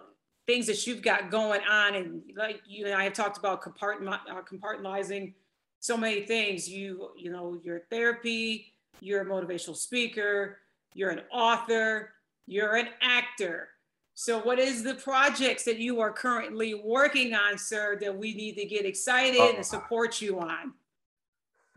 things 0.49 0.65
that 0.65 0.87
you've 0.87 1.03
got 1.03 1.29
going 1.29 1.61
on. 1.69 1.93
And 1.93 2.23
like 2.35 2.61
you 2.67 2.87
and 2.87 2.95
I 2.95 3.03
have 3.03 3.13
talked 3.13 3.37
about 3.37 3.61
uh, 3.65 4.41
compartmentalizing 4.41 5.33
so 5.79 5.95
many 5.95 6.21
things. 6.21 6.67
You, 6.67 7.09
you 7.15 7.31
know, 7.31 7.59
your 7.63 7.81
therapy, 7.91 8.73
you're 8.99 9.21
a 9.21 9.25
motivational 9.25 9.75
speaker, 9.75 10.57
you're 10.95 11.11
an 11.11 11.21
author, 11.31 12.13
you're 12.47 12.77
an 12.77 12.87
actor. 12.99 13.69
So, 14.15 14.39
what 14.39 14.57
is 14.59 14.83
the 14.83 14.95
projects 14.95 15.63
that 15.65 15.77
you 15.77 16.01
are 16.01 16.11
currently 16.11 16.73
working 16.73 17.35
on, 17.35 17.57
sir, 17.57 17.97
that 18.01 18.17
we 18.17 18.33
need 18.33 18.55
to 18.55 18.65
get 18.65 18.85
excited 18.85 19.39
and 19.55 19.65
support 19.65 20.19
you 20.19 20.39
on? 20.39 20.73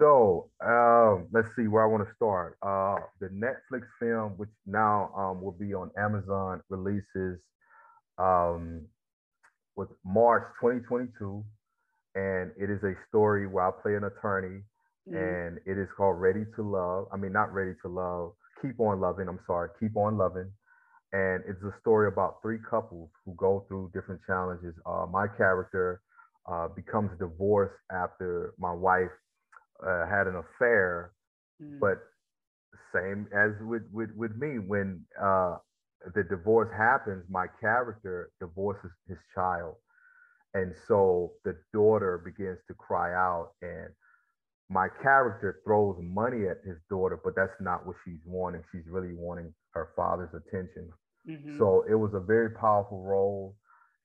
So, 0.01 0.49
um, 0.65 1.27
let's 1.31 1.47
see 1.57 1.69
where 1.69 1.85
I 1.85 1.86
want 1.86 2.09
to 2.09 2.15
start. 2.16 2.57
Uh, 2.62 2.97
the 3.20 3.28
Netflix 3.28 3.82
film, 4.01 4.32
which 4.39 4.49
now 4.66 5.12
um, 5.15 5.43
will 5.43 5.53
be 5.53 5.74
on 5.74 5.90
Amazon, 5.97 6.62
releases 6.69 7.39
um, 8.18 8.86
with 9.76 9.89
March 10.05 10.44
2022, 10.60 11.44
and 12.14 12.52
it 12.59 12.70
is 12.70 12.82
a 12.82 12.94
story 13.09 13.47
where 13.47 13.68
I 13.68 13.70
play 13.82 13.94
an 13.94 14.05
attorney, 14.05 14.62
mm-hmm. 15.09 15.16
and 15.16 15.59
it 15.66 15.80
is 15.80 15.89
called 15.97 16.20
Ready 16.20 16.44
to 16.56 16.62
Love. 16.62 17.06
I 17.12 17.16
mean, 17.16 17.32
not 17.32 17.52
Ready 17.52 17.74
to 17.82 17.89
Love, 17.89 18.32
Keep 18.60 18.80
on 18.80 19.01
Loving. 19.01 19.28
I'm 19.28 19.40
sorry, 19.47 19.70
Keep 19.80 19.97
on 19.97 20.18
Loving. 20.18 20.51
And 21.14 21.43
it's 21.47 21.62
a 21.62 21.74
story 21.80 22.09
about 22.09 22.40
three 22.43 22.59
couples 22.70 23.10
who 23.24 23.34
go 23.36 23.64
through 23.68 23.90
different 23.93 24.20
challenges. 24.26 24.74
Uh, 24.86 25.06
my 25.10 25.26
character 25.36 26.01
uh, 26.51 26.68
becomes 26.68 27.10
divorced 27.18 27.74
after 27.90 28.55
my 28.59 28.72
wife 28.72 29.10
uh, 29.86 30.06
had 30.06 30.26
an 30.26 30.36
affair, 30.36 31.12
Mm. 31.62 31.78
but 31.78 31.98
same 32.93 33.28
as 33.32 33.52
with 33.60 33.82
with 33.93 34.10
with 34.16 34.34
me 34.36 34.59
when 34.59 35.05
uh, 35.20 35.59
the 36.15 36.23
divorce 36.24 36.70
happens, 36.77 37.24
my 37.29 37.47
character 37.61 38.31
divorces 38.41 38.91
his 39.09 39.19
child, 39.35 39.77
and 40.55 40.74
so 40.89 41.33
the 41.45 41.57
daughter 41.73 42.19
begins 42.24 42.59
to 42.69 42.74
cry 42.74 43.12
out, 43.15 43.53
and 43.62 43.89
my 44.70 44.89
character 45.03 45.61
throws 45.65 45.97
money 46.01 46.47
at 46.49 46.59
his 46.65 46.79
daughter, 46.89 47.19
but 47.23 47.35
that's 47.37 47.61
not 47.61 47.87
what 47.87 47.97
she's 48.05 48.20
wanting. 48.27 48.62
She's 48.73 48.87
really 48.89 49.15
wanting 49.15 49.53
her 49.74 49.91
father's 49.97 50.33
attention. 50.35 50.91
Mhm. 51.24 51.59
So 51.59 51.85
it 51.89 51.95
was 51.95 52.15
a 52.15 52.20
very 52.20 52.51
powerful 52.51 53.03
role. 53.03 53.57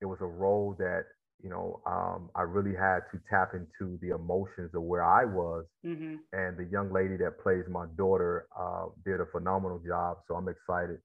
It 0.02 0.06
was 0.06 0.19
a 0.22 0.26
role 0.26 0.76
that 0.80 1.06
you 1.41 1.49
know 1.49 1.82
um, 1.86 2.30
I 2.36 2.41
really 2.44 2.76
had 2.76 3.02
to 3.11 3.19
tap 3.30 3.53
into 3.53 3.98
the 4.02 4.10
emotions 4.15 4.74
of 4.76 4.84
where 4.84 5.03
I 5.03 5.26
was, 5.26 5.65
Mhm. 5.84 6.19
and 6.34 6.57
the 6.57 6.65
young 6.65 6.91
lady 6.91 7.18
that 7.18 7.40
plays 7.41 7.65
my 7.69 7.86
daughter 7.98 8.48
uh, 8.57 8.88
did 9.06 9.19
a 9.22 9.26
phenomenal 9.26 9.80
job. 9.86 10.18
So 10.28 10.36
I'm 10.36 10.48
excited 10.49 10.98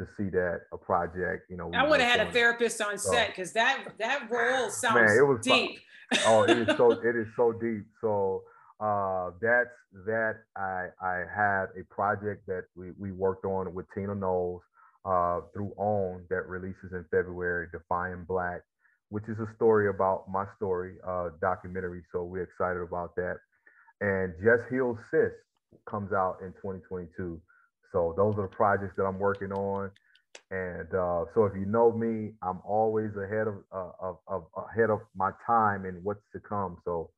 to 0.00 0.08
see 0.16 0.30
that 0.30 0.62
a 0.72 0.78
project. 0.78 1.50
You 1.50 1.56
know, 1.56 1.70
I 1.74 1.86
would 1.86 2.00
have 2.00 2.18
had 2.18 2.28
a 2.28 2.32
therapist 2.32 2.80
on 2.80 2.98
set 2.98 3.28
because 3.28 3.52
that 3.52 3.92
that 3.98 4.28
role 4.30 4.70
sounds 4.70 5.12
it 5.12 5.26
was 5.26 5.40
deep. 5.42 5.78
oh, 6.26 6.44
it 6.44 6.56
is 6.58 6.76
so 6.76 6.90
it 7.08 7.16
is 7.16 7.28
so 7.36 7.52
deep. 7.52 7.84
So 8.00 8.42
uh, 8.80 9.30
that's 9.40 9.76
that. 10.06 10.36
I 10.56 10.88
I 11.00 11.24
had 11.34 11.66
a 11.78 11.84
project 11.90 12.46
that 12.46 12.64
we 12.74 12.92
we 12.98 13.12
worked 13.12 13.44
on 13.44 13.72
with 13.74 13.86
Tina 13.94 14.14
Knowles 14.14 14.62
uh, 15.04 15.40
through 15.52 15.72
OWN 15.78 16.24
that 16.30 16.48
releases 16.48 16.92
in 16.92 17.04
February, 17.10 17.68
Defying 17.70 18.24
Black, 18.26 18.62
which 19.10 19.24
is 19.28 19.38
a 19.38 19.48
story 19.54 19.88
about 19.88 20.24
my 20.30 20.46
story, 20.56 20.96
uh, 21.06 21.28
documentary. 21.40 22.02
So 22.10 22.24
we're 22.24 22.42
excited 22.42 22.80
about 22.80 23.14
that. 23.16 23.36
And 24.00 24.32
Just 24.42 24.62
Heal 24.70 24.98
Sis 25.10 25.32
comes 25.86 26.12
out 26.12 26.38
in 26.40 26.52
2022. 26.52 27.40
So 27.92 28.14
those 28.16 28.36
are 28.38 28.42
the 28.42 28.54
projects 28.54 28.94
that 28.96 29.04
I'm 29.04 29.18
working 29.18 29.52
on. 29.52 29.90
And 30.50 30.88
uh, 30.94 31.24
so 31.34 31.44
if 31.44 31.54
you 31.54 31.66
know 31.66 31.92
me, 31.92 32.32
I'm 32.42 32.60
always 32.64 33.10
ahead 33.16 33.46
of, 33.46 33.54
uh, 33.72 33.90
of, 34.00 34.18
of 34.28 34.44
ahead 34.70 34.90
of 34.90 35.00
my 35.16 35.30
time 35.46 35.84
and 35.84 36.02
what's 36.04 36.22
to 36.32 36.40
come. 36.40 36.76
So 36.84 37.10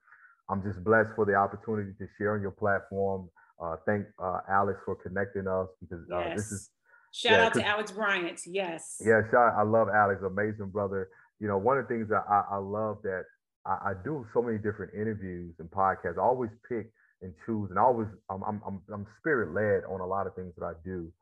I'm 0.49 0.62
just 0.62 0.82
blessed 0.85 1.11
for 1.16 1.24
the 1.24 1.35
opportunity 1.35 1.93
to 1.99 2.07
share 2.19 2.35
on 2.35 2.43
your 2.43 2.51
platform. 2.51 3.28
Uh, 3.62 3.77
thank 3.86 4.07
uh, 4.23 4.40
Alex 4.51 4.81
for 4.85 4.97
connecting 4.97 5.47
us 5.47 5.69
because 5.81 6.05
uh, 6.12 6.19
Yes. 6.19 6.36
this 6.36 6.53
is 6.53 6.70
Shout 7.15 7.32
yeah, 7.32 7.44
out 7.44 7.55
to 7.55 7.66
Alex 7.66 7.93
Bryant. 7.93 8.40
Yes. 8.47 8.97
yeah, 9.05 9.20
shout, 9.31 9.53
I 9.55 9.62
love 9.62 9.89
Alex, 9.94 10.23
amazing 10.24 10.70
brother. 10.70 11.11
You 11.40 11.47
know, 11.49 11.59
one 11.59 11.77
of 11.77 11.86
the 11.86 11.94
things 11.94 12.09
that 12.09 12.24
I, 12.28 12.44
I 12.53 12.57
love 12.57 13.03
that 13.03 13.24
I, 13.66 13.90
I 13.90 13.93
do 14.03 14.27
so 14.32 14.40
many 14.40 14.57
different 14.57 14.94
interviews 14.94 15.55
and 15.59 15.70
podcasts. 15.70 16.16
I 16.16 16.23
always 16.23 16.51
pick 16.66 16.90
and 17.23 17.35
choose, 17.47 17.70
and 17.70 17.78
I 17.78 17.82
always 17.82 18.09
I'm 18.31 18.43
I'm 18.44 18.62
I'm, 18.66 18.82
I'm 18.93 19.07
spirit 19.20 19.55
led 19.55 19.85
on 19.93 20.01
a 20.01 20.07
lot 20.07 20.27
of 20.27 20.35
things 20.35 20.55
that 20.59 20.65
I 20.65 20.74
do, 20.85 21.12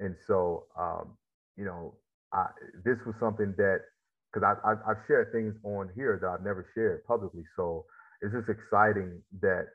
and 0.00 0.16
so 0.26 0.66
um, 0.78 1.16
you 1.56 1.64
know, 1.64 1.96
I 2.32 2.46
this 2.84 2.98
was 3.06 3.14
something 3.20 3.54
that 3.58 3.80
because 4.32 4.46
I, 4.46 4.68
I 4.68 4.72
I've 4.90 5.02
shared 5.08 5.32
things 5.32 5.54
on 5.64 5.90
here 5.94 6.18
that 6.22 6.28
I've 6.28 6.44
never 6.44 6.66
shared 6.74 7.04
publicly, 7.06 7.44
so 7.56 7.86
it's 8.22 8.34
just 8.34 8.48
exciting 8.48 9.22
that 9.42 9.68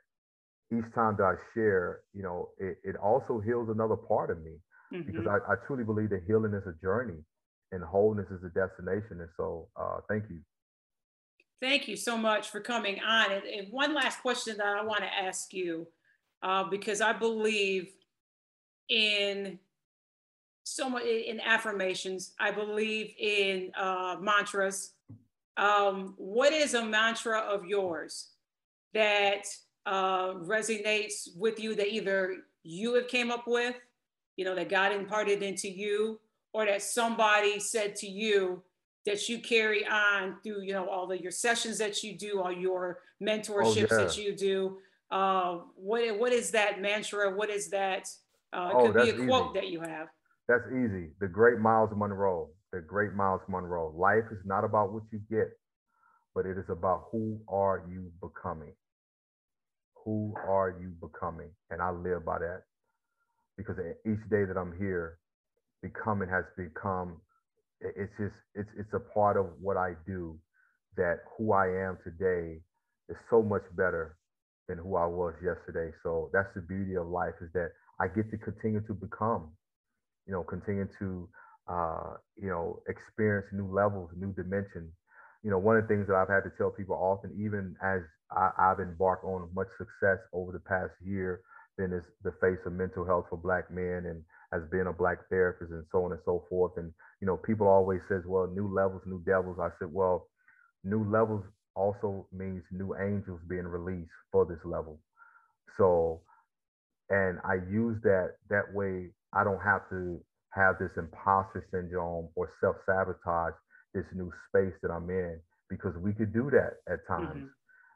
each 0.72 0.86
time 0.94 1.16
that 1.18 1.24
I 1.24 1.34
share, 1.54 2.02
you 2.14 2.22
know, 2.22 2.50
it, 2.58 2.78
it 2.84 2.96
also 2.96 3.40
heals 3.40 3.68
another 3.70 3.96
part 3.96 4.30
of 4.30 4.42
me 4.42 4.56
because 5.06 5.24
Mhm. 5.24 5.28
I, 5.28 5.38
I 5.52 5.56
truly 5.66 5.84
believe 5.84 6.10
that 6.10 6.22
healing 6.26 6.54
is 6.54 6.66
a 6.66 6.74
journey 6.82 7.22
and 7.72 7.84
wholeness 7.84 8.26
is 8.30 8.42
a 8.44 8.50
destination. 8.50 9.20
And 9.20 9.30
so, 9.36 9.68
uh, 9.80 10.00
thank 10.08 10.24
you. 10.30 10.40
Thank 11.60 11.88
you 11.88 11.96
so 11.96 12.16
much 12.16 12.50
for 12.50 12.60
coming 12.60 13.00
on. 13.00 13.32
And, 13.32 13.44
and 13.44 13.72
one 13.72 13.94
last 13.94 14.20
question 14.20 14.58
that 14.58 14.66
I 14.66 14.84
want 14.84 15.00
to 15.00 15.24
ask 15.24 15.52
you, 15.52 15.86
uh, 16.42 16.64
because 16.64 17.00
I 17.00 17.12
believe 17.12 17.92
in 18.88 19.58
so 20.66 20.90
much 20.90 21.04
in 21.04 21.40
affirmations. 21.40 22.32
I 22.40 22.50
believe 22.50 23.14
in 23.18 23.70
uh, 23.76 24.16
mantras. 24.20 24.92
Um, 25.56 26.14
what 26.18 26.52
is 26.52 26.74
a 26.74 26.84
mantra 26.84 27.38
of 27.38 27.64
yours 27.64 28.30
that 28.92 29.46
uh, 29.86 30.34
resonates 30.34 31.28
with 31.36 31.60
you 31.60 31.74
that 31.76 31.88
either 31.88 32.38
you 32.64 32.94
have 32.94 33.06
came 33.08 33.30
up 33.30 33.44
with, 33.46 33.76
you 34.36 34.44
know, 34.44 34.56
that 34.56 34.68
God 34.68 34.92
imparted 34.92 35.42
into 35.42 35.70
you, 35.70 36.20
or 36.52 36.66
that 36.66 36.82
somebody 36.82 37.60
said 37.60 37.94
to 37.96 38.06
you 38.08 38.62
that 39.06 39.28
you 39.28 39.38
carry 39.38 39.86
on 39.86 40.36
through, 40.42 40.62
you 40.62 40.72
know, 40.72 40.88
all 40.88 41.10
of 41.10 41.20
your 41.20 41.30
sessions 41.30 41.78
that 41.78 42.02
you 42.02 42.18
do, 42.18 42.42
all 42.42 42.52
your 42.52 42.98
mentorships 43.22 43.88
that 43.88 44.18
yeah. 44.18 44.24
you 44.24 44.36
do. 44.36 44.78
Uh, 45.10 45.58
what 45.76 46.18
what 46.18 46.32
is 46.32 46.50
that 46.50 46.80
mantra? 46.80 47.34
What 47.34 47.48
is 47.48 47.70
that? 47.70 48.08
Uh, 48.52 48.70
it 48.70 48.74
Oh, 48.74 48.92
could 48.92 49.02
be 49.02 49.10
a 49.10 49.12
that's 49.12 49.26
quote 49.26 49.50
easy. 49.50 49.60
that 49.60 49.68
you 49.68 49.80
have. 49.80 50.08
That's 50.48 50.66
easy. 50.72 51.10
The 51.20 51.28
great 51.28 51.58
Myles 51.58 51.90
Munroe, 51.96 52.50
the 52.72 52.80
great 52.80 53.14
Myles 53.14 53.40
Munroe. 53.48 53.94
Life 53.96 54.24
is 54.32 54.38
not 54.44 54.64
about 54.64 54.92
what 54.92 55.04
you 55.12 55.20
get, 55.30 55.48
but 56.34 56.46
it 56.46 56.58
is 56.58 56.68
about 56.68 57.04
who 57.12 57.40
are 57.48 57.84
you 57.88 58.10
becoming? 58.20 58.74
Who 60.04 60.34
are 60.36 60.76
you 60.80 60.92
becoming? 61.00 61.50
And 61.70 61.80
I 61.82 61.90
live 61.90 62.24
by 62.24 62.38
that 62.38 62.62
because 63.56 63.76
each 64.04 64.28
day 64.30 64.44
that 64.44 64.56
I'm 64.56 64.76
here, 64.78 65.18
becoming 65.82 66.28
has 66.28 66.44
become, 66.56 67.20
it's 67.80 68.12
just, 68.18 68.34
it's, 68.54 68.70
it's 68.78 68.92
a 68.94 69.00
part 69.00 69.36
of 69.36 69.46
what 69.60 69.76
I 69.76 69.94
do 70.06 70.38
that 70.96 71.20
who 71.36 71.52
I 71.52 71.66
am 71.66 71.98
today 72.02 72.60
is 73.08 73.16
so 73.30 73.42
much 73.42 73.62
better 73.76 74.16
than 74.68 74.78
who 74.78 74.96
I 74.96 75.06
was 75.06 75.34
yesterday. 75.42 75.94
So 76.02 76.30
that's 76.32 76.52
the 76.54 76.62
beauty 76.62 76.96
of 76.96 77.06
life 77.08 77.34
is 77.40 77.50
that 77.52 77.70
I 78.00 78.08
get 78.08 78.30
to 78.30 78.38
continue 78.38 78.80
to 78.86 78.94
become, 78.94 79.52
you 80.26 80.32
know, 80.32 80.42
continue 80.42 80.88
to, 80.98 81.28
uh, 81.68 82.14
you 82.36 82.48
know, 82.48 82.80
experience 82.88 83.46
new 83.52 83.66
levels, 83.72 84.10
new 84.16 84.32
dimensions. 84.32 84.92
You 85.42 85.50
know, 85.50 85.58
one 85.58 85.76
of 85.76 85.82
the 85.82 85.88
things 85.88 86.06
that 86.08 86.16
I've 86.16 86.28
had 86.28 86.44
to 86.44 86.52
tell 86.58 86.70
people 86.70 86.96
often, 86.96 87.32
even 87.38 87.76
as 87.82 88.02
I, 88.30 88.50
I've 88.58 88.80
embarked 88.80 89.24
on 89.24 89.48
much 89.54 89.68
success 89.78 90.18
over 90.32 90.52
the 90.52 90.60
past 90.60 90.92
year, 91.04 91.40
been 91.76 91.92
is 91.92 92.04
the 92.24 92.32
face 92.40 92.58
of 92.66 92.72
mental 92.72 93.04
health 93.04 93.26
for 93.30 93.36
Black 93.36 93.70
men 93.70 94.06
and 94.06 94.22
as 94.52 94.62
being 94.70 94.86
a 94.86 94.92
Black 94.92 95.18
therapist 95.30 95.70
and 95.72 95.84
so 95.90 96.04
on 96.04 96.12
and 96.12 96.20
so 96.24 96.44
forth. 96.48 96.72
And 96.76 96.92
you 97.20 97.26
know, 97.26 97.36
people 97.36 97.66
always 97.68 98.00
says, 98.08 98.22
well, 98.26 98.46
new 98.46 98.68
levels, 98.72 99.02
new 99.06 99.22
devils. 99.24 99.58
I 99.60 99.70
said, 99.78 99.88
well, 99.92 100.28
new 100.84 101.04
levels 101.10 101.44
also 101.74 102.26
means 102.32 102.62
new 102.70 102.94
angels 102.96 103.40
being 103.48 103.66
released 103.66 104.12
for 104.32 104.44
this 104.46 104.64
level. 104.64 105.00
So, 105.76 106.22
and 107.10 107.38
I 107.44 107.54
use 107.70 108.00
that 108.02 108.36
that 108.48 108.72
way. 108.72 109.10
I 109.32 109.44
don't 109.44 109.60
have 109.62 109.88
to 109.90 110.20
have 110.54 110.78
this 110.78 110.90
imposter 110.96 111.66
syndrome 111.70 112.28
or 112.34 112.48
self 112.60 112.76
sabotage 112.86 113.54
this 113.94 114.04
new 114.14 114.30
space 114.48 114.74
that 114.82 114.90
I'm 114.90 115.08
in 115.10 115.40
because 115.68 115.96
we 115.96 116.12
could 116.12 116.32
do 116.32 116.50
that 116.50 116.78
at 116.92 117.06
times 117.06 117.42
Mhm. 117.42 117.54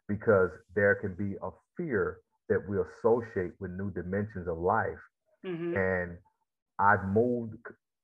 because 0.09 0.51
there 0.75 0.95
can 0.97 1.15
be 1.15 1.37
a 1.43 1.51
fear 1.77 2.19
that 2.49 2.61
we 2.69 2.77
associate 2.79 3.53
with 3.61 3.71
new 3.73 3.91
dimensions 3.91 4.49
of 4.49 4.59
life. 4.59 4.99
Mhm. 5.45 5.83
And 5.83 6.19
I've 6.81 7.05
moved 7.07 7.57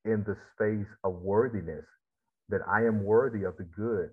in 0.07 0.25
the 0.27 0.37
space 0.55 0.89
of 1.05 1.15
worthiness 1.23 1.87
that 2.51 2.63
I 2.71 2.83
am 2.87 3.05
worthy 3.05 3.45
of 3.45 3.57
the 3.59 3.65
good, 3.65 4.11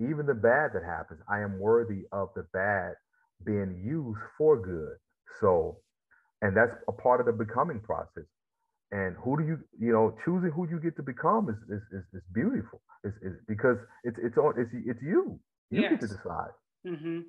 even 0.00 0.26
the 0.26 0.34
bad 0.34 0.72
that 0.74 0.84
happens. 0.84 1.20
I 1.30 1.40
am 1.40 1.60
worthy 1.60 2.04
of 2.12 2.30
the 2.36 2.46
bad 2.54 2.94
being 3.44 3.82
used 3.86 4.20
for 4.38 4.60
good. 4.60 4.96
So, 5.40 5.78
and 6.42 6.56
that's 6.56 6.72
a 6.88 6.92
part 6.92 7.20
of 7.20 7.26
the 7.26 7.32
becoming 7.32 7.80
process. 7.80 8.24
And 8.92 9.16
who 9.24 9.38
do 9.38 9.44
you, 9.46 9.58
you 9.80 9.92
know, 9.92 10.16
choosing 10.24 10.50
who 10.52 10.68
you 10.68 10.80
get 10.80 10.96
to 10.96 11.04
become 11.04 11.50
is 11.50 11.56
is, 11.70 11.82
is, 11.92 12.04
is 12.14 12.22
beautiful. 12.34 12.82
It's, 13.04 13.16
it's 13.22 13.36
because 13.48 13.78
it's 14.04 14.18
it's 14.22 14.38
on 14.38 14.54
it's 14.58 14.70
it's 14.74 15.02
you. 15.02 15.40
You 15.70 15.84
get 15.84 16.00
to 16.00 16.06
Yes. 16.06 16.16
decide. 16.16 16.52
Mhm. 16.86 17.24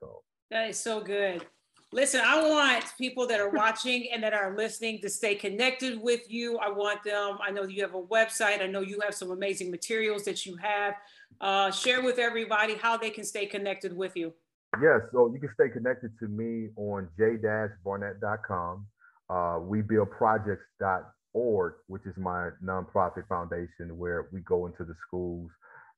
So 0.00 0.22
That 0.50 0.70
is 0.70 0.80
so 0.80 1.00
good. 1.02 1.46
Listen, 1.94 2.22
I 2.24 2.48
want 2.48 2.86
people 2.96 3.26
that 3.26 3.38
are 3.38 3.50
watching 3.50 4.08
and 4.10 4.22
that 4.22 4.32
are 4.32 4.56
listening 4.56 5.02
to 5.02 5.10
stay 5.10 5.34
connected 5.34 6.00
with 6.00 6.22
you. 6.32 6.56
I 6.56 6.70
want 6.70 7.04
them, 7.04 7.36
I 7.46 7.50
know 7.50 7.64
you 7.64 7.82
have 7.82 7.94
a 7.94 8.00
website. 8.00 8.62
I 8.62 8.66
know 8.66 8.80
you 8.80 8.98
have 9.04 9.14
some 9.14 9.30
amazing 9.30 9.70
materials 9.70 10.24
that 10.24 10.46
you 10.46 10.56
have. 10.56 10.94
Uh, 11.38 11.70
share 11.70 12.02
with 12.02 12.18
everybody 12.18 12.76
how 12.76 12.96
they 12.96 13.10
can 13.10 13.24
stay 13.24 13.44
connected 13.44 13.94
with 13.94 14.16
you. 14.16 14.32
Yes, 14.80 15.02
so 15.12 15.30
you 15.34 15.38
can 15.38 15.50
stay 15.52 15.68
connected 15.68 16.18
to 16.20 16.28
me 16.28 16.70
on 16.76 17.10
j-barnett.com. 17.18 18.86
Uh, 19.28 19.60
webuildprojects.org, 19.60 21.74
which 21.88 22.06
is 22.06 22.16
my 22.16 22.48
nonprofit 22.64 23.28
foundation 23.28 23.98
where 23.98 24.28
we 24.32 24.40
go 24.40 24.64
into 24.64 24.84
the 24.84 24.94
schools 25.06 25.50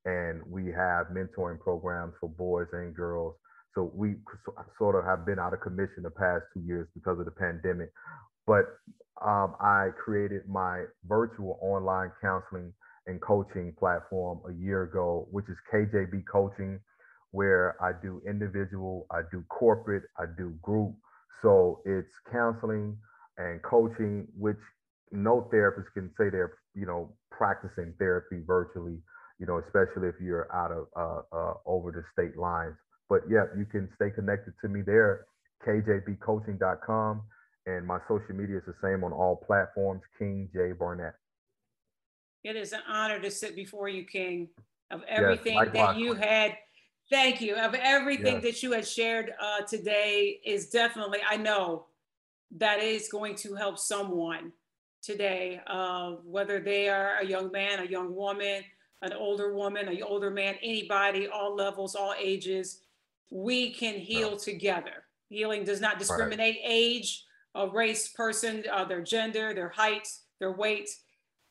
and 0.06 0.42
we 0.50 0.72
have 0.72 1.06
mentoring 1.08 1.58
programs 1.60 2.14
for 2.20 2.28
boys 2.28 2.66
and 2.72 2.96
girls. 2.96 3.36
So 3.74 3.90
we 3.94 4.14
sort 4.78 4.96
of 4.96 5.04
have 5.04 5.26
been 5.26 5.38
out 5.38 5.52
of 5.52 5.60
commission 5.60 6.02
the 6.02 6.10
past 6.10 6.44
two 6.54 6.60
years 6.60 6.88
because 6.94 7.18
of 7.18 7.24
the 7.24 7.32
pandemic. 7.32 7.90
But 8.46 8.64
um, 9.24 9.54
I 9.60 9.88
created 10.02 10.42
my 10.48 10.84
virtual 11.06 11.58
online 11.60 12.12
counseling 12.20 12.72
and 13.06 13.20
coaching 13.20 13.74
platform 13.78 14.40
a 14.48 14.52
year 14.52 14.84
ago, 14.84 15.26
which 15.30 15.46
is 15.48 15.56
KJB 15.72 16.24
Coaching 16.30 16.80
where 17.34 17.74
I 17.82 17.90
do 18.00 18.22
individual, 18.28 19.08
I 19.10 19.22
do 19.32 19.44
corporate, 19.48 20.04
I 20.16 20.24
do 20.38 20.54
group. 20.62 20.94
So 21.42 21.80
it's 21.84 22.14
counseling 22.30 22.96
and 23.38 23.60
coaching, 23.62 24.28
which 24.38 24.56
no 25.10 25.48
therapist 25.50 25.92
can 25.94 26.10
say 26.16 26.30
they're, 26.30 26.52
you 26.76 26.86
know, 26.86 27.12
practicing 27.32 27.92
therapy 27.98 28.40
virtually, 28.46 28.98
you 29.40 29.46
know, 29.46 29.58
especially 29.58 30.06
if 30.08 30.14
you're 30.22 30.46
out 30.54 30.70
of 30.70 30.86
uh, 30.96 31.36
uh, 31.36 31.54
over 31.66 31.90
the 31.90 32.04
state 32.12 32.38
lines. 32.38 32.76
But 33.08 33.22
yeah, 33.28 33.44
you 33.56 33.64
can 33.64 33.88
stay 33.96 34.10
connected 34.10 34.54
to 34.62 34.68
me 34.68 34.82
there, 34.82 35.26
kjbcoaching.com. 35.66 37.22
And 37.66 37.86
my 37.86 37.98
social 38.08 38.34
media 38.34 38.58
is 38.58 38.64
the 38.66 38.74
same 38.82 39.04
on 39.04 39.12
all 39.12 39.36
platforms, 39.46 40.02
King 40.18 40.48
J 40.52 40.72
Barnett. 40.72 41.14
It 42.42 42.56
is 42.56 42.72
an 42.72 42.80
honor 42.86 43.18
to 43.20 43.30
sit 43.30 43.56
before 43.56 43.88
you, 43.88 44.04
King, 44.04 44.48
of 44.90 45.02
everything 45.08 45.54
yes, 45.54 45.68
that 45.72 45.96
you 45.96 46.12
had. 46.12 46.56
Thank 47.10 47.40
you. 47.40 47.56
Of 47.56 47.74
everything 47.74 48.34
yes. 48.34 48.42
that 48.42 48.62
you 48.62 48.72
had 48.72 48.86
shared 48.86 49.32
uh, 49.40 49.62
today 49.62 50.40
is 50.44 50.68
definitely, 50.68 51.20
I 51.28 51.36
know 51.36 51.86
that 52.56 52.80
is 52.80 53.08
going 53.08 53.34
to 53.36 53.54
help 53.54 53.78
someone 53.78 54.52
today, 55.02 55.60
uh, 55.66 56.12
whether 56.24 56.60
they 56.60 56.88
are 56.88 57.18
a 57.18 57.26
young 57.26 57.50
man, 57.50 57.80
a 57.80 57.84
young 57.84 58.14
woman, 58.14 58.62
an 59.02 59.12
older 59.12 59.54
woman, 59.54 59.88
an 59.88 60.02
older 60.02 60.30
man, 60.30 60.54
anybody, 60.62 61.28
all 61.28 61.54
levels, 61.54 61.94
all 61.94 62.14
ages. 62.18 62.80
We 63.34 63.74
can 63.74 63.96
heal 63.96 64.38
together. 64.38 65.04
Healing 65.28 65.64
does 65.64 65.80
not 65.80 65.98
discriminate 65.98 66.56
right. 66.62 66.64
age, 66.64 67.24
a 67.54 67.68
race, 67.68 68.08
person, 68.08 68.64
uh, 68.72 68.84
their 68.84 69.02
gender, 69.02 69.52
their 69.52 69.68
height, 69.68 70.08
their 70.38 70.52
weight 70.52 70.88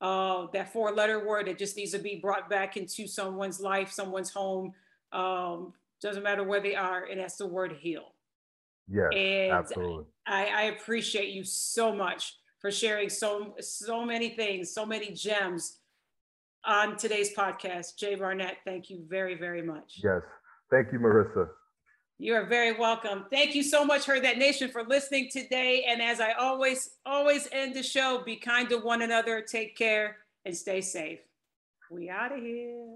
uh, 0.03 0.47
that 0.51 0.71
four 0.73 0.91
letter 0.91 1.25
word 1.25 1.47
that 1.47 1.57
just 1.57 1.77
needs 1.77 1.91
to 1.91 1.97
be 1.97 2.17
brought 2.17 2.49
back 2.49 2.75
into 2.75 3.07
someone's 3.07 3.61
life, 3.61 3.89
someone's 3.89 4.29
home. 4.29 4.73
Um, 5.13 5.73
doesn't 6.01 6.23
matter 6.23 6.43
where 6.43 6.59
they 6.59 6.75
are, 6.75 7.05
and 7.05 7.19
that's 7.21 7.37
the 7.37 7.47
word 7.47 7.77
heal. 7.79 8.13
Yeah, 8.89 9.49
absolutely. 9.53 10.03
I, 10.27 10.47
I 10.47 10.61
appreciate 10.63 11.29
you 11.29 11.45
so 11.45 11.95
much 11.95 12.35
for 12.59 12.69
sharing 12.69 13.09
so 13.09 13.55
so 13.61 14.03
many 14.03 14.29
things, 14.29 14.73
so 14.73 14.85
many 14.85 15.11
gems 15.11 15.77
on 16.65 16.97
today's 16.97 17.33
podcast. 17.33 17.97
Jay 17.97 18.15
Barnett, 18.15 18.57
thank 18.65 18.89
you 18.89 19.05
very, 19.07 19.35
very 19.35 19.61
much. 19.61 20.01
Yes. 20.03 20.21
Thank 20.69 20.91
you, 20.91 20.99
Marisa. 20.99 21.47
You 22.23 22.35
are 22.35 22.45
very 22.45 22.71
welcome. 22.71 23.25
Thank 23.29 23.53
you 23.53 23.61
so 23.61 23.83
much, 23.83 24.05
Heard 24.05 24.23
That 24.23 24.37
Nation, 24.37 24.69
for 24.71 24.85
listening 24.85 25.27
today. 25.29 25.85
And 25.89 26.01
as 26.01 26.21
I 26.21 26.31
always, 26.31 26.91
always 27.05 27.49
end 27.51 27.75
the 27.75 27.83
show, 27.83 28.23
be 28.25 28.37
kind 28.37 28.69
to 28.69 28.77
one 28.77 29.01
another, 29.01 29.41
take 29.41 29.75
care, 29.75 30.19
and 30.45 30.55
stay 30.55 30.79
safe. 30.79 31.19
We 31.91 32.09
out 32.09 32.31
of 32.31 32.41
here. 32.41 32.95